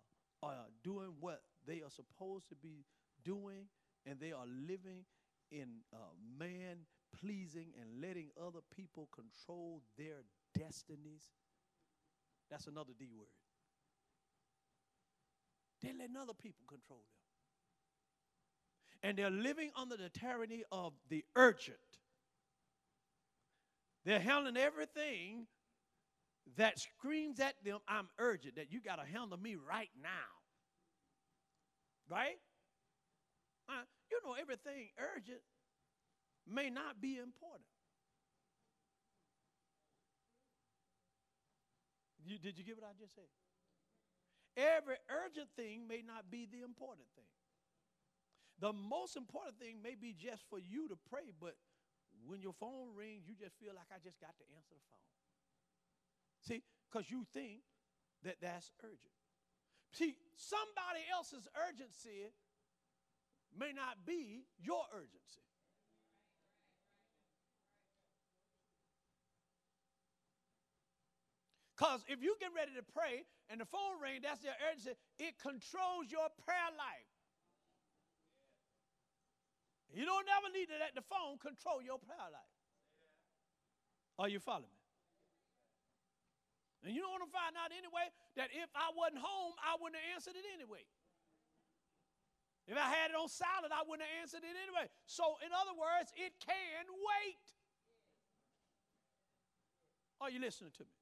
are 0.42 0.66
doing 0.82 1.12
what 1.20 1.42
they 1.66 1.82
are 1.82 1.90
supposed 1.90 2.48
to 2.48 2.54
be 2.56 2.84
doing, 3.22 3.66
and 4.06 4.18
they 4.18 4.32
are 4.32 4.46
living 4.46 5.04
in 5.52 5.68
uh, 5.92 5.98
man 6.38 6.78
pleasing 7.20 7.68
and 7.80 8.00
letting 8.00 8.30
other 8.40 8.60
people 8.74 9.08
control 9.14 9.82
their 9.96 10.24
destinies? 10.58 11.22
That's 12.50 12.66
another 12.66 12.92
D 12.98 13.06
word. 13.16 13.28
They're 15.82 15.92
letting 15.96 16.16
other 16.16 16.34
people 16.34 16.64
control 16.66 17.00
them 17.00 17.13
and 19.04 19.18
they're 19.18 19.30
living 19.30 19.70
under 19.76 19.98
the 19.98 20.08
tyranny 20.08 20.64
of 20.72 20.94
the 21.10 21.22
urgent. 21.36 21.76
They're 24.06 24.18
handling 24.18 24.56
everything 24.56 25.46
that 26.56 26.78
screams 26.78 27.38
at 27.38 27.54
them, 27.64 27.78
I'm 27.86 28.08
urgent, 28.18 28.56
that 28.56 28.72
you 28.72 28.80
got 28.80 28.96
to 28.96 29.04
handle 29.04 29.36
me 29.38 29.56
right 29.56 29.90
now. 30.02 30.08
Right? 32.10 32.36
Uh, 33.68 33.84
you 34.10 34.20
know, 34.24 34.34
everything 34.40 34.88
urgent 34.98 35.40
may 36.50 36.70
not 36.70 37.00
be 37.00 37.18
important. 37.18 37.68
You, 42.24 42.38
did 42.38 42.56
you 42.56 42.64
get 42.64 42.76
what 42.76 42.84
I 42.84 42.92
just 42.98 43.14
said? 43.14 43.24
Every 44.56 44.96
urgent 45.10 45.48
thing 45.56 45.86
may 45.86 46.02
not 46.06 46.30
be 46.30 46.48
the 46.50 46.64
important 46.64 47.06
thing. 47.14 47.24
The 48.60 48.72
most 48.72 49.16
important 49.16 49.58
thing 49.58 49.82
may 49.82 49.94
be 49.94 50.14
just 50.14 50.42
for 50.48 50.58
you 50.58 50.88
to 50.88 50.96
pray, 51.10 51.34
but 51.40 51.56
when 52.26 52.40
your 52.40 52.54
phone 52.54 52.94
rings, 52.96 53.26
you 53.26 53.34
just 53.34 53.58
feel 53.58 53.74
like 53.74 53.90
I 53.90 53.98
just 54.02 54.20
got 54.20 54.32
to 54.38 54.44
answer 54.56 54.74
the 54.74 54.86
phone. 54.88 55.10
See, 56.46 56.62
because 56.88 57.10
you 57.10 57.26
think 57.34 57.66
that 58.22 58.36
that's 58.40 58.70
urgent. 58.82 59.18
See, 59.92 60.16
somebody 60.36 61.02
else's 61.12 61.46
urgency 61.68 62.30
may 63.58 63.72
not 63.72 64.06
be 64.06 64.46
your 64.58 64.82
urgency. 64.92 65.44
Because 71.76 72.04
if 72.06 72.22
you 72.22 72.36
get 72.38 72.50
ready 72.54 72.70
to 72.76 72.82
pray 72.82 73.26
and 73.50 73.60
the 73.60 73.66
phone 73.66 73.98
rings, 74.00 74.22
that's 74.22 74.40
their 74.40 74.54
urgency, 74.70 74.94
it 75.18 75.34
controls 75.42 76.06
your 76.08 76.30
prayer 76.46 76.70
life. 76.78 77.13
You 79.94 80.02
don't 80.02 80.26
never 80.26 80.50
need 80.50 80.66
to 80.74 80.78
let 80.82 80.98
the 80.98 81.06
phone 81.06 81.38
control 81.38 81.78
your 81.78 82.02
prayer 82.02 82.28
life. 82.34 82.54
Are 84.18 84.26
you 84.26 84.42
following 84.42 84.74
me? 84.74 84.82
And 86.84 86.92
you 86.92 87.00
don't 87.00 87.14
want 87.14 87.24
to 87.24 87.32
find 87.32 87.54
out 87.56 87.70
anyway 87.70 88.10
that 88.36 88.50
if 88.52 88.68
I 88.74 88.92
wasn't 88.92 89.22
home, 89.22 89.54
I 89.62 89.78
wouldn't 89.80 89.96
have 89.96 90.18
answered 90.18 90.36
it 90.36 90.44
anyway. 90.50 90.84
If 92.66 92.76
I 92.76 92.90
had 92.90 93.14
it 93.14 93.16
on 93.16 93.28
silent, 93.28 93.72
I 93.72 93.86
wouldn't 93.86 94.04
have 94.04 94.18
answered 94.20 94.44
it 94.44 94.52
anyway. 94.52 94.90
So, 95.06 95.38
in 95.40 95.48
other 95.54 95.72
words, 95.78 96.12
it 96.18 96.36
can 96.42 96.84
wait. 96.90 97.44
Are 100.20 100.30
you 100.30 100.40
listening 100.40 100.72
to 100.76 100.84
me? 100.84 100.96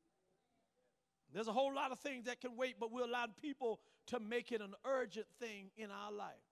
There's 1.32 1.48
a 1.48 1.52
whole 1.52 1.74
lot 1.74 1.92
of 1.92 1.98
things 1.98 2.26
that 2.26 2.40
can 2.40 2.56
wait, 2.56 2.76
but 2.78 2.92
we 2.92 3.02
allow 3.02 3.26
people 3.40 3.80
to 4.08 4.20
make 4.20 4.52
it 4.52 4.60
an 4.60 4.74
urgent 4.84 5.26
thing 5.40 5.70
in 5.76 5.90
our 5.90 6.12
life. 6.12 6.51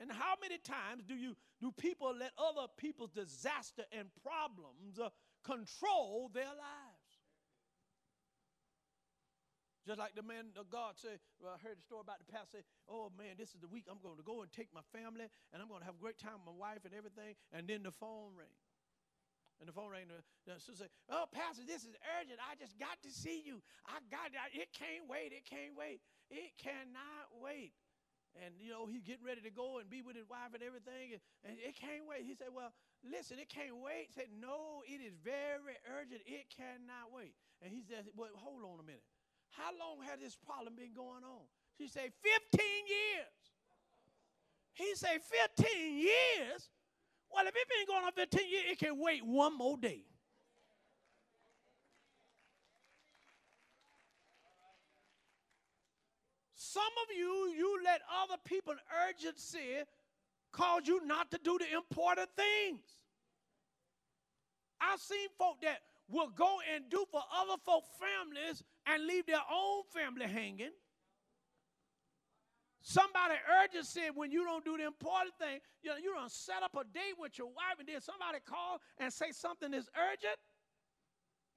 And 0.00 0.10
how 0.12 0.34
many 0.40 0.58
times 0.58 1.02
do 1.06 1.14
you 1.14 1.34
do 1.60 1.72
people 1.72 2.14
let 2.14 2.30
other 2.38 2.70
people's 2.76 3.10
disaster 3.10 3.82
and 3.90 4.06
problems 4.22 4.98
uh, 4.98 5.10
control 5.42 6.30
their 6.32 6.46
lives? 6.46 7.08
Just 9.88 9.98
like 9.98 10.12
the 10.12 10.22
man 10.22 10.52
of 10.60 10.68
God 10.68 11.00
said, 11.00 11.16
well, 11.40 11.56
I 11.56 11.58
heard 11.64 11.80
the 11.80 11.86
story 11.88 12.04
about 12.04 12.20
the 12.20 12.28
pastor 12.28 12.60
say, 12.60 12.64
oh 12.92 13.08
man, 13.16 13.40
this 13.40 13.56
is 13.56 13.60
the 13.64 13.72
week 13.72 13.88
I'm 13.88 13.96
going 14.04 14.20
to 14.20 14.26
go 14.26 14.44
and 14.44 14.52
take 14.52 14.68
my 14.68 14.84
family 14.92 15.24
and 15.48 15.58
I'm 15.58 15.66
going 15.66 15.80
to 15.80 15.88
have 15.88 15.96
a 15.96 16.02
great 16.04 16.20
time 16.20 16.44
with 16.44 16.52
my 16.52 16.58
wife 16.60 16.84
and 16.84 16.92
everything. 16.92 17.34
And 17.56 17.64
then 17.64 17.82
the 17.82 17.96
phone 17.96 18.36
rang. 18.36 18.52
And 19.58 19.66
the 19.66 19.72
phone 19.72 19.88
rang. 19.88 20.06
The, 20.12 20.20
the 20.44 20.60
sister 20.60 20.86
said, 20.86 20.92
oh, 21.08 21.24
pastor, 21.32 21.64
this 21.64 21.88
is 21.88 21.96
urgent. 22.20 22.36
I 22.36 22.54
just 22.60 22.76
got 22.76 23.00
to 23.00 23.10
see 23.10 23.40
you. 23.40 23.64
I 23.88 23.98
got 24.12 24.28
it. 24.28 24.36
It 24.52 24.76
can't 24.76 25.08
wait. 25.08 25.32
It 25.32 25.48
can't 25.48 25.72
wait. 25.72 26.04
It 26.28 26.52
cannot 26.60 27.32
wait 27.40 27.72
and 28.44 28.54
you 28.58 28.70
know 28.70 28.86
he's 28.86 29.02
getting 29.02 29.24
ready 29.26 29.42
to 29.42 29.50
go 29.50 29.78
and 29.78 29.90
be 29.90 30.02
with 30.02 30.16
his 30.16 30.28
wife 30.28 30.54
and 30.54 30.62
everything 30.62 31.16
and, 31.16 31.22
and 31.44 31.54
it 31.58 31.74
can't 31.74 32.06
wait. 32.06 32.22
He 32.22 32.34
said 32.34 32.54
well 32.54 32.72
listen 33.02 33.38
it 33.38 33.48
can't 33.48 33.76
wait. 33.78 34.10
He 34.10 34.14
said 34.14 34.30
no 34.34 34.82
it 34.86 35.02
is 35.02 35.14
very 35.22 35.76
urgent. 35.86 36.22
It 36.26 36.46
cannot 36.52 37.10
wait. 37.10 37.34
And 37.62 37.72
he 37.72 37.82
said 37.82 38.06
well 38.14 38.32
hold 38.34 38.62
on 38.62 38.80
a 38.80 38.86
minute. 38.86 39.06
How 39.50 39.72
long 39.74 40.04
has 40.06 40.20
this 40.20 40.36
problem 40.36 40.76
been 40.76 40.94
going 40.94 41.24
on? 41.24 41.46
She 41.76 41.88
said 41.88 42.10
15 42.22 42.60
years. 42.60 43.38
He 44.74 44.94
said 44.94 45.18
15 45.58 45.98
years? 45.98 46.70
Well 47.30 47.46
if 47.46 47.54
it's 47.54 47.70
been 47.70 47.86
going 47.86 48.04
on 48.04 48.12
15 48.12 48.40
years 48.46 48.64
it 48.72 48.78
can 48.78 48.98
wait 48.98 49.24
one 49.24 49.56
more 49.56 49.76
day 49.76 50.04
Some 56.72 56.82
of 56.82 57.16
you, 57.16 57.54
you 57.56 57.80
let 57.82 58.02
other 58.22 58.36
people 58.44 58.74
urgency 59.08 59.84
cause 60.52 60.82
you 60.84 61.00
not 61.06 61.30
to 61.30 61.38
do 61.42 61.56
the 61.58 61.74
important 61.74 62.28
things. 62.36 62.82
I've 64.78 65.00
seen 65.00 65.28
folk 65.38 65.62
that 65.62 65.78
will 66.10 66.28
go 66.28 66.58
and 66.74 66.84
do 66.90 67.06
for 67.10 67.22
other 67.32 67.56
folk 67.64 67.84
families 67.96 68.62
and 68.86 69.06
leave 69.06 69.24
their 69.24 69.40
own 69.50 69.82
family 69.94 70.26
hanging. 70.26 70.72
Somebody 72.82 73.34
urgency 73.64 74.02
when 74.14 74.30
you 74.30 74.44
don't 74.44 74.64
do 74.64 74.76
the 74.76 74.84
important 74.84 75.34
thing. 75.38 75.60
You 75.82 75.90
know, 75.90 75.96
you 75.96 76.12
don't 76.14 76.30
set 76.30 76.62
up 76.62 76.74
a 76.74 76.84
date 76.84 77.16
with 77.18 77.38
your 77.38 77.48
wife 77.48 77.78
and 77.78 77.88
then 77.88 78.00
somebody 78.02 78.38
call 78.46 78.80
and 78.98 79.10
say 79.10 79.32
something 79.32 79.72
is 79.72 79.88
urgent. 79.96 80.36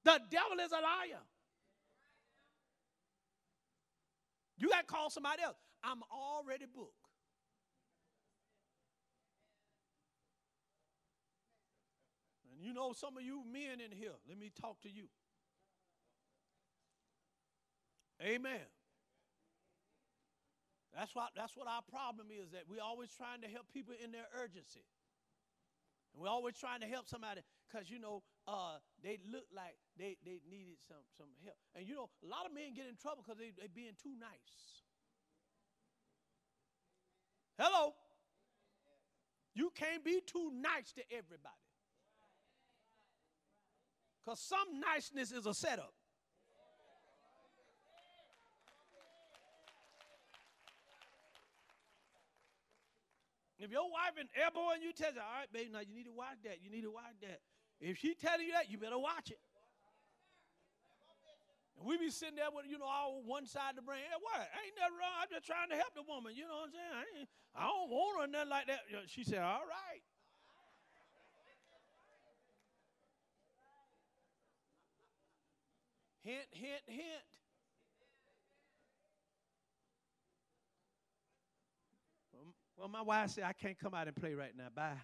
The 0.06 0.20
devil 0.30 0.64
is 0.64 0.72
a 0.72 0.82
liar. 0.82 1.20
You 4.62 4.70
got 4.70 4.82
to 4.82 4.86
call 4.86 5.10
somebody 5.10 5.42
else. 5.42 5.58
I'm 5.84 6.04
already 6.14 6.66
booked. 6.72 6.94
And 12.54 12.64
you 12.64 12.72
know, 12.72 12.94
some 12.94 13.18
of 13.18 13.24
you 13.24 13.42
men 13.52 13.82
in 13.82 13.92
here, 13.92 14.14
let 14.30 14.38
me 14.38 14.52
talk 14.62 14.80
to 14.82 14.90
you. 14.90 15.06
Amen. 18.22 18.70
That's 20.96 21.16
what, 21.16 21.30
that's 21.36 21.58
what 21.58 21.68
our 21.68 21.82
problem 21.90 22.28
is 22.30 22.52
that 22.52 22.64
we're 22.70 22.84
always 22.84 23.10
trying 23.18 23.42
to 23.42 23.48
help 23.48 23.66
people 23.74 23.96
in 23.98 24.12
their 24.12 24.28
urgency. 24.44 24.86
And 26.14 26.22
we're 26.22 26.30
always 26.30 26.54
trying 26.54 26.82
to 26.82 26.88
help 26.88 27.08
somebody 27.08 27.42
because, 27.66 27.90
you 27.90 27.98
know, 27.98 28.22
uh, 28.48 28.78
they 29.04 29.20
look 29.32 29.46
like 29.56 29.76
they, 29.98 30.18
they 30.26 30.42
needed 30.50 30.78
some, 30.88 31.06
some 31.18 31.30
help. 31.44 31.58
And, 31.76 31.88
you 31.88 31.96
know, 31.96 32.10
a 32.24 32.28
lot 32.28 32.46
of 32.46 32.54
men 32.54 32.74
get 32.76 32.88
in 32.88 32.96
trouble 32.96 33.24
because 33.26 33.38
they, 33.38 33.52
they 33.58 33.68
being 33.74 33.94
too 34.02 34.14
nice. 34.20 34.82
Hello? 37.58 37.94
You 39.54 39.72
can't 39.76 40.04
be 40.04 40.22
too 40.26 40.52
nice 40.54 40.92
to 40.94 41.04
everybody. 41.12 41.54
Because 44.24 44.40
some 44.40 44.80
niceness 44.80 45.32
is 45.32 45.46
a 45.46 45.54
setup. 45.54 45.94
If 53.62 53.70
your 53.70 53.86
wife 53.94 54.18
and 54.18 54.28
elbowing 54.34 54.82
you, 54.82 54.92
tell 54.92 55.14
her, 55.14 55.22
all 55.22 55.38
right, 55.38 55.54
baby, 55.54 55.70
now 55.72 55.86
you 55.86 55.94
need 55.94 56.06
to 56.06 56.12
watch 56.12 56.42
that. 56.46 56.64
You 56.64 56.72
need 56.72 56.82
to 56.82 56.90
watch 56.90 57.14
that. 57.22 57.42
If 57.82 57.98
she 57.98 58.14
telling 58.14 58.46
you 58.46 58.54
that, 58.54 58.70
you 58.70 58.78
better 58.78 59.00
watch 59.00 59.32
it. 59.32 59.40
And 61.80 61.90
we 61.90 61.98
be 61.98 62.12
sitting 62.12 62.36
there 62.36 62.54
with, 62.54 62.66
you 62.70 62.78
know, 62.78 62.86
all 62.86 63.24
one 63.26 63.48
side 63.48 63.72
of 63.72 63.76
the 63.78 63.82
brain. 63.82 64.06
Hey, 64.06 64.22
what? 64.22 64.38
Ain't 64.38 64.78
nothing 64.78 65.02
wrong. 65.02 65.18
I'm 65.18 65.28
just 65.34 65.48
trying 65.48 65.70
to 65.70 65.76
help 65.76 65.96
the 65.96 66.04
woman. 66.08 66.34
You 66.38 66.46
know 66.46 66.62
what 66.62 66.70
I'm 66.70 66.78
saying? 66.78 67.26
I, 67.58 67.64
I 67.64 67.66
don't 67.66 67.90
want 67.90 68.22
her 68.22 68.28
nothing 68.28 68.50
like 68.50 68.68
that. 68.68 68.82
She 69.08 69.24
said, 69.24 69.40
all 69.40 69.66
right. 69.66 70.02
Hint, 76.24 76.46
hint, 76.52 76.84
hint. 76.86 77.26
Well, 82.78 82.90
my 82.90 83.02
wife 83.02 83.32
said, 83.32 83.44
I 83.44 83.54
can't 83.54 83.78
come 83.78 83.96
out 83.96 84.08
and 84.08 84.16
play 84.16 84.36
right 84.36 84.56
now. 84.56 84.68
Bye. 84.76 84.98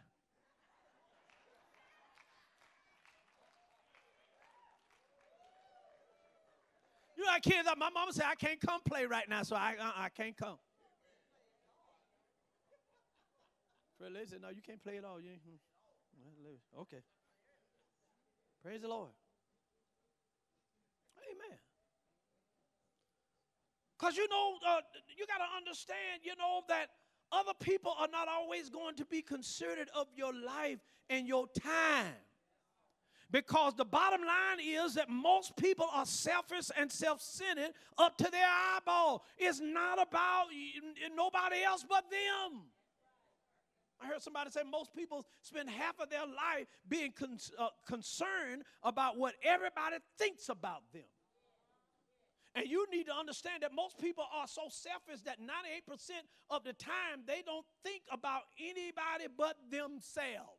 You 7.17 7.25
know, 7.25 7.31
kids, 7.41 7.67
my 7.77 7.89
mama 7.89 8.13
said, 8.13 8.25
I 8.29 8.35
can't 8.35 8.61
come 8.61 8.79
play 8.85 9.05
right 9.07 9.27
now, 9.27 9.41
so 9.41 9.55
I, 9.55 9.75
uh, 9.79 9.91
I 9.95 10.09
can't 10.09 10.37
come. 10.37 10.57
Lee 13.99 14.25
said, 14.25 14.41
No, 14.41 14.49
you 14.49 14.61
can't 14.61 14.81
play 14.81 14.97
at 14.97 15.03
all. 15.03 15.19
You 15.19 15.31
hmm. 15.31 16.81
Okay. 16.81 17.01
Praise 18.63 18.81
the 18.81 18.87
Lord. 18.87 19.09
Amen. 21.17 21.57
Because 23.97 24.15
you 24.15 24.27
know, 24.29 24.55
uh, 24.67 24.81
you 25.17 25.25
got 25.25 25.39
to 25.39 25.57
understand, 25.57 26.21
you 26.21 26.33
know, 26.37 26.61
that 26.69 26.87
other 27.31 27.53
people 27.59 27.93
are 27.99 28.07
not 28.07 28.27
always 28.27 28.69
going 28.69 28.95
to 28.95 29.05
be 29.05 29.21
considerate 29.21 29.89
of 29.95 30.07
your 30.15 30.33
life 30.33 30.79
and 31.09 31.27
your 31.27 31.47
time. 31.47 32.13
Because 33.29 33.73
the 33.75 33.85
bottom 33.85 34.21
line 34.21 34.59
is 34.65 34.93
that 34.93 35.09
most 35.09 35.55
people 35.57 35.87
are 35.93 36.05
selfish 36.05 36.69
and 36.77 36.89
self 36.89 37.21
centered 37.21 37.73
up 37.97 38.17
to 38.17 38.31
their 38.31 38.47
eyeball. 38.47 39.25
It's 39.37 39.59
not 39.59 40.01
about 40.01 40.45
nobody 41.15 41.63
else 41.63 41.85
but 41.87 42.05
them. 42.09 42.61
I 44.01 44.07
heard 44.07 44.21
somebody 44.21 44.51
say 44.51 44.61
most 44.69 44.95
people 44.95 45.25
spend 45.41 45.69
half 45.69 45.99
of 45.99 46.09
their 46.09 46.25
life 46.25 46.67
being 46.87 47.11
con- 47.17 47.39
uh, 47.57 47.69
concerned 47.87 48.63
about 48.83 49.17
what 49.17 49.33
everybody 49.43 49.97
thinks 50.17 50.49
about 50.49 50.83
them. 50.93 51.03
And 52.53 52.67
you 52.67 52.85
need 52.91 53.05
to 53.07 53.15
understand 53.15 53.63
that 53.63 53.71
most 53.73 53.99
people 53.99 54.23
are 54.33 54.47
so 54.47 54.63
selfish 54.69 55.21
that 55.25 55.39
98% 55.39 56.11
of 56.49 56.63
the 56.63 56.73
time 56.73 57.21
they 57.25 57.41
don't 57.45 57.65
think 57.83 58.01
about 58.11 58.41
anybody 58.59 59.25
but 59.35 59.57
themselves. 59.69 60.56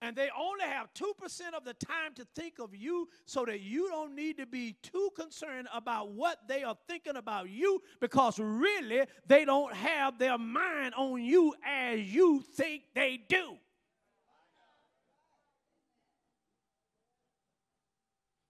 And 0.00 0.14
they 0.14 0.28
only 0.38 0.64
have 0.64 0.94
2% 0.94 1.54
of 1.56 1.64
the 1.64 1.74
time 1.74 2.14
to 2.14 2.26
think 2.36 2.60
of 2.60 2.74
you 2.74 3.08
so 3.24 3.44
that 3.44 3.60
you 3.60 3.88
don't 3.88 4.14
need 4.14 4.36
to 4.38 4.46
be 4.46 4.76
too 4.80 5.10
concerned 5.16 5.66
about 5.74 6.12
what 6.12 6.38
they 6.46 6.62
are 6.62 6.76
thinking 6.86 7.16
about 7.16 7.50
you 7.50 7.82
because 8.00 8.38
really 8.38 9.02
they 9.26 9.44
don't 9.44 9.74
have 9.74 10.18
their 10.18 10.38
mind 10.38 10.94
on 10.94 11.20
you 11.20 11.52
as 11.66 12.00
you 12.00 12.44
think 12.54 12.82
they 12.94 13.18
do. 13.28 13.56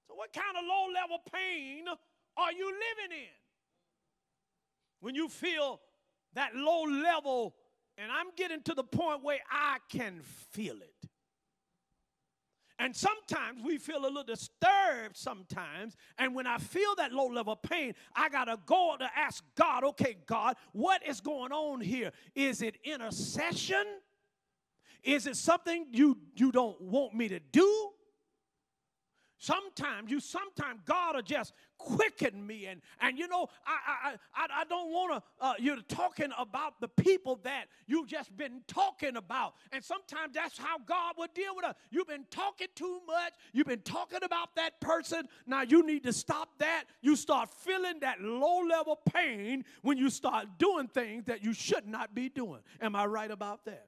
So, 0.06 0.14
what 0.16 0.30
kind 0.34 0.54
of 0.54 0.64
low 0.68 0.92
level 0.92 1.18
pain 1.32 1.86
are 2.36 2.52
you 2.52 2.66
living 2.66 3.16
in? 3.16 3.38
When 5.00 5.14
you 5.14 5.30
feel 5.30 5.80
that 6.34 6.54
low 6.54 6.82
level, 6.82 7.54
and 7.96 8.12
I'm 8.12 8.26
getting 8.36 8.62
to 8.64 8.74
the 8.74 8.84
point 8.84 9.24
where 9.24 9.40
I 9.50 9.78
can 9.90 10.20
feel 10.52 10.76
it. 10.76 11.07
And 12.78 12.94
sometimes 12.94 13.62
we 13.62 13.76
feel 13.78 14.02
a 14.02 14.06
little 14.06 14.22
disturbed 14.22 15.16
sometimes. 15.16 15.96
And 16.16 16.34
when 16.34 16.46
I 16.46 16.58
feel 16.58 16.94
that 16.96 17.12
low 17.12 17.26
level 17.26 17.56
pain, 17.56 17.94
I 18.14 18.28
got 18.28 18.44
to 18.44 18.58
go 18.66 18.94
to 18.98 19.08
ask 19.16 19.42
God, 19.56 19.82
okay, 19.84 20.16
God, 20.26 20.56
what 20.72 21.04
is 21.06 21.20
going 21.20 21.50
on 21.50 21.80
here? 21.80 22.12
Is 22.36 22.62
it 22.62 22.76
intercession? 22.84 23.84
Is 25.02 25.26
it 25.26 25.36
something 25.36 25.86
you, 25.90 26.18
you 26.34 26.52
don't 26.52 26.80
want 26.80 27.14
me 27.14 27.28
to 27.28 27.40
do? 27.40 27.90
Sometimes 29.38 30.10
you, 30.10 30.18
sometimes 30.18 30.80
God 30.84 31.14
will 31.14 31.22
just 31.22 31.52
quicken 31.78 32.44
me, 32.44 32.66
and 32.66 32.82
and 33.00 33.16
you 33.16 33.28
know 33.28 33.46
I 33.64 33.76
I 33.86 34.14
I, 34.34 34.46
I 34.60 34.64
don't 34.64 34.90
want 34.90 35.12
to. 35.12 35.44
Uh, 35.44 35.54
you're 35.60 35.80
talking 35.82 36.30
about 36.36 36.80
the 36.80 36.88
people 36.88 37.38
that 37.44 37.66
you've 37.86 38.08
just 38.08 38.36
been 38.36 38.62
talking 38.66 39.16
about, 39.16 39.54
and 39.70 39.82
sometimes 39.84 40.34
that's 40.34 40.58
how 40.58 40.78
God 40.78 41.14
will 41.16 41.28
deal 41.34 41.54
with 41.54 41.64
us. 41.64 41.76
You've 41.90 42.08
been 42.08 42.26
talking 42.30 42.66
too 42.74 43.00
much. 43.06 43.32
You've 43.52 43.68
been 43.68 43.82
talking 43.82 44.20
about 44.24 44.56
that 44.56 44.80
person. 44.80 45.28
Now 45.46 45.62
you 45.62 45.86
need 45.86 46.02
to 46.02 46.12
stop 46.12 46.48
that. 46.58 46.84
You 47.00 47.14
start 47.14 47.48
feeling 47.50 48.00
that 48.00 48.20
low 48.20 48.62
level 48.66 48.98
pain 49.12 49.64
when 49.82 49.98
you 49.98 50.10
start 50.10 50.46
doing 50.58 50.88
things 50.88 51.26
that 51.26 51.44
you 51.44 51.52
should 51.52 51.86
not 51.86 52.14
be 52.14 52.28
doing. 52.28 52.60
Am 52.80 52.96
I 52.96 53.06
right 53.06 53.30
about 53.30 53.64
that? 53.66 53.87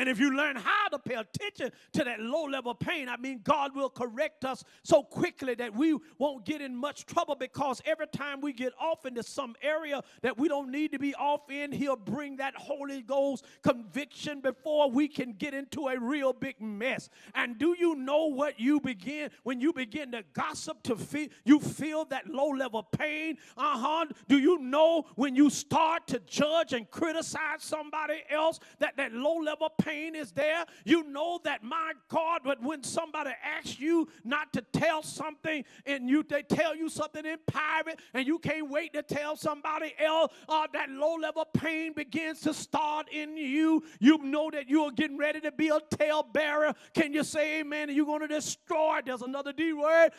And 0.00 0.08
if 0.08 0.18
you 0.18 0.34
learn 0.34 0.56
how 0.56 0.88
to 0.88 0.98
pay 0.98 1.16
attention 1.16 1.72
to 1.92 2.04
that 2.04 2.20
low 2.20 2.44
level 2.44 2.74
pain, 2.74 3.06
I 3.06 3.18
mean, 3.18 3.42
God 3.44 3.76
will 3.76 3.90
correct 3.90 4.46
us 4.46 4.64
so 4.82 5.02
quickly 5.02 5.54
that 5.56 5.74
we 5.74 5.94
won't 6.16 6.46
get 6.46 6.62
in 6.62 6.74
much 6.74 7.04
trouble 7.04 7.34
because 7.34 7.82
every 7.84 8.06
time 8.06 8.40
we 8.40 8.54
get 8.54 8.72
off 8.80 9.04
into 9.04 9.22
some 9.22 9.54
area 9.60 10.02
that 10.22 10.38
we 10.38 10.48
don't 10.48 10.70
need 10.70 10.92
to 10.92 10.98
be 10.98 11.14
off 11.16 11.50
in, 11.50 11.70
He'll 11.70 11.96
bring 11.96 12.38
that 12.38 12.56
Holy 12.56 13.02
Ghost 13.02 13.44
conviction 13.62 14.40
before 14.40 14.90
we 14.90 15.06
can 15.06 15.34
get 15.34 15.52
into 15.52 15.88
a 15.88 16.00
real 16.00 16.32
big 16.32 16.62
mess. 16.62 17.10
And 17.34 17.58
do 17.58 17.76
you 17.78 17.94
know 17.94 18.24
what 18.24 18.58
you 18.58 18.80
begin 18.80 19.28
when 19.42 19.60
you 19.60 19.70
begin 19.74 20.12
to 20.12 20.24
gossip 20.32 20.82
to 20.84 20.96
feel 20.96 21.28
you 21.44 21.60
feel 21.60 22.06
that 22.06 22.26
low 22.26 22.48
level 22.48 22.84
pain? 22.84 23.36
Uh 23.54 23.78
huh. 23.78 24.06
Do 24.28 24.38
you 24.38 24.60
know 24.60 25.04
when 25.16 25.36
you 25.36 25.50
start 25.50 26.06
to 26.06 26.20
judge 26.20 26.72
and 26.72 26.90
criticize 26.90 27.58
somebody 27.58 28.22
else 28.30 28.60
that 28.78 28.96
that 28.96 29.12
low 29.12 29.36
level 29.36 29.68
pain 29.68 29.89
is 29.90 30.32
there. 30.32 30.64
You 30.84 31.04
know 31.04 31.40
that, 31.44 31.62
my 31.62 31.92
God, 32.08 32.40
but 32.44 32.62
when 32.62 32.82
somebody 32.82 33.30
asks 33.42 33.78
you 33.78 34.08
not 34.24 34.52
to 34.52 34.62
tell 34.72 35.02
something 35.02 35.64
and 35.86 36.08
you 36.08 36.22
they 36.22 36.42
tell 36.42 36.76
you 36.76 36.88
something 36.88 37.24
in 37.24 37.38
private 37.46 37.98
and 38.14 38.26
you 38.26 38.38
can't 38.38 38.70
wait 38.70 38.92
to 38.92 39.02
tell 39.02 39.36
somebody 39.36 39.94
else, 39.98 40.32
uh, 40.48 40.66
that 40.72 40.90
low 40.90 41.16
level 41.16 41.44
pain 41.52 41.92
begins 41.92 42.40
to 42.42 42.54
start 42.54 43.08
in 43.12 43.36
you. 43.36 43.82
You 43.98 44.18
know 44.18 44.50
that 44.50 44.68
you 44.68 44.84
are 44.84 44.92
getting 44.92 45.18
ready 45.18 45.40
to 45.40 45.52
be 45.52 45.68
a 45.68 45.80
talebearer. 45.80 46.74
Can 46.94 47.12
you 47.12 47.24
say 47.24 47.60
amen? 47.60 47.88
And 47.88 47.96
you're 47.96 48.06
going 48.06 48.20
to 48.20 48.28
destroy, 48.28 49.00
there's 49.04 49.22
another 49.22 49.52
D 49.52 49.72
word, 49.72 50.10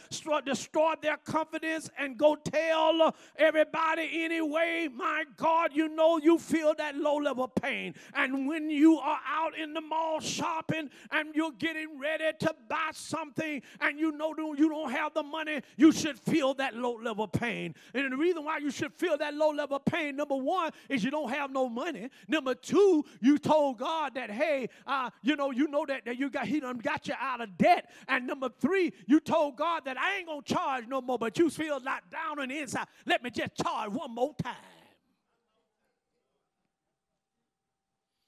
destroy 0.46 0.94
their 1.02 1.18
confidence 1.18 1.90
and 1.98 2.18
go 2.18 2.36
tell 2.36 3.16
everybody 3.38 4.24
anyway. 4.24 4.90
My 4.94 5.24
God, 5.38 5.72
you 5.74 5.88
know 5.88 6.18
you 6.18 6.38
feel 6.38 6.74
that 6.76 6.96
low 6.96 7.18
level 7.18 7.48
pain. 7.48 7.96
And 8.14 8.48
when 8.48 8.70
you 8.70 8.98
are 8.98 9.20
out 9.28 9.51
out 9.52 9.60
in 9.60 9.74
the 9.74 9.82
mall 9.82 10.20
shopping 10.20 10.90
and 11.12 11.36
you're 11.36 11.52
getting 11.52 12.00
ready 12.00 12.26
to 12.40 12.54
buy 12.68 12.90
something 12.94 13.62
and 13.80 14.00
you 14.00 14.12
know 14.12 14.34
you 14.58 14.70
don't 14.70 14.92
have 14.92 15.14
the 15.14 15.24
money, 15.24 15.62
you 15.78 15.92
should 15.92 16.18
feel 16.20 16.54
that 16.56 16.76
low 16.76 16.96
level 17.02 17.28
pain. 17.28 17.74
And 17.94 18.12
the 18.12 18.18
reason 18.18 18.44
why 18.44 18.58
you 18.58 18.72
should 18.72 18.94
feel 18.94 19.18
that 19.18 19.34
low 19.34 19.50
level 19.50 19.80
pain, 19.80 20.16
number 20.16 20.36
one, 20.36 20.72
is 20.90 21.04
you 21.04 21.12
don't 21.12 21.30
have 21.30 21.52
no 21.52 21.70
money. 21.70 22.10
Number 22.28 22.56
two, 22.56 23.04
you 23.22 23.38
told 23.38 23.78
God 23.78 24.16
that, 24.16 24.32
hey, 24.32 24.70
uh, 24.88 25.10
you 25.22 25.36
know, 25.36 25.52
you 25.52 25.68
know 25.68 25.86
that, 25.86 26.06
that 26.06 26.18
you 26.18 26.30
got 26.30 26.48
he 26.48 26.60
done 26.60 26.78
got 26.78 27.08
you 27.08 27.14
out 27.20 27.42
of 27.42 27.58
debt. 27.58 27.92
And 28.08 28.28
number 28.28 28.50
three, 28.60 28.94
you 29.08 29.20
told 29.20 29.58
God 29.58 29.86
that 29.86 29.98
I 29.98 30.18
ain't 30.18 30.28
gonna 30.28 30.42
charge 30.44 30.88
no 30.88 31.02
more, 31.02 31.18
but 31.18 31.38
you 31.38 31.50
feel 31.50 31.80
like 31.84 32.10
down 32.10 32.40
on 32.40 32.50
the 32.50 32.60
inside. 32.60 32.88
Let 33.06 33.24
me 33.24 33.30
just 33.30 33.56
charge 33.56 33.92
one 33.92 34.14
more 34.14 34.34
time. 34.42 34.56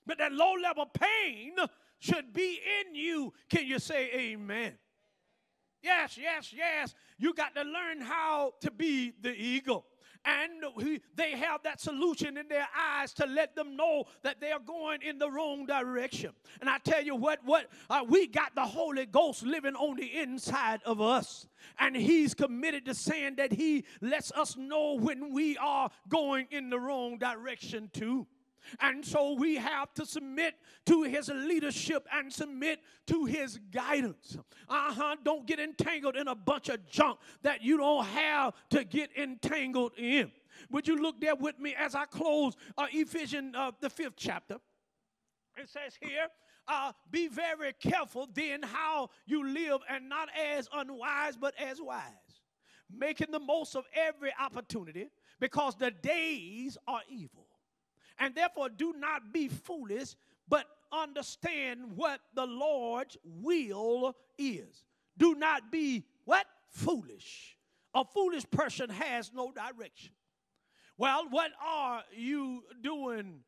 But 0.06 0.18
that 0.18 0.32
low 0.32 0.54
level 0.62 0.86
pain 0.86 1.54
should 2.00 2.34
be 2.34 2.60
in 2.82 2.96
you. 2.96 3.34
Can 3.50 3.66
you 3.66 3.80
say 3.80 4.10
amen? 4.14 4.74
Yes, 5.82 6.18
yes, 6.18 6.54
yes. 6.56 6.94
You 7.18 7.34
got 7.34 7.56
to 7.56 7.64
learn 7.64 8.02
how 8.02 8.54
to 8.62 8.72
be 8.72 9.14
the 9.22 9.34
eagle. 9.34 9.86
and 10.26 10.64
he, 10.80 11.02
they 11.16 11.32
have 11.32 11.64
that 11.64 11.82
solution 11.82 12.38
in 12.38 12.48
their 12.48 12.68
eyes 12.78 13.14
to 13.14 13.26
let 13.26 13.56
them 13.56 13.76
know 13.76 14.06
that 14.22 14.40
they 14.40 14.52
are 14.52 14.60
going 14.60 15.02
in 15.02 15.20
the 15.20 15.30
wrong 15.30 15.66
direction. 15.66 16.32
And 16.62 16.70
I 16.70 16.78
tell 16.78 17.04
you 17.04 17.16
what, 17.16 17.40
what 17.44 17.70
uh, 17.90 18.04
we 18.08 18.28
got 18.28 18.56
the 18.56 18.66
Holy 18.66 19.06
Ghost 19.06 19.44
living 19.44 19.76
on 19.76 19.98
the 19.98 20.20
inside 20.20 20.82
of 20.86 21.02
us, 21.02 21.48
and 21.80 21.96
He's 21.96 22.34
committed 22.34 22.86
to 22.86 22.96
saying 22.96 23.36
that 23.36 23.52
He 23.52 23.84
lets 24.02 24.32
us 24.32 24.56
know 24.56 24.94
when 24.94 25.34
we 25.34 25.58
are 25.58 25.90
going 26.08 26.48
in 26.52 26.70
the 26.70 26.80
wrong 26.80 27.18
direction 27.18 27.90
too. 27.92 28.26
And 28.80 29.06
so 29.06 29.34
we 29.34 29.56
have 29.56 29.94
to 29.96 30.06
submit 30.06 30.56
to 30.86 31.04
his 31.04 31.30
leadership 31.30 32.08
and 32.12 32.32
submit 32.32 32.80
to 33.08 33.26
his 33.26 33.60
guidance. 33.72 34.38
Uh 34.70 34.94
huh. 34.94 35.16
Don't 35.24 35.46
get 35.46 35.60
entangled 35.60 36.16
in 36.16 36.28
a 36.28 36.36
bunch 36.36 36.70
of 36.70 36.86
junk 36.88 37.20
that 37.42 37.62
you 37.62 37.78
don't 37.78 38.06
have 38.06 38.54
to 38.72 38.84
get 38.84 39.10
entangled 39.18 39.94
in. 39.98 40.32
Would 40.72 40.88
you 40.88 41.02
look 41.02 41.20
there 41.20 41.36
with 41.36 41.60
me 41.60 41.76
as 41.78 41.96
I 41.96 42.06
close 42.06 42.56
uh, 42.78 42.88
Ephesians, 42.92 43.56
uh, 43.58 43.72
the 43.80 43.90
fifth 43.90 44.16
chapter? 44.18 44.58
It 45.56 45.70
says 45.70 45.98
here, 46.02 46.28
uh, 46.68 46.94
be 47.12 47.28
very 47.28 47.74
careful 47.74 48.28
then 48.34 48.64
how 48.64 49.10
you 49.26 49.48
live 49.48 49.82
and 49.90 50.08
not 50.08 50.30
as 50.36 50.70
unwise 50.74 51.38
but 51.38 51.54
as 51.60 51.82
wise, 51.82 52.02
making 52.90 53.32
the 53.32 53.40
most 53.40 53.76
of 53.76 53.86
every 53.94 54.32
opportunity 54.40 55.10
because 55.40 55.76
the 55.76 55.92
days 55.92 56.78
are 56.88 57.02
evil. 57.10 57.43
And 58.20 58.36
therefore, 58.36 58.70
do 58.70 58.94
not 58.98 59.34
be 59.34 59.48
foolish, 59.48 60.16
but 60.48 60.66
understand 60.92 61.96
what 61.96 62.20
the 62.36 62.46
Lord's 62.46 63.18
will 63.24 64.16
is. 64.38 64.86
Do 65.18 65.36
not 65.36 65.72
be 65.72 66.06
what? 66.26 66.46
Foolish. 66.70 67.58
A 67.94 68.04
foolish 68.04 68.50
person 68.50 68.90
has 68.90 69.32
no 69.34 69.52
direction. 69.52 70.12
Well, 70.98 71.28
what 71.30 71.52
are 71.64 72.04
you 72.16 72.64
doing, 72.82 73.40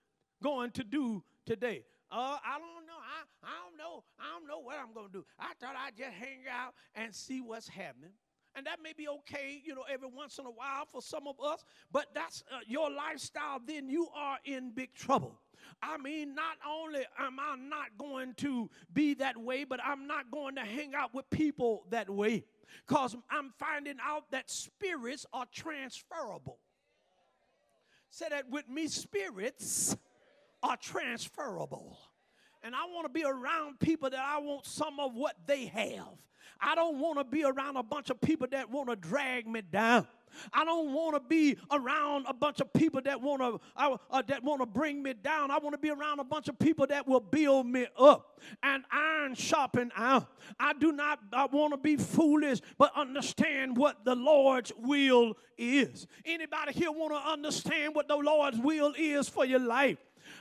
going 0.43 0.71
to 0.71 0.83
do 0.83 1.23
today? 1.45 1.83
Uh, 2.11 2.37
I 2.43 2.59
don't 2.59 2.85
know. 2.85 2.93
I, 2.93 3.47
I 3.47 3.53
don't 3.67 3.77
know. 3.77 4.03
I 4.19 4.37
don't 4.37 4.47
know 4.47 4.59
what 4.59 4.77
I'm 4.77 4.93
going 4.93 5.07
to 5.07 5.13
do. 5.13 5.25
I 5.39 5.53
thought 5.59 5.75
I'd 5.75 5.97
just 5.97 6.11
hang 6.11 6.41
out 6.51 6.73
and 6.95 7.13
see 7.13 7.41
what's 7.41 7.67
happening. 7.67 8.11
And 8.55 8.65
that 8.65 8.81
may 8.81 8.93
be 8.93 9.07
okay, 9.07 9.61
you 9.63 9.75
know, 9.75 9.83
every 9.91 10.07
once 10.07 10.37
in 10.37 10.45
a 10.45 10.51
while 10.51 10.85
for 10.91 11.01
some 11.01 11.27
of 11.27 11.35
us, 11.43 11.63
but 11.91 12.07
that's 12.13 12.43
uh, 12.51 12.59
your 12.65 12.89
lifestyle, 12.89 13.59
then 13.65 13.89
you 13.89 14.07
are 14.15 14.37
in 14.45 14.71
big 14.71 14.93
trouble. 14.93 15.41
I 15.81 15.97
mean, 15.97 16.35
not 16.35 16.57
only 16.67 17.01
am 17.19 17.39
I 17.39 17.55
not 17.57 17.97
going 17.97 18.33
to 18.35 18.69
be 18.93 19.13
that 19.15 19.37
way, 19.37 19.65
but 19.65 19.79
I'm 19.83 20.07
not 20.07 20.31
going 20.31 20.55
to 20.55 20.61
hang 20.61 20.93
out 20.95 21.13
with 21.13 21.29
people 21.29 21.85
that 21.89 22.09
way 22.09 22.45
because 22.85 23.15
I'm 23.29 23.51
finding 23.57 23.97
out 24.01 24.31
that 24.31 24.49
spirits 24.49 25.25
are 25.33 25.45
transferable. 25.51 26.59
Say 28.09 28.27
that 28.29 28.49
with 28.49 28.69
me 28.69 28.87
spirits 28.87 29.97
are 30.63 30.77
transferable. 30.77 31.97
And 32.63 32.73
I 32.73 32.85
want 32.85 33.05
to 33.05 33.13
be 33.13 33.23
around 33.23 33.79
people 33.79 34.09
that 34.09 34.19
I 34.19 34.39
want 34.39 34.65
some 34.65 34.99
of 34.99 35.13
what 35.13 35.35
they 35.45 35.65
have. 35.65 36.17
I 36.59 36.75
don't 36.75 36.99
want 36.99 37.17
to 37.19 37.23
be 37.23 37.43
around 37.43 37.77
a 37.77 37.83
bunch 37.83 38.09
of 38.09 38.19
people 38.21 38.47
that 38.51 38.69
want 38.69 38.89
to 38.89 38.95
drag 38.95 39.47
me 39.47 39.61
down. 39.61 40.07
I 40.53 40.65
don't 40.65 40.93
want 40.93 41.15
to 41.15 41.19
be 41.19 41.57
around 41.71 42.25
a 42.27 42.33
bunch 42.33 42.59
of 42.59 42.71
people 42.73 43.01
that 43.01 43.21
want 43.21 43.41
to 43.41 43.59
uh, 43.75 43.97
uh, 44.09 44.21
that 44.27 44.43
want 44.43 44.61
to 44.61 44.65
bring 44.65 45.01
me 45.01 45.13
down. 45.13 45.51
I 45.51 45.57
want 45.57 45.73
to 45.73 45.77
be 45.77 45.89
around 45.89 46.19
a 46.19 46.23
bunch 46.23 46.47
of 46.47 46.57
people 46.59 46.87
that 46.87 47.07
will 47.07 47.19
build 47.19 47.67
me 47.67 47.87
up. 47.97 48.39
And 48.61 48.83
iron 48.91 49.35
sharpen. 49.35 49.91
I 49.95 50.25
do 50.79 50.91
not 50.91 51.19
I 51.33 51.45
want 51.45 51.73
to 51.73 51.77
be 51.77 51.97
foolish, 51.97 52.59
but 52.77 52.91
understand 52.95 53.77
what 53.77 54.03
the 54.05 54.15
Lord's 54.15 54.71
will 54.77 55.37
is. 55.57 56.07
Anybody 56.25 56.73
here 56.73 56.91
want 56.91 57.13
to 57.13 57.31
understand 57.31 57.95
what 57.95 58.07
the 58.07 58.17
Lord's 58.17 58.59
will 58.59 58.93
is 58.97 59.29
for 59.29 59.45
your 59.45 59.59
life? 59.59 59.97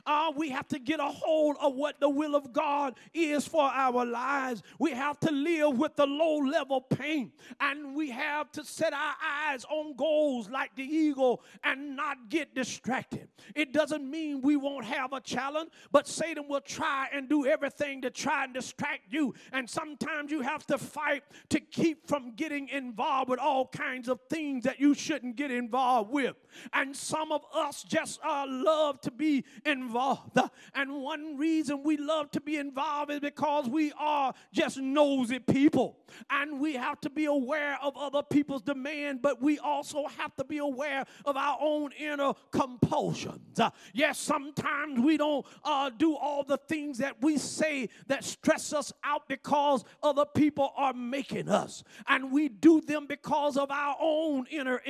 Uh, 0.07 0.31
we 0.37 0.51
have 0.51 0.69
to 0.69 0.79
get 0.79 1.01
a 1.01 1.07
hold 1.07 1.57
of 1.61 1.75
what 1.75 1.99
the 1.99 2.09
will 2.09 2.35
of 2.35 2.53
God 2.53 2.95
is 3.15 3.47
for 3.47 3.63
our 3.63 4.05
lives. 4.05 4.63
We 4.79 4.91
have 4.91 5.19
to 5.21 5.31
live 5.31 5.79
with 5.79 5.97
the 5.97 6.07
low 6.07 6.37
level 6.39 6.83
pain. 6.83 7.33
And 7.59 7.95
we 7.95 8.11
have 8.11 8.53
to 8.53 8.65
set 8.65 8.93
our 8.93 9.15
eyes 9.25 9.65
on 9.65 9.97
goals 9.97 10.51
like 10.51 10.75
the 10.77 10.83
eagle 10.83 11.43
and 11.63 11.97
not 11.97 12.29
get 12.29 12.55
distracted. 12.55 13.29
It 13.55 13.73
doesn't 13.73 14.09
mean 14.09 14.43
we 14.43 14.57
won't 14.57 14.85
have 14.85 15.13
a 15.15 15.21
challenge, 15.21 15.71
but 15.91 16.07
Satan 16.07 16.49
will 16.49 16.61
try 16.61 17.09
and 17.13 17.29
do 17.29 17.47
everything 17.47 18.03
to 18.03 18.11
try 18.11 18.45
and 18.45 18.53
distract 18.53 19.11
you. 19.11 19.35
And 19.53 19.69
sometimes 19.69 20.31
you 20.31 20.43
have 20.43 20.67
to 20.67 20.77
fight 20.77 21.23
to 21.49 21.61
keep 21.61 22.07
from 22.07 22.35
getting 22.35 22.69
involved 22.69 23.31
with 23.31 23.39
all 23.41 23.69
kinds 23.69 24.09
of 24.09 24.21
things 24.29 24.65
that 24.65 24.79
you 24.79 24.93
shouldn't 24.95 25.37
get 25.37 25.51
involved 25.51 26.11
with. 26.11 26.37
And 26.75 26.95
some 26.95 27.33
of 27.33 27.43
us 27.55 27.85
just 27.85 28.21
uh, 28.23 28.45
love 28.47 29.01
to 29.03 29.11
be 29.11 29.45
involved 29.65 29.94
involved. 29.95 30.39
And 30.75 31.03
one 31.03 31.37
reason 31.37 31.83
we 31.83 31.97
love 31.97 32.31
to 32.33 32.41
be 32.41 32.57
involved 32.57 33.13
is 33.13 33.21
because 33.21 33.69
we 33.69 33.93
are 33.99 34.35
just 34.53 34.79
nosy 34.79 35.39
people. 35.39 35.99
And 36.31 36.61
we 36.61 36.75
have 36.75 37.01
to 37.03 37.11
be 37.11 37.27
aware 37.27 37.79
of 37.83 37.97
other 37.97 38.23
people's 38.23 38.63
demand, 38.63 39.23
but 39.23 39.41
we 39.41 39.59
also 39.59 40.07
have 40.19 40.35
to 40.37 40.45
be 40.45 40.59
aware 40.59 41.05
of 41.25 41.37
our 41.37 41.59
own 41.61 41.93
inner 41.93 42.33
compulsions. 42.51 43.59
Uh, 43.59 43.71
yes, 43.93 44.19
sometimes 44.19 45.01
we 45.01 45.17
don't 45.17 45.47
uh, 45.65 45.91
do 45.91 46.17
all 46.17 46.45
the 46.45 46.57
things 46.57 46.99
that 46.99 47.17
we 47.21 47.39
say 47.39 47.89
that 48.07 48.25
stress 48.25 48.73
us 48.73 48.93
out 49.03 49.29
because 49.29 49.85
other 50.03 50.25
people 50.25 50.73
are 50.77 50.93
making 50.93 51.49
us. 51.49 51.85
And 52.09 52.33
we 52.33 52.49
do 52.49 52.81
them 52.81 53.07
because 53.07 53.57
of 53.57 53.71
our 53.71 53.97
own 54.01 54.47
inner 54.51 54.81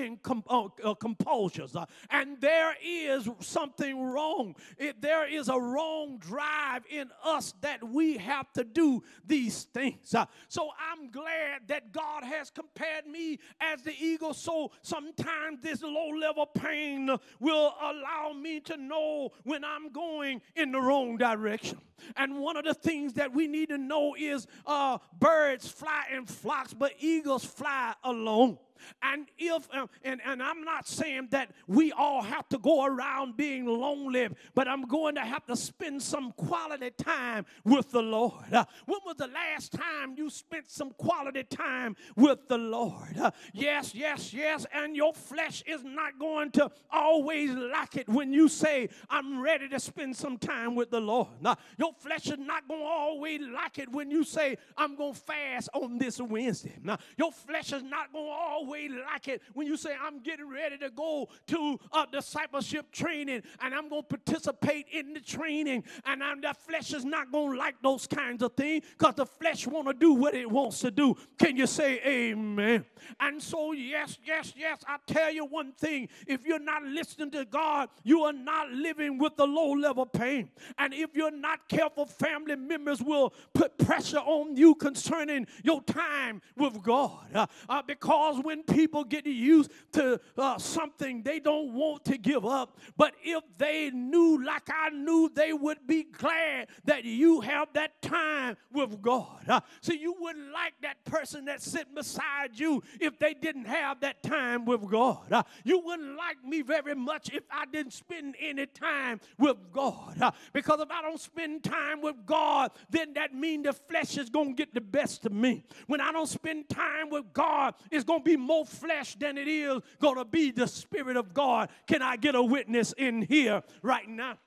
uh, 0.48 0.68
uh 0.82 0.94
compulsions. 0.94 1.76
Uh, 1.76 1.86
and 2.10 2.40
there 2.40 2.74
is 2.82 3.28
something 3.40 4.02
wrong. 4.02 4.54
There 5.00 5.26
is 5.26 5.48
a 5.48 5.58
wrong 5.58 6.18
drive 6.18 6.82
in 6.88 7.10
us 7.24 7.54
that 7.60 7.82
we 7.86 8.16
have 8.18 8.52
to 8.54 8.64
do 8.64 9.02
these 9.26 9.64
things. 9.64 10.14
Uh, 10.14 10.26
so 10.48 10.70
I'm 10.78 11.10
glad 11.10 11.68
that 11.68 11.92
God 11.92 12.24
has 12.24 12.50
compared 12.50 13.06
me 13.06 13.38
as 13.60 13.82
the 13.82 13.94
eagle. 13.98 14.34
So 14.34 14.72
sometimes 14.82 15.60
this 15.60 15.82
low 15.82 16.10
level 16.10 16.46
pain 16.46 17.10
will 17.40 17.74
allow 17.80 18.32
me 18.32 18.60
to 18.60 18.76
know 18.76 19.32
when 19.44 19.64
I'm 19.64 19.90
going 19.90 20.40
in 20.56 20.72
the 20.72 20.80
wrong 20.80 21.16
direction. 21.16 21.78
And 22.16 22.40
one 22.40 22.56
of 22.56 22.64
the 22.64 22.74
things 22.74 23.14
that 23.14 23.32
we 23.32 23.46
need 23.46 23.68
to 23.70 23.78
know 23.78 24.14
is 24.18 24.46
uh, 24.66 24.98
birds 25.18 25.68
fly 25.68 26.04
in 26.12 26.26
flocks, 26.26 26.74
but 26.74 26.92
eagles 26.98 27.44
fly 27.44 27.94
alone. 28.02 28.58
And 29.02 29.26
if 29.38 29.68
uh, 29.72 29.86
and, 30.02 30.20
and 30.24 30.42
I'm 30.42 30.64
not 30.64 30.86
saying 30.88 31.28
that 31.30 31.50
we 31.66 31.92
all 31.92 32.22
have 32.22 32.48
to 32.50 32.58
go 32.58 32.84
around 32.84 33.36
being 33.36 33.66
lonely, 33.66 34.28
but 34.54 34.68
I'm 34.68 34.82
going 34.82 35.14
to 35.16 35.22
have 35.22 35.44
to 35.46 35.56
spend 35.56 36.02
some 36.02 36.32
quality 36.32 36.90
time 36.90 37.46
with 37.64 37.90
the 37.90 38.02
Lord. 38.02 38.52
Uh, 38.52 38.64
when 38.86 38.98
was 39.04 39.16
the 39.16 39.28
last 39.28 39.72
time 39.72 40.14
you 40.16 40.30
spent 40.30 40.70
some 40.70 40.90
quality 40.90 41.44
time 41.44 41.96
with 42.16 42.48
the 42.48 42.58
Lord? 42.58 43.16
Uh, 43.18 43.30
yes, 43.52 43.94
yes, 43.94 44.32
yes. 44.32 44.66
And 44.72 44.96
your 44.96 45.12
flesh 45.14 45.62
is 45.66 45.82
not 45.84 46.18
going 46.18 46.50
to 46.52 46.70
always 46.90 47.50
like 47.50 47.96
it 47.96 48.08
when 48.08 48.32
you 48.32 48.48
say, 48.48 48.88
I'm 49.08 49.40
ready 49.40 49.68
to 49.68 49.80
spend 49.80 50.16
some 50.16 50.38
time 50.38 50.74
with 50.74 50.90
the 50.90 51.00
Lord. 51.00 51.28
Now, 51.40 51.56
your 51.78 51.92
flesh 51.92 52.26
is 52.26 52.38
not 52.38 52.66
going 52.68 52.80
to 52.80 52.86
always 52.86 53.40
like 53.40 53.78
it 53.78 53.90
when 53.90 54.10
you 54.10 54.24
say, 54.24 54.56
I'm 54.76 54.96
going 54.96 55.14
to 55.14 55.20
fast 55.20 55.68
on 55.74 55.98
this 55.98 56.20
Wednesday. 56.20 56.76
Now, 56.82 56.98
your 57.16 57.32
flesh 57.32 57.72
is 57.72 57.82
not 57.82 58.12
going 58.12 58.26
to 58.26 58.32
always 58.32 58.73
way 58.74 58.88
like 58.88 59.28
it 59.28 59.40
when 59.52 59.66
you 59.66 59.76
say, 59.76 59.90
I'm 60.00 60.20
getting 60.20 60.50
ready 60.50 60.76
to 60.78 60.90
go 60.90 61.28
to 61.48 61.78
a 61.92 62.06
discipleship 62.10 62.90
training 62.90 63.42
and 63.60 63.74
I'm 63.74 63.88
going 63.88 64.02
to 64.02 64.08
participate 64.08 64.86
in 64.90 65.14
the 65.14 65.20
training. 65.20 65.84
And 66.04 66.22
I'm, 66.22 66.40
the 66.40 66.54
flesh 66.54 66.92
is 66.92 67.04
not 67.04 67.30
going 67.30 67.52
to 67.52 67.58
like 67.58 67.76
those 67.82 68.06
kinds 68.06 68.42
of 68.42 68.54
things 68.54 68.84
because 68.98 69.14
the 69.14 69.26
flesh 69.26 69.66
want 69.66 69.86
to 69.88 69.94
do 69.94 70.12
what 70.14 70.34
it 70.34 70.50
wants 70.50 70.80
to 70.80 70.90
do. 70.90 71.14
Can 71.38 71.56
you 71.56 71.66
say 71.66 72.00
amen? 72.04 72.84
And 73.20 73.42
so, 73.42 73.72
yes, 73.72 74.18
yes, 74.24 74.52
yes, 74.56 74.82
I 74.88 74.96
tell 75.06 75.30
you 75.30 75.44
one 75.44 75.72
thing. 75.72 76.08
If 76.26 76.44
you're 76.44 76.58
not 76.58 76.82
listening 76.82 77.30
to 77.32 77.44
God, 77.44 77.90
you 78.02 78.22
are 78.24 78.32
not 78.32 78.70
living 78.70 79.18
with 79.18 79.36
the 79.36 79.46
low 79.46 79.72
level 79.72 80.06
pain. 80.06 80.50
And 80.78 80.92
if 80.92 81.14
you're 81.14 81.30
not 81.30 81.68
careful, 81.68 82.06
family 82.06 82.56
members 82.56 83.02
will 83.02 83.32
put 83.52 83.78
pressure 83.78 84.18
on 84.18 84.56
you 84.56 84.74
concerning 84.74 85.46
your 85.62 85.82
time 85.82 86.42
with 86.56 86.82
God. 86.82 87.26
Uh, 87.34 87.46
uh, 87.68 87.82
because 87.86 88.42
when 88.42 88.63
people 88.66 89.04
get 89.04 89.26
used 89.26 89.70
to 89.92 90.20
uh, 90.36 90.58
something 90.58 91.22
they 91.22 91.40
don't 91.40 91.72
want 91.74 92.04
to 92.06 92.18
give 92.18 92.44
up. 92.44 92.78
But 92.96 93.14
if 93.22 93.42
they 93.58 93.90
knew, 93.90 94.44
like 94.44 94.68
I 94.68 94.90
knew, 94.90 95.30
they 95.34 95.52
would 95.52 95.86
be 95.86 96.04
glad 96.04 96.68
that 96.84 97.04
you 97.04 97.40
have 97.40 97.68
that 97.74 98.00
time 98.02 98.56
with 98.72 99.00
God. 99.00 99.48
Uh, 99.48 99.60
so 99.80 99.92
you 99.92 100.14
wouldn't 100.18 100.52
like 100.52 100.74
that 100.82 101.04
person 101.04 101.44
that's 101.44 101.66
sitting 101.66 101.94
beside 101.94 102.58
you 102.58 102.82
if 103.00 103.18
they 103.18 103.34
didn't 103.34 103.66
have 103.66 104.00
that 104.00 104.22
time 104.22 104.64
with 104.64 104.88
God. 104.88 105.32
Uh, 105.32 105.42
you 105.64 105.78
wouldn't 105.78 106.16
like 106.16 106.42
me 106.44 106.62
very 106.62 106.94
much 106.94 107.30
if 107.32 107.44
I 107.50 107.64
didn't 107.66 107.92
spend 107.92 108.36
any 108.40 108.66
time 108.66 109.20
with 109.38 109.56
God. 109.72 110.20
Uh, 110.20 110.30
because 110.52 110.80
if 110.80 110.90
I 110.90 111.02
don't 111.02 111.20
spend 111.20 111.64
time 111.64 112.00
with 112.00 112.16
God, 112.26 112.70
then 112.90 113.14
that 113.14 113.34
means 113.34 113.64
the 113.64 113.72
flesh 113.72 114.16
is 114.18 114.30
going 114.30 114.48
to 114.48 114.54
get 114.54 114.74
the 114.74 114.80
best 114.80 115.26
of 115.26 115.32
me. 115.32 115.64
When 115.86 116.00
I 116.00 116.12
don't 116.12 116.28
spend 116.28 116.68
time 116.68 117.10
with 117.10 117.32
God, 117.32 117.74
it's 117.90 118.04
going 118.04 118.20
to 118.20 118.24
be 118.24 118.36
more 118.44 118.64
flesh 118.64 119.16
than 119.16 119.38
it 119.38 119.48
is 119.48 119.80
going 120.00 120.16
to 120.16 120.24
be 120.24 120.50
the 120.50 120.66
Spirit 120.66 121.16
of 121.16 121.34
God. 121.34 121.70
Can 121.86 122.02
I 122.02 122.16
get 122.16 122.34
a 122.34 122.42
witness 122.42 122.92
in 122.96 123.22
here 123.22 123.62
right 123.82 124.08
now? 124.08 124.38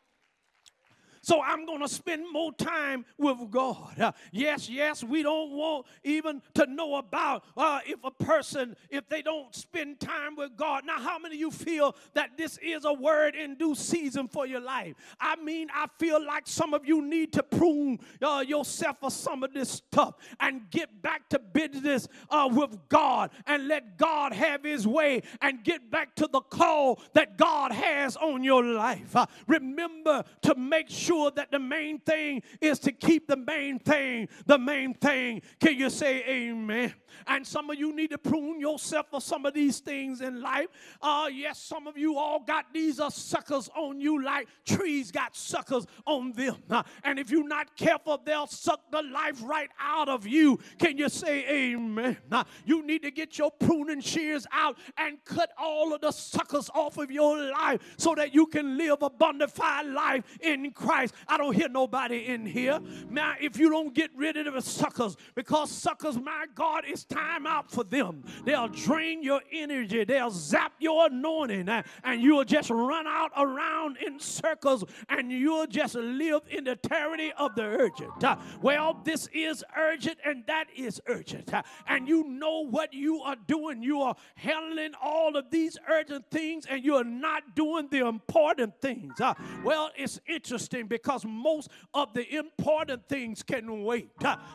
So 1.28 1.42
I'm 1.42 1.66
going 1.66 1.82
to 1.82 1.90
spend 1.90 2.32
more 2.32 2.54
time 2.54 3.04
with 3.18 3.52
God. 3.52 4.00
Uh, 4.00 4.14
yes, 4.32 4.70
yes, 4.70 5.04
we 5.04 5.24
don't 5.24 5.52
want 5.52 5.86
even 6.06 6.42
to 6.54 6.66
know 6.68 6.96
about 6.96 7.44
uh, 7.58 7.82
if 7.86 8.00
a 8.06 8.12
person, 8.12 8.78
if 8.90 9.10
they 9.10 9.22
don't 9.22 9.54
spend 9.54 10.00
time 10.00 10.38
with 10.38 10.56
God. 10.56 10.84
Now, 10.86 11.00
how 11.00 11.20
many 11.20 11.36
of 11.36 11.42
you 11.42 11.52
feel 11.52 11.98
that 12.14 12.38
this 12.38 12.58
is 12.64 12.86
a 12.86 12.94
word 12.94 13.36
in 13.36 13.56
due 13.56 13.76
season 13.76 14.30
for 14.30 14.48
your 14.48 14.62
life? 14.62 14.96
I 15.20 15.36
mean, 15.36 15.68
I 15.76 15.88
feel 16.00 16.26
like 16.26 16.48
some 16.48 16.74
of 16.74 16.86
you 16.86 17.02
need 17.02 17.34
to 17.34 17.44
prune 17.44 18.00
uh, 18.22 18.46
yourself 18.48 19.00
for 19.02 19.12
some 19.12 19.44
of 19.44 19.54
this 19.54 19.70
stuff 19.70 20.16
and 20.40 20.62
get 20.72 21.02
back 21.02 21.28
to 21.32 21.40
business 21.40 22.08
uh, 22.30 22.48
with 22.50 22.78
God 22.88 23.32
and 23.48 23.68
let 23.68 23.98
God 23.98 24.32
have 24.32 24.64
his 24.64 24.88
way 24.88 25.24
and 25.42 25.62
get 25.62 25.92
back 25.92 26.16
to 26.16 26.30
the 26.32 26.40
call 26.40 27.02
that 27.12 27.38
God 27.38 27.74
has 27.74 28.16
on 28.16 28.46
your 28.46 28.64
life. 28.64 29.14
Uh, 29.14 29.26
remember 29.46 30.24
to 30.44 30.56
make 30.56 30.88
sure 30.88 31.17
sure 31.18 31.32
that 31.32 31.52
the 31.52 31.60
main 31.60 32.00
thing 32.00 32.42
is 32.62 32.80
to 32.80 32.92
keep 32.92 33.28
the 33.28 33.38
main 33.38 33.80
thing 33.80 34.28
the 34.46 34.58
main 34.58 34.94
thing. 34.94 35.42
Can 35.60 35.76
you 35.76 35.90
say 35.90 36.24
amen? 36.28 36.94
And 37.26 37.46
some 37.46 37.70
of 37.70 37.78
you 37.78 37.96
need 37.96 38.12
to 38.12 38.18
prune 38.18 38.60
yourself 38.60 39.08
for 39.10 39.22
some 39.22 39.46
of 39.46 39.54
these 39.54 39.80
things 39.80 40.22
in 40.22 40.42
life. 40.42 40.68
Uh, 41.02 41.30
yes, 41.32 41.60
some 41.60 41.88
of 41.88 41.98
you 41.98 42.18
all 42.18 42.40
got 42.40 42.66
these 42.74 43.00
uh, 43.00 43.10
suckers 43.10 43.70
on 43.76 44.00
you 44.00 44.24
like 44.24 44.48
trees 44.66 45.12
got 45.12 45.36
suckers 45.36 45.86
on 46.06 46.32
them. 46.34 46.58
Uh, 46.70 46.84
and 47.04 47.18
if 47.20 47.32
you're 47.32 47.48
not 47.48 47.76
careful, 47.76 48.22
they'll 48.24 48.48
suck 48.48 48.92
the 48.92 49.02
life 49.02 49.42
right 49.44 49.70
out 49.80 50.10
of 50.10 50.28
you. 50.28 50.60
Can 50.78 50.98
you 50.98 51.10
say 51.10 51.48
amen? 51.50 52.18
Uh, 52.32 52.44
you 52.66 52.86
need 52.86 53.02
to 53.04 53.12
get 53.12 53.38
your 53.38 53.52
pruning 53.52 54.02
shears 54.02 54.46
out 54.52 54.78
and 54.98 55.18
cut 55.26 55.50
all 55.58 55.94
of 55.94 56.02
the 56.02 56.12
suckers 56.12 56.70
off 56.74 56.98
of 56.98 57.10
your 57.12 57.38
life 57.52 57.82
so 57.98 58.14
that 58.16 58.34
you 58.34 58.46
can 58.46 58.78
live 58.78 59.02
a 59.02 59.10
bonafide 59.10 59.94
life 59.94 60.24
in 60.42 60.72
Christ. 60.72 61.07
I 61.28 61.38
don't 61.38 61.54
hear 61.54 61.70
nobody 61.70 62.28
in 62.28 62.46
here. 62.46 62.80
Now, 63.10 63.36
if 63.40 63.58
you 63.58 63.70
don't 63.70 63.94
get 63.94 64.12
rid 64.16 64.38
of 64.38 64.54
the 64.54 64.62
suckers, 64.62 65.18
because 65.36 65.72
suckers, 65.72 66.18
my 66.18 66.46
God, 66.56 66.84
it's 66.88 67.04
time 67.04 67.46
out 67.48 67.72
for 67.72 67.84
them. 67.84 68.24
They'll 68.46 68.68
drain 68.68 69.24
your 69.24 69.42
energy, 69.52 70.04
they'll 70.04 70.30
zap 70.30 70.74
your 70.80 71.08
anointing, 71.08 71.70
and 72.04 72.22
you'll 72.22 72.46
just 72.46 72.70
run 72.70 73.08
out 73.08 73.32
around 73.36 73.98
in 73.98 74.20
circles 74.20 74.84
and 75.10 75.32
you'll 75.32 75.68
just 75.68 75.96
live 75.96 76.42
in 76.50 76.64
the 76.64 76.76
tyranny 76.76 77.34
of 77.38 77.56
the 77.56 77.64
urgent. 77.64 78.24
Uh, 78.24 78.36
well, 78.62 79.00
this 79.04 79.28
is 79.34 79.64
urgent 79.78 80.18
and 80.26 80.44
that 80.48 80.66
is 80.76 81.02
urgent. 81.08 81.54
Uh, 81.54 81.62
and 81.88 82.08
you 82.08 82.24
know 82.24 82.66
what 82.66 82.94
you 82.94 83.22
are 83.22 83.36
doing. 83.48 83.82
You 83.82 84.02
are 84.02 84.16
handling 84.36 84.94
all 85.02 85.36
of 85.36 85.50
these 85.52 85.78
urgent 85.90 86.30
things 86.32 86.66
and 86.70 86.84
you're 86.84 87.04
not 87.04 87.56
doing 87.56 87.88
the 87.90 88.06
important 88.06 88.80
things. 88.82 89.20
Uh, 89.20 89.34
well, 89.64 89.92
it's 89.96 90.20
interesting 90.28 90.88
because 91.02 91.26
most 91.26 91.70
of 91.94 92.14
the 92.14 92.36
important 92.36 93.08
things 93.08 93.44
can 93.44 93.84
wait. 93.84 94.12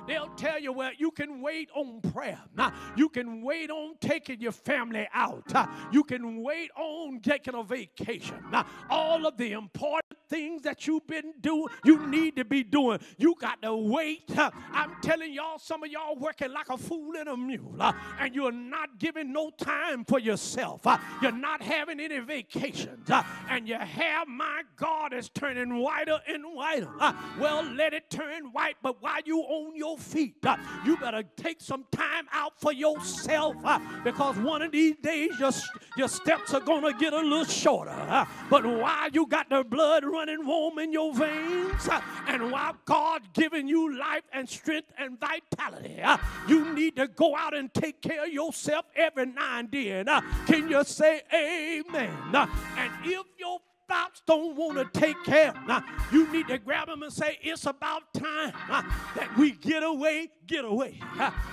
They'll 0.07 0.35
tell 0.37 0.61
you, 0.61 0.73
well, 0.73 0.91
you 0.99 1.11
can 1.11 1.41
wait 1.41 1.71
on 1.75 2.01
prayer. 2.13 2.41
You 2.97 3.09
can 3.09 3.43
wait 3.43 3.71
on 3.71 3.95
taking 4.01 4.41
your 4.41 4.53
family 4.53 5.09
out. 5.13 5.53
You 5.93 6.05
can 6.05 6.43
wait 6.43 6.71
on 6.77 7.21
taking 7.21 7.55
a 7.55 7.63
vacation. 7.63 8.43
All 8.91 9.27
of 9.27 9.37
the 9.37 9.53
important 9.53 10.19
things 10.33 10.63
that 10.63 10.87
you've 10.87 11.07
been 11.07 11.35
doing, 11.43 11.67
you 11.85 12.07
need 12.07 12.37
to 12.37 12.45
be 12.45 12.63
doing. 12.63 12.99
You 13.19 13.35
got 13.39 13.61
to 13.61 13.77
wait. 13.77 14.31
I'm 14.73 14.97
telling 15.03 15.33
y'all, 15.33 15.59
some 15.59 15.83
of 15.83 15.91
y'all 15.91 16.17
working 16.17 16.51
like 16.51 16.71
a 16.71 16.79
fool 16.79 17.17
in 17.17 17.29
a 17.29 17.37
mule, 17.37 17.77
and 18.19 18.35
you're 18.35 18.51
not 18.51 18.99
giving 18.99 19.31
no 19.31 19.51
time 19.51 20.05
for 20.07 20.19
yourself. 20.19 20.87
You're 21.21 21.33
not 21.33 21.63
having 21.63 22.01
any 22.01 22.19
vacations, 22.21 23.11
and 23.51 23.69
your 23.69 23.81
hair, 23.81 24.25
my 24.27 24.63
God, 24.77 25.13
is 25.13 25.29
turning 25.29 25.77
whiter 25.77 26.19
and 26.27 26.43
whiter. 26.55 26.89
Well, 27.39 27.63
let 27.65 27.93
it 27.93 28.09
turn 28.09 28.53
white, 28.53 28.77
but 28.83 29.03
while 29.03 29.21
you 29.27 29.41
on 29.41 29.77
your 29.77 29.99
feet, 29.99 30.43
you 30.87 30.97
better 30.97 31.25
take 31.37 31.61
some 31.61 31.85
time 31.93 32.25
out 32.33 32.59
for 32.59 32.73
yourself 32.73 33.57
because 34.03 34.39
one 34.39 34.63
of 34.63 34.73
these 34.73 34.97
days 35.03 35.39
your, 35.39 35.51
your 35.99 36.09
steps 36.09 36.55
are 36.55 36.61
going 36.61 36.91
to 36.91 36.99
get 36.99 37.13
a 37.13 37.21
little 37.21 37.45
shorter. 37.45 38.27
But 38.49 38.65
while 38.65 39.11
you 39.11 39.27
got 39.27 39.51
the 39.51 39.63
blood 39.63 40.05
running 40.05 40.22
warm 40.45 40.79
in 40.79 40.93
your 40.93 41.15
veins 41.15 41.89
and 42.27 42.51
while 42.51 42.77
God 42.85 43.23
giving 43.33 43.69
you 43.69 43.99
life 43.99 44.23
and 44.33 44.49
strength 44.49 44.93
and 44.99 45.19
vitality, 45.19 46.01
you 46.49 46.73
need 46.73 46.97
to 46.97 47.09
go 47.09 47.37
out 47.37 47.55
and 47.55 47.73
take 47.73 48.01
care 48.03 48.25
of 48.25 48.33
yourself 48.33 48.87
every 48.97 49.27
now 49.27 49.59
and 49.59 49.71
then. 49.71 50.07
Can 50.47 50.69
you 50.69 50.85
say 50.85 51.23
amen? 51.33 52.11
And 52.35 52.93
if 53.05 53.27
your 53.39 53.59
spouse 53.85 54.23
don't 54.27 54.57
want 54.57 54.79
to 54.79 55.01
take 55.01 55.23
care, 55.25 55.53
you 56.11 56.31
need 56.33 56.49
to 56.49 56.59
grab 56.59 56.89
them 56.89 57.03
and 57.03 57.13
say, 57.13 57.39
It's 57.43 57.67
about 57.67 58.13
time 58.15 58.53
that 59.15 59.31
we 59.37 59.53
get 59.53 59.83
away, 59.83 60.31
get 60.53 60.65
away. 60.67 61.01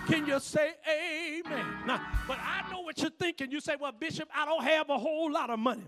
Can 0.08 0.26
you 0.28 0.40
say 0.40 0.72
amen? 0.88 1.66
But 2.28 2.38
I 2.40 2.70
know 2.70 2.82
what 2.82 3.00
you're 3.00 3.10
thinking. 3.10 3.50
You 3.50 3.62
say, 3.62 3.76
Well, 3.80 3.94
Bishop, 3.94 4.30
I 4.36 4.46
don't 4.46 4.64
have 4.64 4.90
a 4.90 4.98
whole 4.98 5.32
lot 5.32 5.50
of 5.50 5.58
money. 5.60 5.84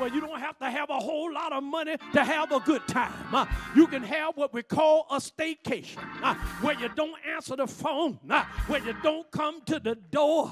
well, 0.00 0.08
you 0.08 0.20
don't 0.20 0.40
have 0.40 0.58
to 0.58 0.70
have 0.70 0.88
a 0.88 0.98
whole 0.98 1.32
lot 1.32 1.52
of 1.52 1.62
money 1.62 1.96
to 2.14 2.24
have 2.24 2.52
a 2.52 2.60
good 2.60 2.86
time. 2.88 3.46
you 3.74 3.86
can 3.86 4.02
have 4.02 4.36
what 4.36 4.54
we 4.54 4.62
call 4.62 5.06
a 5.10 5.16
staycation, 5.16 5.98
where 6.62 6.78
you 6.80 6.88
don't 6.96 7.16
answer 7.28 7.56
the 7.56 7.66
phone, 7.66 8.18
where 8.68 8.82
you 8.84 8.94
don't 9.02 9.30
come 9.30 9.60
to 9.66 9.78
the 9.78 9.94
door, 10.10 10.48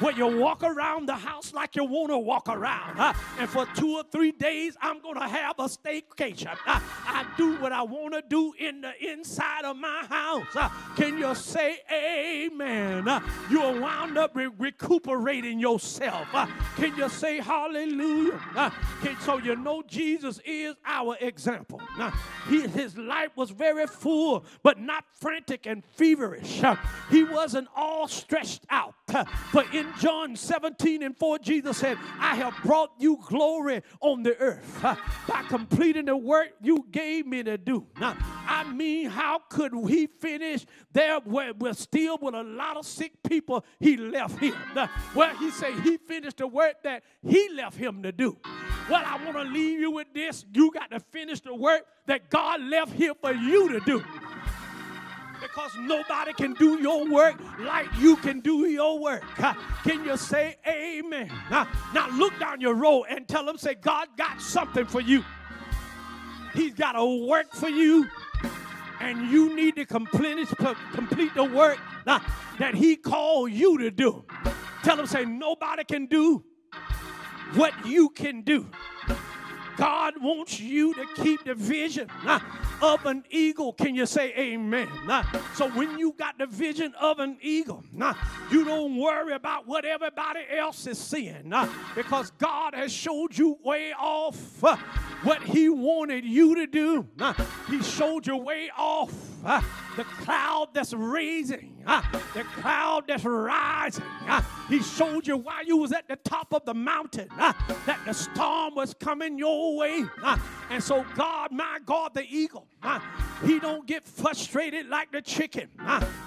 where 0.00 0.12
you 0.12 0.26
walk 0.26 0.62
around 0.62 1.06
the 1.06 1.14
house 1.14 1.54
like 1.54 1.74
you 1.74 1.84
want 1.84 2.10
to 2.10 2.18
walk 2.18 2.48
around. 2.48 3.14
and 3.38 3.48
for 3.48 3.66
two 3.74 3.96
or 3.96 4.04
three 4.12 4.32
days, 4.32 4.76
I'm 4.82 5.00
going 5.00 5.16
to 5.16 5.28
have 5.28 5.54
a 5.58 5.64
staycation. 5.64 6.54
I, 6.66 7.24
do 7.36 7.56
what 7.56 7.72
I 7.72 7.82
want 7.82 8.14
to 8.14 8.22
do 8.28 8.54
in 8.58 8.80
the 8.80 8.92
inside 9.12 9.64
of 9.64 9.76
my 9.76 10.04
house. 10.08 10.70
Can 10.96 11.18
you 11.18 11.34
say 11.46 11.78
amen? 11.90 13.08
Uh, 13.08 13.20
you're 13.50 13.80
wound 13.80 14.18
up 14.18 14.34
re- 14.34 14.50
recuperating 14.58 15.60
yourself. 15.60 16.28
Can 16.76 16.96
you 16.96 17.08
say 17.08 17.38
hallelujah? 17.38 18.72
Can, 19.02 19.18
so 19.20 19.38
you 19.38 19.56
know 19.56 19.82
Jesus 19.86 20.40
is 20.44 20.74
our 20.84 21.16
example. 21.20 21.80
He, 22.48 22.66
his 22.66 22.96
life 22.98 23.30
was 23.36 23.50
very 23.50 23.86
full, 23.86 24.44
but 24.62 24.80
not 24.80 25.04
frantic 25.14 25.66
and 25.66 25.84
feverish. 25.84 26.62
He 27.10 27.24
wasn't 27.24 27.68
all 27.76 28.08
stretched 28.08 28.64
out. 28.70 28.94
But 29.52 29.72
in 29.72 29.86
John 30.00 30.36
17 30.36 31.02
and 31.02 31.16
4, 31.16 31.38
Jesus 31.38 31.78
said, 31.78 31.96
I 32.18 32.34
have 32.36 32.54
brought 32.64 32.90
you 32.98 33.18
glory 33.26 33.82
on 34.00 34.22
the 34.22 34.36
earth 34.38 34.80
by 34.82 35.42
completing 35.48 36.06
the 36.06 36.16
work 36.16 36.50
you 36.60 36.86
gave 36.90 37.26
me 37.26 37.42
to 37.44 37.56
do. 37.56 37.86
Now, 38.00 38.16
I 38.46 38.64
mean, 38.72 39.08
how 39.08 39.40
could 39.48 39.72
he 39.88 40.06
finish 40.06 40.66
there 40.92 41.20
where 41.26 41.52
we're 41.54 41.74
still 41.74 42.18
with 42.20 42.34
a 42.34 42.42
lot 42.42 42.76
of 42.76 42.86
sick 42.86 43.12
people 43.28 43.64
he 43.80 43.96
left? 43.96 44.40
Now, 44.74 44.88
well, 45.14 45.36
he 45.36 45.50
said 45.50 45.74
he 45.80 45.96
finished 45.96 46.38
the 46.38 46.46
work 46.46 46.82
that 46.82 47.02
he 47.26 47.48
left 47.54 47.76
him 47.76 48.02
to 48.02 48.12
do. 48.12 48.38
Well, 48.88 49.02
I 49.04 49.22
want 49.24 49.36
to 49.36 49.42
leave 49.42 49.80
you 49.80 49.90
with 49.90 50.08
this. 50.14 50.44
You 50.52 50.70
got 50.72 50.90
to 50.90 51.00
finish 51.00 51.40
the 51.40 51.54
work 51.54 51.82
that 52.06 52.30
God 52.30 52.60
left 52.60 52.92
here 52.92 53.14
for 53.20 53.32
you 53.32 53.68
to 53.70 53.80
do 53.80 54.04
because 55.42 55.76
nobody 55.78 56.32
can 56.32 56.54
do 56.54 56.80
your 56.80 57.08
work 57.10 57.36
like 57.60 57.86
you 57.98 58.16
can 58.16 58.40
do 58.40 58.66
your 58.66 58.98
work. 58.98 59.22
Can 59.84 60.04
you 60.04 60.16
say 60.16 60.56
amen? 60.66 61.30
Now 61.50 62.08
look 62.12 62.38
down 62.38 62.60
your 62.60 62.74
road 62.74 63.04
and 63.10 63.26
tell 63.28 63.44
them, 63.44 63.58
say, 63.58 63.74
God 63.74 64.08
got 64.16 64.40
something 64.40 64.86
for 64.86 65.00
you. 65.00 65.24
He's 66.54 66.74
got 66.74 66.96
a 66.96 67.04
work 67.26 67.52
for 67.52 67.68
you, 67.68 68.08
and 69.00 69.30
you 69.30 69.54
need 69.54 69.76
to 69.76 69.84
complete, 69.84 70.48
complete 70.92 71.34
the 71.34 71.44
work 71.44 71.78
that 72.04 72.74
He 72.74 72.96
called 72.96 73.52
you 73.52 73.78
to 73.78 73.90
do. 73.90 74.24
Tell 74.82 74.96
them, 74.96 75.06
say, 75.06 75.24
nobody 75.24 75.84
can 75.84 76.06
do 76.06 76.44
what 77.54 77.72
you 77.86 78.08
can 78.10 78.42
do. 78.42 78.68
God 79.76 80.14
wants 80.20 80.58
you 80.58 80.94
to 80.94 81.06
keep 81.16 81.44
the 81.44 81.54
vision 81.54 82.08
uh, 82.24 82.40
of 82.80 83.04
an 83.04 83.24
eagle. 83.30 83.72
Can 83.74 83.94
you 83.94 84.06
say 84.06 84.32
amen? 84.34 84.88
Uh, 85.08 85.22
so 85.54 85.68
when 85.70 85.98
you 85.98 86.14
got 86.18 86.38
the 86.38 86.46
vision 86.46 86.94
of 87.00 87.18
an 87.18 87.36
eagle, 87.42 87.84
uh, 88.00 88.14
you 88.50 88.64
don't 88.64 88.96
worry 88.96 89.34
about 89.34 89.66
what 89.66 89.84
everybody 89.84 90.40
else 90.50 90.86
is 90.86 90.98
seeing 90.98 91.52
because 91.94 92.30
God 92.38 92.74
has 92.74 92.92
showed 92.92 93.36
you 93.36 93.58
way 93.62 93.92
off 93.92 94.64
what 95.22 95.42
he 95.42 95.68
wanted 95.68 96.24
you 96.24 96.54
to 96.56 96.66
do. 96.66 97.08
He 97.68 97.82
showed 97.82 98.26
you 98.26 98.36
way 98.36 98.70
off 98.76 99.12
uh, 99.46 99.62
the 99.96 100.04
cloud 100.04 100.68
that's 100.74 100.92
raising, 100.92 101.72
uh, 101.86 102.02
the 102.34 102.42
cloud 102.60 103.04
that's 103.06 103.24
rising. 103.24 104.04
Uh, 104.26 104.42
he 104.68 104.82
showed 104.82 105.26
you 105.26 105.36
while 105.36 105.64
you 105.64 105.76
was 105.76 105.92
at 105.92 106.08
the 106.08 106.16
top 106.16 106.52
of 106.52 106.64
the 106.64 106.74
mountain 106.74 107.28
that 107.38 108.00
the 108.04 108.12
storm 108.12 108.74
was 108.74 108.92
coming 108.94 109.38
your 109.38 109.76
way. 109.76 110.04
And 110.68 110.82
so 110.82 111.06
God, 111.14 111.52
my 111.52 111.78
God, 111.86 112.12
the 112.14 112.24
eagle, 112.28 112.66
he 113.44 113.60
don't 113.60 113.86
get 113.86 114.04
frustrated 114.04 114.88
like 114.88 115.12
the 115.12 115.22
chicken. 115.22 115.68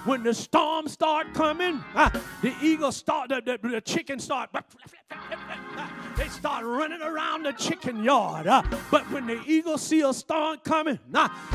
When 0.04 0.22
the 0.22 0.34
storm 0.34 0.88
start 0.88 1.34
coming, 1.34 1.82
the 2.42 2.54
eagle 2.62 2.92
start, 2.92 3.28
the, 3.28 3.42
the, 3.44 3.68
the 3.68 3.80
chicken 3.80 4.18
start, 4.18 4.50
they 6.16 6.28
start 6.28 6.64
running 6.64 7.02
around 7.02 7.44
the 7.44 7.52
chicken 7.52 8.02
yard. 8.02 8.46
But 8.90 9.10
when 9.10 9.26
the 9.26 9.40
eagle 9.46 9.78
see 9.78 10.02
a 10.02 10.12
storm 10.12 10.58
coming, 10.64 10.98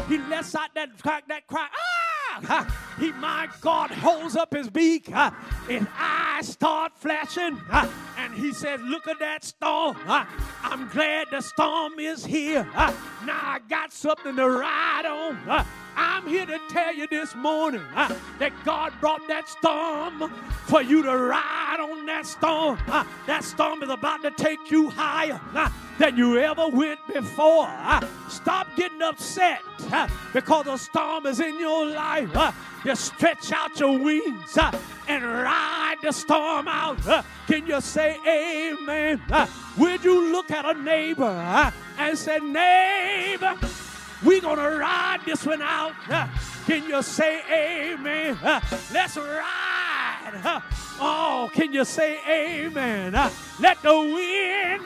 he 0.07 0.18
lets 0.18 0.55
out 0.55 0.74
that, 0.76 0.89
that 1.28 1.47
cry, 1.56 1.68
ah! 1.72 2.82
He, 2.99 3.12
my 3.14 3.49
God, 3.60 3.91
holds 3.91 4.38
up 4.38 4.53
his 4.53 4.70
beak. 4.70 5.14
Uh, 5.14 5.32
his 5.68 5.86
eyes 5.97 6.47
start 6.47 6.93
flashing. 6.95 7.60
Uh, 7.70 7.89
and 8.18 8.34
he 8.34 8.53
says, 8.53 8.80
Look 8.82 9.08
at 9.08 9.20
that 9.20 9.43
storm. 9.43 9.97
Uh, 10.08 10.26
I'm 10.64 10.88
glad 10.89 11.28
the 11.30 11.41
storm 11.41 11.99
is 11.99 12.26
here. 12.26 12.64
Now 12.74 12.93
I 13.28 13.60
got 13.68 13.91
something 13.91 14.36
to 14.38 14.49
ride 14.49 15.06
on. 15.06 15.66
Uh, 15.96 16.16
I'm 16.26 16.28
here 16.28 16.46
to 16.46 16.60
tell 16.70 16.93
you 16.93 17.08
this 17.08 17.36
morning 17.36 17.84
uh, 17.96 18.14
that 18.39 18.52
God 18.64 18.93
brought 19.00 19.28
that 19.28 19.48
storm 19.48 20.32
for 20.66 20.82
you 20.82 21.04
to 21.04 21.16
ride 21.16 21.78
on 21.80 22.06
that 22.08 22.26
storm. 22.26 22.80
Uh, 22.88 23.04
that 23.28 23.43
storm 23.43 23.84
is 23.84 23.89
about 23.89 24.22
to 24.24 24.32
take 24.32 24.72
you 24.72 24.89
higher 24.89 25.39
uh, 25.54 25.70
than 26.00 26.18
you 26.18 26.39
ever 26.39 26.68
went 26.68 27.00
before. 27.14 27.68
Uh, 27.68 28.06
stop 28.30 28.68
getting 28.76 29.02
upset 29.02 29.62
uh, 29.91 30.08
because 30.34 30.68
a 30.68 30.78
storm 30.78 31.26
is 31.26 31.39
in 31.39 31.60
your 31.60 31.86
life. 31.86 32.36
Uh, 32.36 32.52
just 32.84 33.14
stretch 33.14 33.52
out 33.52 33.80
your 33.80 33.98
wings 34.00 34.58
and 35.08 35.24
ride 35.24 35.98
the 36.02 36.12
storm 36.12 36.68
out. 36.68 36.98
can 37.48 37.68
you 37.68 37.80
say 37.82 38.18
amen? 38.28 39.22
would 39.78 40.04
you 40.04 40.32
look 40.32 40.50
at 40.52 40.66
a 40.66 40.80
neighbor 40.82 41.72
and 41.98 42.18
say, 42.18 42.39
neighbor, 42.39 43.56
we're 44.24 44.41
going 44.41 44.57
to 44.57 44.78
ride 44.78 45.20
this 45.26 45.45
one 45.45 45.61
out. 45.61 45.93
Uh, 46.09 46.28
can 46.66 46.88
you 46.88 47.01
say 47.01 47.41
amen? 47.51 48.38
Uh, 48.43 48.59
let's 48.93 49.18
ride. 49.18 50.41
Uh, 50.43 50.59
oh, 50.99 51.49
can 51.53 51.74
you 51.74 51.86
say 51.86 52.20
amen? 52.28 53.13
Let 53.59 53.82
the 53.82 53.95
wind, 53.95 54.86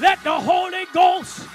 let 0.00 0.22
the 0.24 0.38
Holy 0.40 0.86
Ghost 0.92 1.48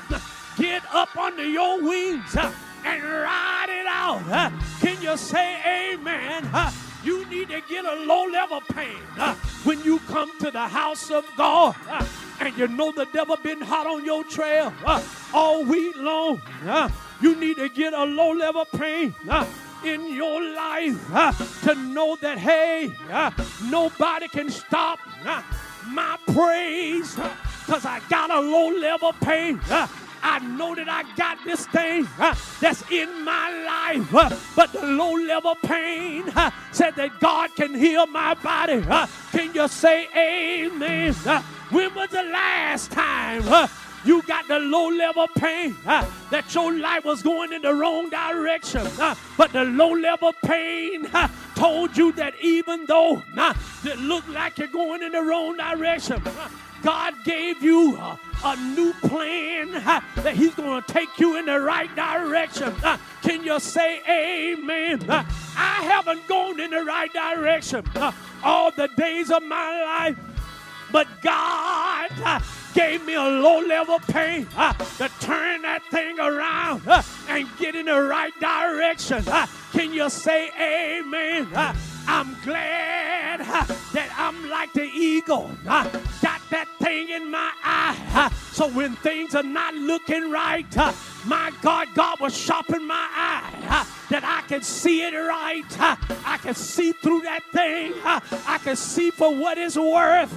get 0.57 0.83
up 0.93 1.15
under 1.17 1.45
your 1.45 1.81
wings 1.81 2.35
and 2.35 3.03
ride 3.03 3.67
it 3.69 3.87
out. 3.87 4.51
Can 4.79 5.01
you 5.01 5.17
say 5.17 5.93
amen? 5.93 6.49
You 7.09 7.25
need 7.25 7.49
to 7.49 7.59
get 7.61 7.85
a 7.85 7.95
low 8.05 8.25
level 8.25 8.61
pain 8.61 9.01
when 9.63 9.81
you 9.83 9.97
come 10.01 10.29
to 10.41 10.51
the 10.51 10.67
house 10.67 11.09
of 11.09 11.25
God 11.35 11.75
and 12.39 12.55
you 12.55 12.67
know 12.67 12.91
the 12.91 13.05
devil 13.11 13.35
been 13.35 13.61
hot 13.61 13.87
on 13.87 14.05
your 14.05 14.23
trail 14.23 14.71
all 15.33 15.63
week 15.63 15.95
long. 15.97 16.39
You 17.19 17.35
need 17.35 17.57
to 17.57 17.67
get 17.67 17.93
a 17.93 18.03
low 18.03 18.29
level 18.29 18.63
pain 18.63 19.15
uh, 19.27 19.43
in 19.83 20.13
your 20.13 20.39
life 20.53 20.99
uh, 21.11 21.31
to 21.63 21.73
know 21.73 22.15
that, 22.17 22.37
hey, 22.37 22.93
uh, 23.11 23.31
nobody 23.71 24.27
can 24.27 24.51
stop 24.51 24.99
uh, 25.25 25.41
my 25.87 26.15
praise 26.27 27.15
because 27.65 27.85
uh, 27.85 27.89
I 27.89 28.01
got 28.07 28.29
a 28.29 28.39
low 28.39 28.69
level 28.69 29.13
pain. 29.13 29.59
Uh, 30.21 30.39
I 30.39 30.39
know 30.39 30.75
that 30.75 30.89
I 30.89 31.03
got 31.15 31.43
this 31.43 31.65
thing 31.67 32.07
uh, 32.19 32.35
that's 32.59 32.83
in 32.91 33.23
my 33.23 33.49
life, 33.65 34.15
uh, 34.15 34.35
but 34.55 34.71
the 34.73 34.85
low 34.85 35.13
level 35.13 35.55
pain 35.55 36.29
uh, 36.35 36.51
said 36.71 36.95
that 36.95 37.19
God 37.19 37.55
can 37.55 37.73
heal 37.73 38.05
my 38.07 38.33
body. 38.35 38.81
can 39.31 39.53
you 39.53 39.67
say 39.67 40.07
amen? 40.15 41.13
when 41.71 41.93
was 41.93 42.09
the 42.09 42.23
last 42.23 42.91
time 42.91 43.69
you 44.05 44.21
got 44.23 44.47
the 44.47 44.59
low 44.59 44.89
level 44.89 45.27
pain 45.35 45.75
uh, 45.85 46.05
that 46.31 46.53
your 46.55 46.73
life 46.73 47.05
was 47.05 47.21
going 47.21 47.53
in 47.53 47.61
the 47.61 47.73
wrong 47.73 48.09
direction. 48.09 48.85
Uh, 48.99 49.15
but 49.37 49.51
the 49.51 49.63
low 49.65 49.91
level 49.91 50.33
pain 50.43 51.05
uh, 51.13 51.27
told 51.55 51.95
you 51.97 52.11
that 52.13 52.33
even 52.41 52.85
though 52.85 53.21
uh, 53.37 53.53
it 53.83 53.99
looked 53.99 54.29
like 54.29 54.57
you're 54.57 54.67
going 54.67 55.03
in 55.03 55.11
the 55.11 55.21
wrong 55.21 55.57
direction, 55.57 56.21
uh, 56.25 56.49
God 56.81 57.13
gave 57.23 57.61
you 57.61 57.97
uh, 57.99 58.15
a 58.45 58.55
new 58.55 58.93
plan 58.93 59.75
uh, 59.75 60.01
that 60.17 60.35
He's 60.35 60.55
going 60.55 60.81
to 60.81 60.93
take 60.93 61.19
you 61.19 61.37
in 61.37 61.45
the 61.45 61.59
right 61.59 61.93
direction. 61.95 62.73
Uh, 62.83 62.97
can 63.21 63.43
you 63.43 63.59
say 63.59 64.01
amen? 64.07 65.09
Uh, 65.09 65.25
I 65.57 65.83
haven't 65.83 66.25
gone 66.27 66.59
in 66.59 66.71
the 66.71 66.83
right 66.83 67.11
direction 67.11 67.83
all 68.43 68.71
the 68.71 68.87
days 68.95 69.29
of 69.29 69.43
my 69.43 69.81
life, 69.83 70.17
but 70.91 71.07
God 71.21 72.09
gave 72.73 73.05
me 73.05 73.15
a 73.15 73.23
low 73.23 73.59
level 73.59 73.99
pain 73.99 74.45
to 74.45 75.09
turn 75.19 75.63
that 75.63 75.81
thing 75.91 76.19
around 76.19 76.81
and 77.27 77.47
get 77.57 77.75
in 77.75 77.87
the 77.87 78.01
right 78.01 78.33
direction. 78.39 79.23
Can 79.73 79.91
you 79.91 80.09
say 80.09 80.49
amen? 80.55 81.49
I'm 82.07 82.35
glad 82.43 83.41
that 83.41 84.15
I'm 84.17 84.49
like 84.49 84.73
the 84.73 84.85
eagle. 84.85 85.51
Got 85.65 86.38
that 86.49 86.67
thing 86.79 87.09
in 87.09 87.29
my 87.31 87.51
eye. 87.63 88.31
so 88.51 88.67
when 88.69 88.95
things 88.97 89.35
are 89.35 89.43
not 89.43 89.73
looking 89.75 90.31
right, 90.31 90.75
my 91.25 91.51
God, 91.61 91.87
God 91.95 92.19
was 92.19 92.35
sharpening 92.35 92.87
my 92.87 93.07
eye 93.11 93.85
that 94.09 94.23
I 94.23 94.41
can 94.47 94.61
see 94.61 95.03
it 95.03 95.13
right. 95.13 95.63
I 96.25 96.37
can 96.41 96.55
see 96.55 96.91
through 96.91 97.21
that 97.21 97.43
thing. 97.51 97.93
I 98.03 98.59
can 98.63 98.75
see 98.75 99.11
for 99.11 99.33
what 99.33 99.57
it's 99.57 99.77
worth. 99.77 100.33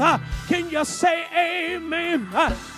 Can 0.49 0.71
you 0.71 0.85
say 0.85 1.27
amen? 1.35 2.29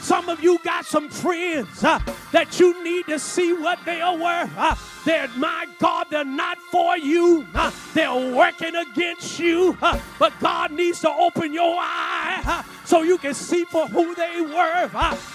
Some 0.00 0.28
of 0.28 0.42
you 0.42 0.58
got 0.64 0.86
some 0.86 1.08
friends 1.08 1.80
that 1.80 2.60
you 2.60 2.82
need 2.84 3.06
to 3.06 3.18
see 3.18 3.52
what 3.52 3.78
they 3.84 4.00
are 4.00 4.16
worth. 4.16 5.04
They're, 5.04 5.28
my 5.36 5.66
God, 5.78 6.06
they're 6.10 6.24
not 6.24 6.58
for 6.70 6.96
you. 6.96 7.46
They're 7.92 8.34
working 8.34 8.76
against 8.76 9.38
you. 9.38 9.76
But 10.18 10.32
God 10.40 10.70
needs 10.70 11.00
to 11.00 11.10
open 11.10 11.52
your 11.52 11.76
eye 11.78 12.64
so 12.84 13.02
you 13.02 13.18
can 13.18 13.34
see 13.34 13.64
for 13.64 13.86
who 13.88 14.14
they 14.14 14.40
were. 14.40 14.90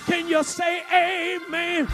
Can 0.06 0.28
you 0.28 0.43
say 0.43 0.84
amen? 0.91 1.88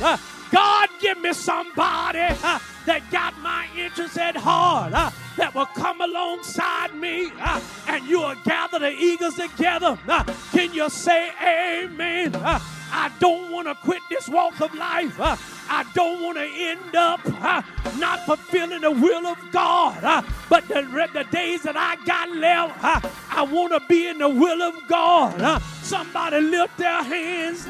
God, 0.51 0.89
give 0.99 1.19
me 1.19 1.33
somebody 1.33 2.19
uh, 2.19 2.59
that 2.85 3.09
got 3.11 3.37
my 3.39 3.67
interest 3.77 4.17
at 4.17 4.35
heart, 4.35 4.93
uh, 4.93 5.11
that 5.37 5.53
will 5.53 5.65
come 5.67 6.01
alongside 6.01 6.93
me, 6.95 7.31
uh, 7.39 7.59
and 7.87 8.05
you 8.05 8.19
will 8.19 8.35
gather 8.43 8.79
the 8.79 8.91
eagles 8.91 9.35
together. 9.35 9.97
Uh, 10.07 10.23
can 10.51 10.73
you 10.73 10.89
say 10.89 11.31
amen? 11.41 12.35
Uh, 12.35 12.59
I 12.91 13.11
don't 13.19 13.51
want 13.51 13.67
to 13.67 13.75
quit 13.75 14.01
this 14.09 14.29
walk 14.29 14.61
of 14.61 14.73
life. 14.75 15.19
Uh, 15.19 15.35
I 15.67 15.83
don't 15.93 16.23
want 16.23 16.37
to 16.37 16.45
end 16.45 16.95
up 16.95 17.19
uh, 17.25 17.61
not 17.97 18.25
fulfilling 18.25 18.81
the 18.81 18.91
will 18.91 19.25
of 19.25 19.37
God. 19.51 20.23
But 20.49 20.67
the, 20.67 20.83
the 21.11 21.25
days 21.31 21.63
that 21.63 21.75
I 21.75 21.97
got 22.05 22.29
left, 22.31 22.79
I 23.31 23.41
want 23.41 23.73
to 23.73 23.81
be 23.89 24.07
in 24.07 24.19
the 24.19 24.29
will 24.29 24.61
of 24.61 24.75
God. 24.87 25.61
Somebody 25.81 26.39
lift 26.39 26.77
their 26.77 27.03
hands 27.03 27.67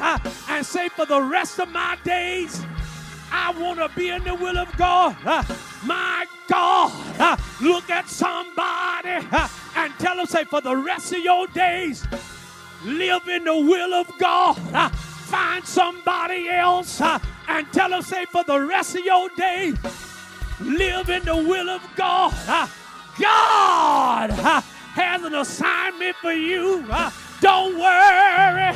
and 0.48 0.64
say, 0.64 0.90
For 0.90 1.06
the 1.06 1.22
rest 1.22 1.58
of 1.58 1.70
my 1.70 1.96
days, 2.04 2.62
I 3.30 3.52
want 3.58 3.78
to 3.78 3.90
be 3.96 4.08
in 4.08 4.24
the 4.24 4.34
will 4.34 4.58
of 4.58 4.74
God. 4.76 5.16
Uh, 5.24 5.42
my 5.84 6.26
God, 6.48 6.92
uh, 7.20 7.36
look 7.60 7.90
at 7.90 8.08
somebody 8.08 9.26
uh, 9.32 9.48
and 9.76 9.92
tell 9.98 10.16
them, 10.16 10.26
say, 10.26 10.44
for 10.44 10.60
the 10.60 10.76
rest 10.76 11.12
of 11.12 11.18
your 11.18 11.46
days, 11.48 12.06
live 12.84 13.28
in 13.28 13.44
the 13.44 13.56
will 13.56 13.94
of 13.94 14.10
God. 14.18 14.58
Uh, 14.72 14.88
find 14.88 15.64
somebody 15.64 16.48
else 16.48 17.00
uh, 17.00 17.18
and 17.48 17.70
tell 17.72 17.90
them, 17.90 18.02
say, 18.02 18.24
for 18.26 18.44
the 18.44 18.60
rest 18.60 18.96
of 18.96 19.04
your 19.04 19.28
days, 19.36 19.76
live 20.60 21.08
in 21.08 21.24
the 21.24 21.36
will 21.36 21.68
of 21.68 21.82
God. 21.96 22.32
Uh, 22.46 22.66
God 23.18 24.30
has 24.94 25.22
an 25.22 25.34
assignment 25.34 26.16
for 26.16 26.32
you. 26.32 26.84
don't 27.40 27.78
worry 27.78 28.74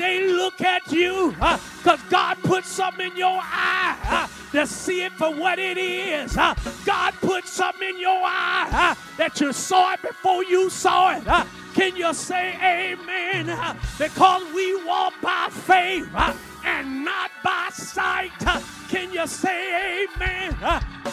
they 0.00 0.26
look 0.26 0.60
at 0.62 0.90
you 0.90 1.32
because 1.32 2.00
God 2.08 2.38
put 2.42 2.64
something 2.64 3.10
in 3.10 3.16
your 3.16 3.38
eye 3.42 4.28
to 4.52 4.66
see 4.66 5.04
it 5.04 5.12
for 5.12 5.34
what 5.34 5.58
it 5.58 5.76
is. 5.76 6.34
God 6.34 7.14
put 7.20 7.46
something 7.46 7.88
in 7.90 8.00
your 8.00 8.20
eye 8.24 8.96
that 9.18 9.40
you 9.40 9.52
saw 9.52 9.92
it 9.92 10.02
before 10.02 10.42
you 10.44 10.70
saw 10.70 11.16
it. 11.16 11.24
Can 11.74 11.96
you 11.96 12.12
say 12.14 12.54
amen? 12.56 13.76
Because 13.98 14.42
we 14.54 14.82
walk 14.84 15.12
by 15.22 15.48
faith 15.50 16.08
and 16.64 17.04
not 17.04 17.30
by 17.44 17.68
sight. 17.72 18.32
Can 18.88 19.12
you 19.12 19.26
say 19.26 20.06
amen? 20.16 20.56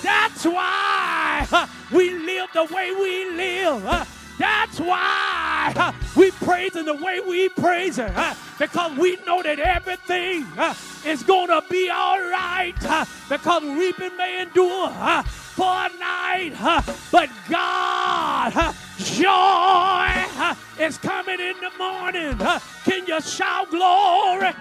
That's 0.01 0.45
why 0.45 1.67
we 1.91 2.11
live 2.11 2.49
the 2.53 2.63
way 2.73 2.91
we 2.91 3.31
live. 3.31 4.07
That's 4.37 4.79
why 4.79 5.93
we 6.15 6.31
praise 6.31 6.75
in 6.75 6.85
the 6.85 6.93
way 6.93 7.19
we 7.19 7.49
praise 7.49 7.97
her. 7.97 8.35
because 8.59 8.97
we 8.97 9.17
know 9.25 9.41
that 9.41 9.59
everything 9.59 10.45
uh, 10.57 10.73
is 11.05 11.23
going 11.23 11.47
to 11.47 11.63
be 11.69 11.89
all 11.89 12.19
right 12.19 12.73
uh, 12.83 13.05
because 13.29 13.63
weeping 13.63 14.15
may 14.17 14.41
endure 14.41 14.89
uh, 14.91 15.23
for 15.23 15.65
a 15.65 15.89
night, 15.99 16.51
uh, 16.59 16.81
but 17.11 17.29
God, 17.49 18.53
uh, 18.55 18.73
joy 18.97 19.25
uh, 19.27 20.55
is 20.79 20.97
coming 20.99 21.39
in 21.39 21.55
the 21.59 21.71
morning. 21.77 22.39
Uh, 22.39 22.59
Can 22.83 23.07
you 23.07 23.19
shout 23.21 23.69
glory? 23.71 24.53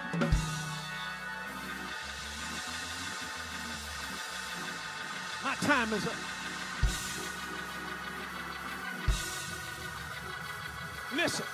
My 5.45 5.55
time 5.57 5.93
is 5.93 6.07
up. 6.07 6.36
Listen. 11.17 11.47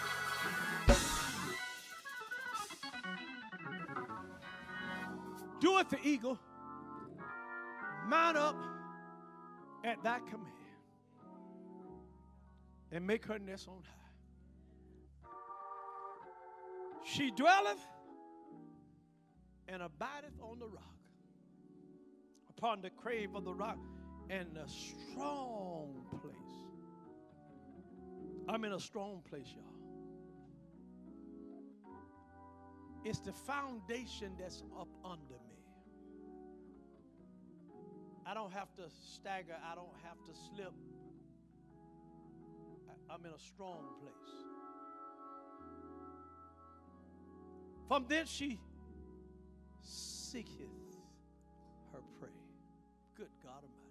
Do 5.61 5.69
Doeth 5.69 5.89
the 5.91 5.99
eagle, 6.03 6.37
mount 8.09 8.37
up 8.37 8.57
at 9.85 10.03
thy 10.03 10.19
command, 10.19 10.51
and 12.91 13.07
make 13.07 13.25
her 13.27 13.39
nest 13.39 13.69
on 13.69 13.85
high. 13.85 15.31
She 17.05 17.31
dwelleth 17.31 17.79
and 19.69 19.81
abideth 19.81 20.41
on 20.43 20.59
the 20.59 20.67
rock, 20.67 20.99
upon 22.51 22.83
the 22.83 22.91
crave 22.91 23.37
of 23.37 23.45
the 23.45 23.55
rock, 23.55 23.79
and 24.29 24.57
the 24.57 24.67
strong 24.67 26.05
place. 26.11 26.42
I'm 28.49 28.65
in 28.65 28.73
a 28.73 28.81
strong 28.81 29.23
place, 29.29 29.47
y'all. 29.55 29.65
It's 33.05 33.21
the 33.21 33.33
foundation 33.33 34.33
that's 34.39 34.63
up 34.79 34.89
under 35.05 35.35
me. 35.49 35.63
I 38.25 38.35
don't 38.35 38.53
have 38.53 38.73
to 38.77 38.83
stagger, 39.15 39.57
I 39.71 39.75
don't 39.75 39.95
have 40.05 40.17
to 40.27 40.33
slip. 40.55 40.73
I'm 43.11 43.25
in 43.27 43.33
a 43.33 43.39
strong 43.39 43.85
place. 44.01 44.15
From 47.89 48.07
thence 48.09 48.31
she 48.31 48.59
seeketh 49.83 50.61
her 51.93 52.01
prey. 52.19 52.31
Good 53.17 53.29
God 53.43 53.65
Almighty. 53.65 53.83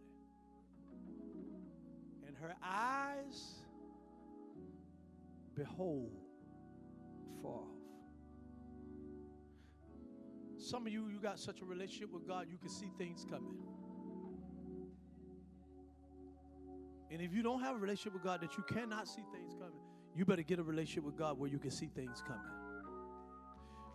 And 2.25 2.35
her 2.37 2.55
eyes 2.63 3.61
behold 5.55 6.11
far 7.41 7.53
off. 7.53 7.67
Some 10.57 10.85
of 10.85 10.93
you, 10.93 11.07
you 11.07 11.19
got 11.19 11.39
such 11.39 11.61
a 11.61 11.65
relationship 11.65 12.13
with 12.13 12.27
God, 12.27 12.47
you 12.49 12.57
can 12.57 12.69
see 12.69 12.91
things 12.97 13.25
coming. 13.29 13.57
And 17.09 17.21
if 17.21 17.33
you 17.33 17.43
don't 17.43 17.61
have 17.61 17.75
a 17.75 17.79
relationship 17.79 18.13
with 18.13 18.23
God 18.23 18.41
that 18.41 18.55
you 18.55 18.63
cannot 18.63 19.07
see 19.07 19.23
things 19.33 19.53
coming, 19.53 19.79
you 20.15 20.23
better 20.23 20.43
get 20.43 20.59
a 20.59 20.63
relationship 20.63 21.03
with 21.03 21.17
God 21.17 21.37
where 21.37 21.49
you 21.49 21.59
can 21.59 21.71
see 21.71 21.87
things 21.87 22.21
coming. 22.25 22.41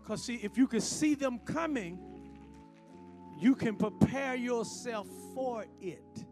Because, 0.02 0.22
see, 0.24 0.36
if 0.36 0.58
you 0.58 0.66
can 0.66 0.80
see 0.80 1.14
them 1.14 1.38
coming, 1.40 1.98
you 3.38 3.54
can 3.54 3.76
prepare 3.76 4.34
yourself 4.34 5.08
for 5.34 5.64
it. 5.80 6.24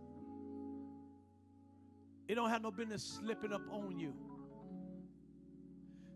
It 2.28 2.34
don't 2.34 2.50
have 2.50 2.62
no 2.62 2.70
business 2.70 3.02
slipping 3.02 3.52
up 3.52 3.62
on 3.70 3.98
you. 3.98 4.14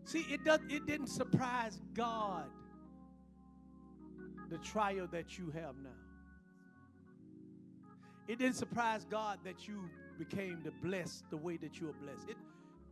See, 0.09 0.25
it 0.27 0.43
does 0.43 0.59
it 0.69 0.87
didn't 0.87 1.05
surprise 1.05 1.79
God 1.93 2.49
the 4.49 4.57
trial 4.57 5.07
that 5.11 5.37
you 5.37 5.51
have 5.51 5.75
now. 5.83 5.99
It 8.27 8.39
didn't 8.39 8.55
surprise 8.55 9.05
God 9.07 9.37
that 9.43 9.67
you 9.67 9.87
became 10.17 10.63
the 10.63 10.71
blessed 10.71 11.25
the 11.29 11.37
way 11.37 11.57
that 11.57 11.79
you 11.79 11.89
are 11.89 11.93
blessed. 11.93 12.27
It 12.27 12.37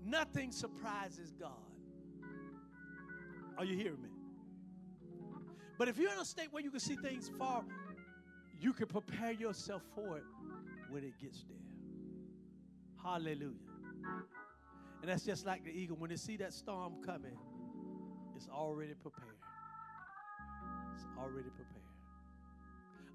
nothing 0.05 0.51
surprises 0.51 1.33
God. 1.39 1.65
Are 3.57 3.65
you 3.65 3.75
hearing 3.75 4.03
me? 4.03 4.09
But 5.79 5.87
if 5.87 5.97
you're 5.97 6.13
in 6.13 6.19
a 6.19 6.25
state 6.25 6.49
where 6.53 6.61
you 6.61 6.69
can 6.69 6.79
see 6.79 6.97
things 6.97 7.31
far, 7.35 7.63
you 8.61 8.73
can 8.73 8.85
prepare 8.85 9.31
yourself 9.31 9.81
for 9.95 10.17
it 10.17 10.23
when 10.91 11.03
it 11.03 11.19
gets 11.19 11.43
there. 11.49 11.57
Hallelujah. 13.03 13.55
And 15.01 15.11
that's 15.11 15.23
just 15.23 15.45
like 15.45 15.63
the 15.63 15.71
eagle. 15.71 15.97
When 15.97 16.09
they 16.09 16.15
see 16.15 16.37
that 16.37 16.53
storm 16.53 16.95
coming, 17.05 17.37
it's 18.35 18.49
already 18.49 18.93
prepared. 18.93 19.37
It's 20.95 21.05
already 21.17 21.49
prepared. 21.49 21.83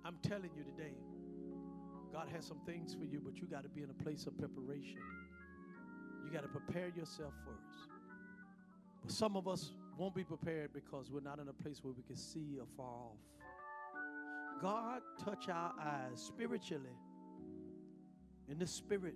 I'm 0.05 0.17
telling 0.23 0.51
you 0.57 0.65
today, 0.65 0.95
God 2.13 2.29
has 2.35 2.45
some 2.45 2.61
things 2.67 2.95
for 2.95 3.05
you, 3.05 3.21
but 3.25 3.41
you 3.41 3.47
got 3.47 3.63
to 3.63 3.69
be 3.69 3.83
in 3.83 3.91
a 3.91 4.03
place 4.03 4.27
of 4.27 4.37
preparation. 4.39 4.99
You 6.25 6.31
got 6.33 6.43
to 6.43 6.49
prepare 6.49 6.89
yourself 6.89 7.33
first. 7.45 7.89
But 9.03 9.11
some 9.11 9.37
of 9.37 9.49
us 9.49 9.73
won't 9.97 10.15
be 10.15 10.25
prepared 10.25 10.73
because 10.73 11.11
we're 11.11 11.21
not 11.21 11.39
in 11.39 11.49
a 11.49 11.53
place 11.53 11.83
where 11.83 11.93
we 11.93 12.03
can 12.03 12.17
see 12.17 12.59
afar 12.63 12.87
off. 12.87 13.17
God 14.61 15.03
touch 15.25 15.49
our 15.49 15.73
eyes 15.81 16.21
spiritually 16.21 16.97
in 18.49 18.59
the 18.59 18.67
spirit 18.67 19.15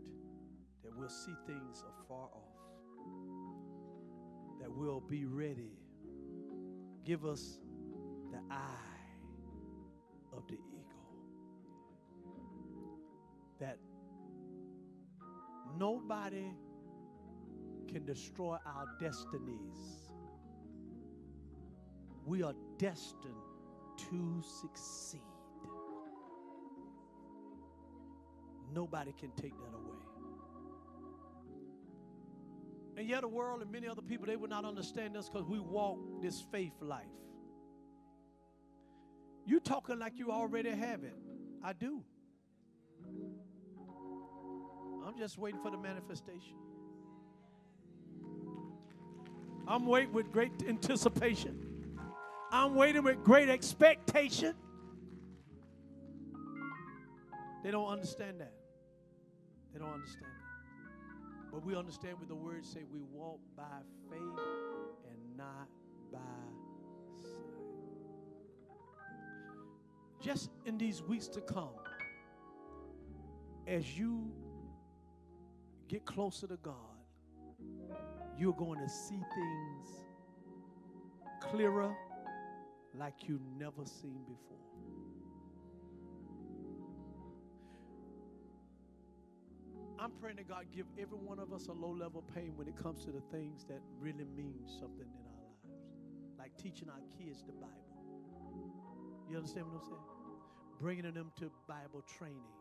that 0.82 0.96
we'll 0.96 1.08
see 1.08 1.34
things 1.46 1.84
afar 2.00 2.28
off, 2.32 2.45
that 4.66 4.72
we'll 4.76 4.98
be 5.08 5.24
ready. 5.26 5.78
Give 7.04 7.24
us 7.24 7.60
the 8.32 8.38
eye 8.52 9.06
of 10.36 10.44
the 10.48 10.54
eagle, 10.54 11.06
that 13.60 13.78
nobody 15.78 16.50
can 17.86 18.04
destroy 18.04 18.56
our 18.66 18.86
destinies. 19.00 20.10
We 22.26 22.42
are 22.42 22.54
destined 22.76 23.36
to 24.10 24.42
succeed. 24.42 25.20
Nobody 28.74 29.12
can 29.12 29.30
take 29.36 29.56
that 29.58 29.74
away. 29.74 29.95
And 32.96 33.06
yet, 33.06 33.20
the 33.20 33.28
world 33.28 33.60
and 33.60 33.70
many 33.70 33.86
other 33.86 34.00
people, 34.00 34.26
they 34.26 34.36
will 34.36 34.48
not 34.48 34.64
understand 34.64 35.16
us 35.16 35.28
because 35.28 35.46
we 35.46 35.58
walk 35.58 35.98
this 36.22 36.40
faith 36.50 36.72
life. 36.80 37.04
You 39.44 39.60
talking 39.60 39.98
like 39.98 40.14
you 40.16 40.32
already 40.32 40.70
have 40.70 41.04
it. 41.04 41.14
I 41.62 41.72
do. 41.74 42.02
I'm 45.06 45.16
just 45.18 45.38
waiting 45.38 45.60
for 45.60 45.70
the 45.70 45.76
manifestation. 45.78 46.56
I'm 49.68 49.86
waiting 49.86 50.12
with 50.12 50.32
great 50.32 50.52
anticipation. 50.66 51.92
I'm 52.50 52.74
waiting 52.74 53.02
with 53.02 53.22
great 53.22 53.48
expectation. 53.48 54.54
They 57.62 57.70
don't 57.70 57.88
understand 57.88 58.40
that. 58.40 58.52
They 59.72 59.78
don't 59.78 59.92
understand 59.92 60.24
that. 60.24 60.45
But 61.56 61.64
we 61.64 61.74
understand 61.74 62.18
what 62.18 62.28
the 62.28 62.34
words 62.34 62.68
say 62.68 62.80
we 62.92 63.00
walk 63.00 63.40
by 63.56 63.80
faith 64.10 64.20
and 64.20 65.38
not 65.38 65.68
by 66.12 66.18
sight. 67.22 67.32
Just 70.20 70.50
in 70.66 70.76
these 70.76 71.02
weeks 71.02 71.28
to 71.28 71.40
come, 71.40 71.70
as 73.66 73.98
you 73.98 74.30
get 75.88 76.04
closer 76.04 76.46
to 76.46 76.58
God, 76.58 76.74
you're 78.36 78.52
going 78.52 78.78
to 78.80 78.88
see 78.90 79.22
things 79.34 79.86
clearer 81.40 81.96
like 82.94 83.14
you've 83.26 83.46
never 83.58 83.86
seen 83.86 84.20
before. 84.28 84.58
I'm 89.98 90.10
praying 90.20 90.36
that 90.36 90.48
God 90.48 90.66
give 90.74 90.86
every 91.00 91.16
one 91.16 91.38
of 91.38 91.52
us 91.52 91.68
a 91.68 91.72
low 91.72 91.90
level 91.90 92.22
pain 92.34 92.52
when 92.56 92.68
it 92.68 92.76
comes 92.76 93.04
to 93.04 93.10
the 93.10 93.22
things 93.32 93.64
that 93.68 93.80
really 93.98 94.24
mean 94.36 94.60
something 94.66 95.06
in 95.08 95.22
our 95.24 95.40
lives, 95.40 95.64
like 96.38 96.56
teaching 96.58 96.88
our 96.88 97.00
kids 97.16 97.42
the 97.46 97.52
Bible. 97.52 97.72
You 99.28 99.36
understand 99.36 99.66
what 99.66 99.82
I'm 99.82 99.88
saying? 99.88 100.06
Bringing 100.80 101.12
them 101.12 101.32
to 101.38 101.50
Bible 101.66 102.02
training. 102.18 102.52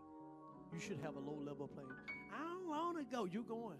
You 0.74 0.80
should 0.80 1.00
have 1.04 1.16
a 1.16 1.20
low 1.20 1.40
level 1.46 1.68
pain. 1.68 1.86
I 2.34 2.40
don't 2.40 2.68
want 2.70 2.98
to 2.98 3.04
go. 3.04 3.26
You're 3.26 3.44
going. 3.44 3.78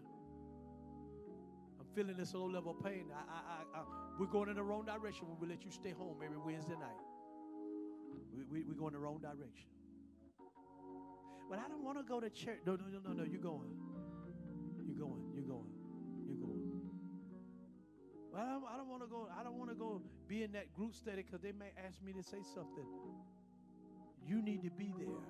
I'm 1.80 1.88
feeling 1.96 2.18
this 2.18 2.34
low 2.34 2.46
level 2.46 2.74
pain. 2.74 3.06
I, 3.14 3.78
I, 3.78 3.80
I, 3.80 3.84
we're 4.20 4.28
going 4.28 4.50
in 4.50 4.56
the 4.56 4.64
wrong 4.64 4.86
direction 4.86 5.28
when 5.28 5.40
we 5.40 5.48
let 5.48 5.64
you 5.64 5.72
stay 5.72 5.92
home 5.92 6.18
every 6.24 6.38
Wednesday 6.38 6.74
night. 6.74 7.04
We, 8.34 8.44
we, 8.52 8.64
we're 8.66 8.78
going 8.78 8.94
in 8.94 9.00
the 9.00 9.06
wrong 9.06 9.20
direction. 9.20 9.70
But 11.50 11.60
I 11.60 11.68
don't 11.68 11.84
want 11.84 11.98
to 11.98 12.04
go 12.04 12.20
to 12.20 12.30
church. 12.30 12.60
No, 12.66 12.74
no, 12.74 12.86
no, 12.92 13.00
no, 13.08 13.14
no. 13.14 13.24
You're 13.24 13.42
going. 13.42 13.70
You're 14.86 14.98
going. 14.98 15.22
You're 15.36 15.46
going. 15.46 15.70
You're 16.26 16.38
going. 16.38 16.62
Well, 18.32 18.42
I 18.42 18.50
don't, 18.50 18.66
I 18.74 18.78
don't 18.78 18.90
want 18.90 19.02
to 19.04 19.08
go. 19.08 19.28
I 19.40 19.44
don't 19.44 19.58
want 19.58 19.70
to 19.70 19.76
go 19.76 20.02
be 20.28 20.44
in 20.44 20.52
that 20.54 20.74
group 20.74 20.94
study 20.94 21.24
because 21.24 21.42
they 21.42 21.52
may 21.52 21.72
ask 21.88 22.02
me 22.02 22.14
to 22.14 22.24
say 22.24 22.42
something. 22.54 22.86
You 24.28 24.42
need 24.42 24.64
to 24.64 24.72
be 24.72 24.92
there. 24.98 25.30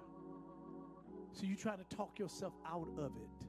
So 1.34 1.44
you 1.46 1.56
try 1.58 1.76
to 1.76 1.84
talk 1.96 2.18
yourself 2.18 2.54
out 2.66 2.88
of 2.98 3.12
it, 3.18 3.48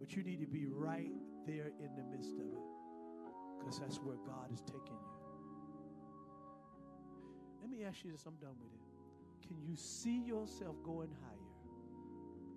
but 0.00 0.16
you 0.16 0.24
need 0.24 0.40
to 0.40 0.46
be 0.46 0.66
right 0.66 1.12
there 1.46 1.70
in 1.78 1.94
the 1.94 2.02
midst 2.02 2.34
of 2.34 2.46
it, 2.46 2.58
because 3.58 3.78
that's 3.78 3.98
where 3.98 4.16
God 4.26 4.52
is 4.52 4.60
taking 4.62 4.98
you. 4.98 5.14
Let 7.60 7.70
me 7.70 7.84
ask 7.84 8.04
you 8.04 8.10
this. 8.10 8.24
I'm 8.26 8.34
done 8.34 8.56
with 8.60 8.72
it. 8.72 8.83
Can 9.46 9.56
you 9.62 9.76
see 9.76 10.20
yourself 10.24 10.76
going 10.84 11.10
higher? 11.22 11.52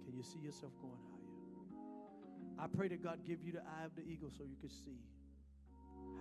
Can 0.06 0.16
you 0.16 0.24
see 0.24 0.40
yourself 0.40 0.72
going 0.82 1.00
higher? 1.12 2.66
I 2.66 2.68
pray 2.68 2.88
that 2.88 3.04
God 3.04 3.20
give 3.28 3.44
you 3.44 3.52
the 3.52 3.62
eye 3.62 3.86
of 3.86 3.96
the 3.96 4.02
eagle 4.02 4.30
so 4.32 4.44
you 4.44 4.58
can 4.60 4.70
see 4.70 4.98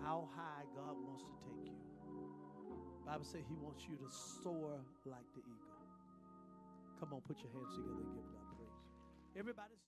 how 0.02 0.28
high 0.36 0.64
God 0.74 0.96
wants 1.06 1.22
to 1.22 1.32
take 1.46 1.64
you. 1.64 1.78
Bible 3.06 3.24
says 3.24 3.46
he 3.48 3.56
wants 3.62 3.86
you 3.88 3.96
to 3.96 4.08
soar 4.10 4.82
like 5.06 5.24
the 5.34 5.40
eagle. 5.46 5.76
Come 6.98 7.12
on, 7.12 7.20
put 7.22 7.38
your 7.38 7.52
hands 7.54 7.70
together 7.76 8.02
and 8.02 8.12
give 8.12 8.26
God 8.34 8.46
praise. 8.56 8.82
Everybody's 9.38 9.84